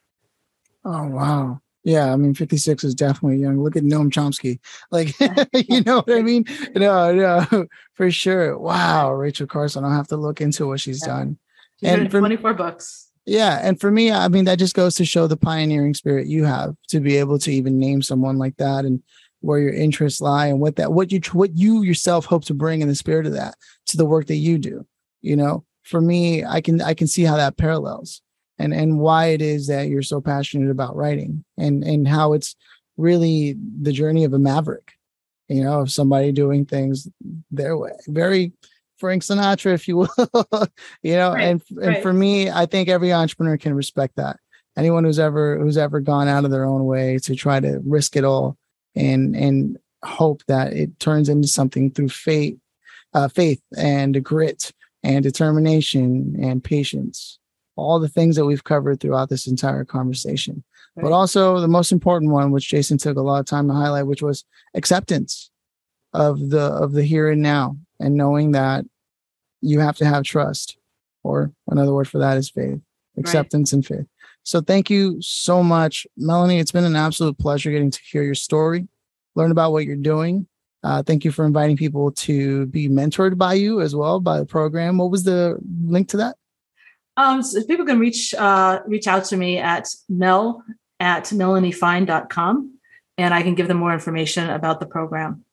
Oh 0.84 1.06
wow 1.06 1.60
yeah 1.86 2.12
i 2.12 2.16
mean 2.16 2.34
56 2.34 2.84
is 2.84 2.94
definitely 2.94 3.38
young 3.38 3.62
look 3.62 3.76
at 3.76 3.84
noam 3.84 4.10
chomsky 4.10 4.58
like 4.90 5.18
you 5.68 5.82
know 5.82 5.98
what 5.98 6.10
i 6.10 6.20
mean 6.20 6.44
no 6.74 7.14
no 7.14 7.66
for 7.94 8.10
sure 8.10 8.58
wow 8.58 9.12
rachel 9.12 9.46
carson 9.46 9.84
i'll 9.84 9.90
have 9.90 10.08
to 10.08 10.16
look 10.16 10.40
into 10.40 10.66
what 10.66 10.80
she's 10.80 11.00
yeah. 11.02 11.14
done 11.14 11.38
she's 11.80 11.90
and 11.90 12.10
24 12.10 12.54
books 12.54 13.06
yeah. 13.26 13.58
And 13.60 13.78
for 13.80 13.90
me, 13.90 14.12
I 14.12 14.28
mean, 14.28 14.44
that 14.44 14.60
just 14.60 14.76
goes 14.76 14.94
to 14.94 15.04
show 15.04 15.26
the 15.26 15.36
pioneering 15.36 15.94
spirit 15.94 16.28
you 16.28 16.44
have 16.44 16.76
to 16.88 17.00
be 17.00 17.16
able 17.16 17.38
to 17.40 17.50
even 17.50 17.78
name 17.78 18.00
someone 18.00 18.38
like 18.38 18.56
that 18.58 18.84
and 18.84 19.02
where 19.40 19.58
your 19.58 19.74
interests 19.74 20.20
lie 20.20 20.46
and 20.46 20.60
what 20.60 20.76
that, 20.76 20.92
what 20.92 21.10
you, 21.10 21.20
what 21.32 21.56
you 21.56 21.82
yourself 21.82 22.24
hope 22.24 22.44
to 22.44 22.54
bring 22.54 22.80
in 22.80 22.88
the 22.88 22.94
spirit 22.94 23.26
of 23.26 23.32
that 23.32 23.56
to 23.86 23.96
the 23.96 24.06
work 24.06 24.26
that 24.26 24.36
you 24.36 24.58
do. 24.58 24.86
You 25.22 25.36
know, 25.36 25.64
for 25.82 26.00
me, 26.00 26.44
I 26.44 26.60
can, 26.60 26.80
I 26.80 26.94
can 26.94 27.08
see 27.08 27.24
how 27.24 27.36
that 27.36 27.56
parallels 27.56 28.22
and, 28.58 28.72
and 28.72 28.98
why 28.98 29.26
it 29.26 29.42
is 29.42 29.66
that 29.66 29.88
you're 29.88 30.02
so 30.02 30.20
passionate 30.20 30.70
about 30.70 30.96
writing 30.96 31.44
and, 31.58 31.84
and 31.84 32.08
how 32.08 32.32
it's 32.32 32.56
really 32.96 33.56
the 33.80 33.92
journey 33.92 34.24
of 34.24 34.32
a 34.32 34.38
maverick, 34.38 34.92
you 35.48 35.62
know, 35.62 35.80
of 35.80 35.90
somebody 35.90 36.32
doing 36.32 36.64
things 36.64 37.08
their 37.50 37.76
way. 37.76 37.92
Very, 38.08 38.52
Frank 38.98 39.22
Sinatra, 39.22 39.74
if 39.74 39.88
you 39.88 39.96
will, 39.98 40.08
you 41.02 41.14
know, 41.14 41.32
right, 41.32 41.42
and 41.42 41.62
and 41.70 41.86
right. 41.86 42.02
for 42.02 42.12
me, 42.12 42.50
I 42.50 42.66
think 42.66 42.88
every 42.88 43.12
entrepreneur 43.12 43.56
can 43.56 43.74
respect 43.74 44.16
that. 44.16 44.38
Anyone 44.76 45.04
who's 45.04 45.18
ever 45.18 45.58
who's 45.58 45.76
ever 45.76 46.00
gone 46.00 46.28
out 46.28 46.44
of 46.44 46.50
their 46.50 46.64
own 46.64 46.84
way 46.84 47.18
to 47.18 47.34
try 47.34 47.60
to 47.60 47.80
risk 47.84 48.16
it 48.16 48.24
all 48.24 48.56
and 48.94 49.36
and 49.36 49.78
hope 50.04 50.42
that 50.48 50.72
it 50.72 50.98
turns 50.98 51.28
into 51.28 51.48
something 51.48 51.90
through 51.90 52.08
faith, 52.08 52.58
uh, 53.14 53.28
faith 53.28 53.60
and 53.76 54.22
grit 54.24 54.72
and 55.02 55.22
determination 55.22 56.36
and 56.40 56.64
patience, 56.64 57.38
all 57.76 58.00
the 58.00 58.08
things 58.08 58.36
that 58.36 58.46
we've 58.46 58.64
covered 58.64 59.00
throughout 59.00 59.28
this 59.28 59.46
entire 59.46 59.84
conversation. 59.84 60.64
Right. 60.96 61.04
But 61.04 61.12
also 61.12 61.60
the 61.60 61.68
most 61.68 61.92
important 61.92 62.32
one, 62.32 62.50
which 62.50 62.68
Jason 62.68 62.98
took 62.98 63.16
a 63.16 63.22
lot 63.22 63.40
of 63.40 63.46
time 63.46 63.68
to 63.68 63.74
highlight, 63.74 64.06
which 64.06 64.22
was 64.22 64.44
acceptance 64.74 65.50
of 66.16 66.50
the 66.50 66.62
of 66.62 66.92
the 66.92 67.02
here 67.02 67.30
and 67.30 67.42
now 67.42 67.76
and 68.00 68.14
knowing 68.14 68.52
that 68.52 68.84
you 69.60 69.80
have 69.80 69.96
to 69.96 70.06
have 70.06 70.24
trust 70.24 70.78
or 71.22 71.52
another 71.68 71.92
word 71.92 72.08
for 72.08 72.18
that 72.18 72.38
is 72.38 72.48
faith 72.48 72.80
acceptance 73.18 73.72
right. 73.72 73.76
and 73.76 73.86
faith 73.86 74.06
so 74.42 74.60
thank 74.60 74.88
you 74.88 75.20
so 75.20 75.62
much 75.62 76.06
melanie 76.16 76.58
it's 76.58 76.72
been 76.72 76.84
an 76.84 76.96
absolute 76.96 77.38
pleasure 77.38 77.70
getting 77.70 77.90
to 77.90 78.00
hear 78.10 78.22
your 78.22 78.34
story 78.34 78.88
learn 79.34 79.50
about 79.50 79.72
what 79.72 79.84
you're 79.84 79.96
doing 79.96 80.46
uh, 80.82 81.02
thank 81.02 81.24
you 81.24 81.32
for 81.32 81.44
inviting 81.44 81.76
people 81.76 82.12
to 82.12 82.64
be 82.66 82.88
mentored 82.88 83.36
by 83.36 83.52
you 83.52 83.80
as 83.80 83.94
well 83.94 84.18
by 84.18 84.38
the 84.38 84.46
program 84.46 84.96
what 84.96 85.10
was 85.10 85.24
the 85.24 85.58
link 85.84 86.08
to 86.08 86.16
that 86.16 86.36
um, 87.16 87.42
so 87.42 87.62
people 87.64 87.86
can 87.86 87.98
reach 87.98 88.34
uh, 88.34 88.80
reach 88.86 89.06
out 89.06 89.24
to 89.24 89.36
me 89.36 89.58
at 89.58 89.88
mel 90.08 90.62
at 91.00 91.24
melaniefine.com 91.24 92.78
and 93.18 93.34
i 93.34 93.42
can 93.42 93.54
give 93.54 93.68
them 93.68 93.76
more 93.76 93.92
information 93.92 94.50
about 94.50 94.80
the 94.80 94.86
program 94.86 95.44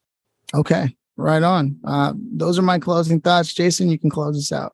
okay 0.54 0.96
Right 1.16 1.44
on. 1.44 1.80
Uh, 1.84 2.14
those 2.16 2.58
are 2.58 2.64
my 2.64 2.80
closing 2.80 3.22
thoughts. 3.22 3.54
Jason, 3.54 3.90
you 3.90 4.00
can 4.00 4.10
close 4.10 4.38
us 4.38 4.52
out. 4.52 4.74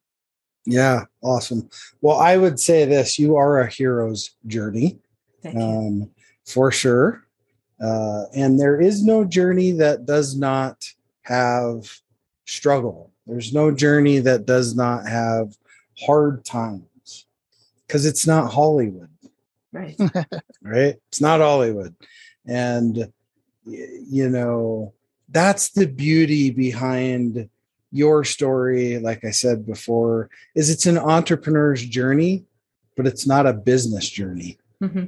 Yeah, 0.66 1.06
awesome. 1.22 1.70
Well, 2.02 2.18
I 2.18 2.38
would 2.38 2.60
say 2.60 2.86
this 2.86 3.20
you 3.20 3.36
are 3.36 3.60
a 3.60 3.70
hero's 3.70 4.32
journey 4.48 5.00
um, 5.56 6.10
for 6.46 6.72
sure. 6.72 7.26
Uh, 7.84 8.26
and 8.36 8.60
there 8.60 8.80
is 8.80 9.04
no 9.04 9.26
journey 9.26 9.72
that 9.72 10.06
does 10.06 10.38
not 10.38 10.86
have 11.24 12.00
struggle. 12.46 13.12
There's 13.26 13.54
no 13.54 13.72
journey 13.72 14.20
that 14.20 14.46
does 14.46 14.76
not 14.76 15.08
have 15.08 15.58
hard 16.00 16.46
times 16.46 17.26
because 17.88 18.06
it's 18.06 18.28
not 18.28 18.52
Hollywood. 18.52 19.10
Right. 19.72 19.96
right. 20.62 20.96
It's 21.08 21.22
not 21.22 21.40
Hollywood. 21.40 21.96
And, 22.48 23.12
you 23.66 24.30
know, 24.30 24.94
that's 25.30 25.70
the 25.72 25.88
beauty 25.88 26.50
behind 26.50 27.50
your 27.92 28.24
story 28.24 29.00
like 29.00 29.24
i 29.26 29.32
said 29.32 29.66
before 29.66 30.30
is 30.56 30.70
it's 30.70 30.86
an 30.86 30.98
entrepreneur's 30.98 31.86
journey 31.86 32.46
but 32.96 33.08
it's 33.08 33.26
not 33.26 33.48
a 33.48 33.54
business 33.54 34.08
journey 34.08 34.58
mm-hmm. 34.82 35.06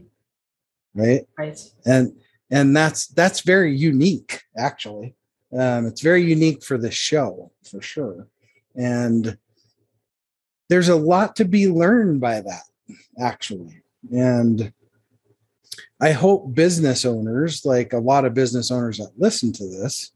right 0.95 1.27
right 1.38 1.60
and 1.86 2.13
and 2.49 2.75
that's 2.75 3.08
that's 3.08 3.41
very 3.41 3.75
unique 3.75 4.41
actually 4.58 5.15
um, 5.54 5.86
it's 5.86 6.01
very 6.01 6.23
unique 6.23 6.63
for 6.63 6.77
the 6.77 6.91
show 6.91 7.51
for 7.69 7.82
sure 7.82 8.27
and 8.75 9.38
there's 10.71 10.89
a 10.89 10.95
lot 10.95 11.36
to 11.36 11.45
be 11.45 11.67
learned 11.67 12.19
by 12.19 12.41
that 12.41 12.63
actually 13.19 13.84
and 14.12 14.73
I 16.01 16.13
hope 16.13 16.55
business 16.55 17.05
owners, 17.05 17.63
like 17.63 17.93
a 17.93 17.99
lot 17.99 18.25
of 18.25 18.34
business 18.34 18.71
owners 18.71 18.97
that 18.97 19.12
listen 19.17 19.53
to 19.53 19.67
this, 19.67 20.12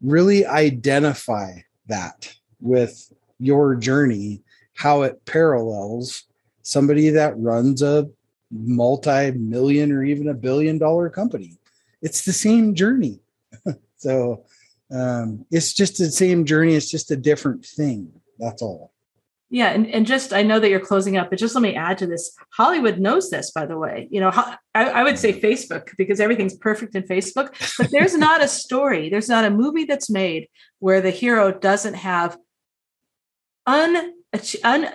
really 0.00 0.46
identify 0.46 1.54
that 1.88 2.32
with 2.60 3.12
your 3.40 3.74
journey, 3.74 4.42
how 4.74 5.02
it 5.02 5.24
parallels 5.24 6.24
somebody 6.62 7.10
that 7.10 7.36
runs 7.36 7.82
a 7.82 8.08
multi 8.52 9.32
million 9.32 9.90
or 9.90 10.04
even 10.04 10.28
a 10.28 10.34
billion 10.34 10.78
dollar 10.78 11.10
company. 11.10 11.58
It's 12.00 12.24
the 12.24 12.32
same 12.32 12.76
journey. 12.76 13.18
so 13.96 14.44
um, 14.92 15.44
it's 15.50 15.72
just 15.72 15.98
the 15.98 16.12
same 16.12 16.44
journey, 16.44 16.74
it's 16.74 16.90
just 16.90 17.10
a 17.10 17.16
different 17.16 17.66
thing. 17.66 18.12
That's 18.38 18.62
all. 18.62 18.92
Yeah, 19.48 19.68
and, 19.68 19.86
and 19.88 20.06
just 20.06 20.32
I 20.32 20.42
know 20.42 20.58
that 20.58 20.70
you're 20.70 20.80
closing 20.80 21.16
up, 21.16 21.30
but 21.30 21.38
just 21.38 21.54
let 21.54 21.62
me 21.62 21.76
add 21.76 21.98
to 21.98 22.06
this. 22.06 22.36
Hollywood 22.52 22.98
knows 22.98 23.30
this, 23.30 23.52
by 23.52 23.64
the 23.64 23.78
way. 23.78 24.08
You 24.10 24.20
know, 24.20 24.30
I, 24.34 24.56
I 24.74 25.04
would 25.04 25.18
say 25.18 25.40
Facebook 25.40 25.90
because 25.96 26.18
everything's 26.18 26.56
perfect 26.56 26.96
in 26.96 27.04
Facebook, 27.04 27.54
but 27.78 27.90
there's 27.92 28.16
not 28.16 28.42
a 28.42 28.48
story, 28.48 29.08
there's 29.08 29.28
not 29.28 29.44
a 29.44 29.50
movie 29.50 29.84
that's 29.84 30.10
made 30.10 30.48
where 30.80 31.00
the 31.00 31.10
hero 31.10 31.52
doesn't 31.52 31.94
have 31.94 32.36
un, 33.66 34.14
un 34.64 34.86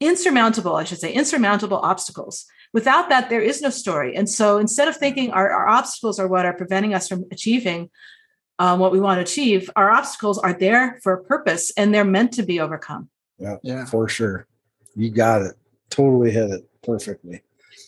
insurmountable, 0.00 0.76
I 0.76 0.84
should 0.84 1.00
say, 1.00 1.12
insurmountable 1.12 1.78
obstacles. 1.78 2.46
Without 2.72 3.08
that, 3.08 3.30
there 3.30 3.40
is 3.40 3.62
no 3.62 3.70
story. 3.70 4.14
And 4.14 4.28
so 4.28 4.58
instead 4.58 4.88
of 4.88 4.96
thinking 4.96 5.32
our, 5.32 5.50
our 5.50 5.68
obstacles 5.68 6.20
are 6.20 6.28
what 6.28 6.46
are 6.46 6.52
preventing 6.52 6.94
us 6.94 7.08
from 7.08 7.24
achieving 7.32 7.90
um, 8.58 8.78
what 8.78 8.92
we 8.92 9.00
want 9.00 9.18
to 9.18 9.22
achieve, 9.22 9.70
our 9.74 9.90
obstacles 9.90 10.38
are 10.38 10.52
there 10.52 11.00
for 11.02 11.14
a 11.14 11.24
purpose 11.24 11.72
and 11.76 11.92
they're 11.92 12.04
meant 12.04 12.32
to 12.34 12.42
be 12.42 12.60
overcome. 12.60 13.08
Yeah, 13.38 13.56
yeah, 13.62 13.84
for 13.84 14.08
sure. 14.08 14.46
You 14.96 15.10
got 15.10 15.42
it. 15.42 15.54
Totally 15.90 16.30
hit 16.30 16.50
it 16.50 16.68
perfectly. 16.82 17.42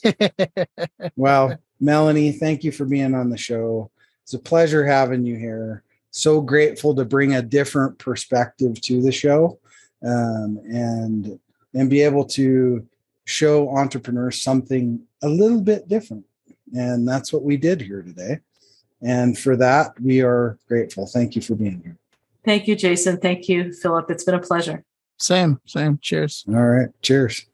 well, 1.16 1.58
Melanie, 1.80 2.32
thank 2.32 2.64
you 2.64 2.72
for 2.72 2.84
being 2.84 3.14
on 3.14 3.30
the 3.30 3.36
show. 3.36 3.90
It's 4.22 4.34
a 4.34 4.38
pleasure 4.38 4.86
having 4.86 5.24
you 5.24 5.36
here. 5.36 5.82
So 6.12 6.40
grateful 6.40 6.94
to 6.94 7.04
bring 7.04 7.34
a 7.34 7.42
different 7.42 7.98
perspective 7.98 8.80
to 8.82 9.02
the 9.02 9.12
show 9.12 9.58
um, 10.04 10.60
and 10.68 11.38
and 11.74 11.88
be 11.88 12.00
able 12.00 12.24
to 12.24 12.86
show 13.24 13.68
entrepreneurs 13.76 14.42
something 14.42 15.00
a 15.22 15.28
little 15.28 15.60
bit 15.60 15.88
different. 15.88 16.24
And 16.74 17.06
that's 17.06 17.32
what 17.32 17.42
we 17.42 17.56
did 17.56 17.80
here 17.80 18.02
today. 18.02 18.40
And 19.02 19.38
for 19.38 19.56
that, 19.56 19.98
we 20.00 20.20
are 20.20 20.58
grateful. 20.68 21.06
Thank 21.06 21.36
you 21.36 21.42
for 21.42 21.54
being 21.54 21.80
here. 21.82 21.96
Thank 22.44 22.66
you, 22.66 22.74
Jason. 22.74 23.18
Thank 23.18 23.48
you, 23.48 23.72
Phillip. 23.72 24.10
It's 24.10 24.24
been 24.24 24.34
a 24.34 24.40
pleasure. 24.40 24.84
Same, 25.20 25.60
same. 25.66 25.98
Cheers. 26.00 26.44
All 26.48 26.66
right. 26.66 26.88
Cheers. 27.02 27.44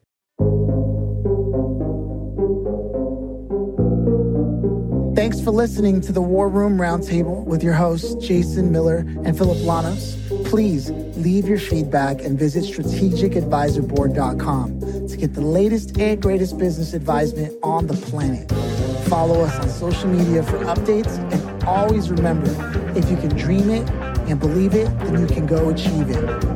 Thanks 5.17 5.41
for 5.41 5.51
listening 5.51 6.01
to 6.03 6.13
the 6.13 6.21
War 6.21 6.49
Room 6.49 6.79
Roundtable 6.79 7.45
with 7.45 7.65
your 7.65 7.73
hosts, 7.73 8.15
Jason 8.25 8.71
Miller 8.71 8.99
and 8.99 9.37
Phillip 9.37 9.59
Lanos. 9.59 10.17
Please 10.45 10.91
leave 11.17 11.49
your 11.49 11.59
feedback 11.59 12.23
and 12.23 12.39
visit 12.39 12.63
strategicadvisorboard.com 12.65 15.09
to 15.09 15.17
get 15.17 15.35
the 15.35 15.41
latest 15.41 15.99
and 15.99 16.23
greatest 16.23 16.57
business 16.59 16.95
advisement 16.95 17.53
on 17.65 17.89
the 17.89 17.95
planet. 17.95 18.49
Follow 19.09 19.41
us 19.41 19.59
on 19.59 19.69
social 19.69 20.09
media 20.09 20.45
for 20.45 20.59
updates 20.67 21.19
and 21.33 21.65
always 21.65 22.09
remember 22.11 22.49
if 22.97 23.11
you 23.11 23.17
can 23.17 23.31
dream 23.31 23.71
it 23.71 23.91
and 24.29 24.39
believe 24.39 24.75
it, 24.75 24.87
then 25.01 25.19
you 25.19 25.27
can 25.27 25.47
go 25.47 25.71
achieve 25.71 26.11
it. 26.11 26.56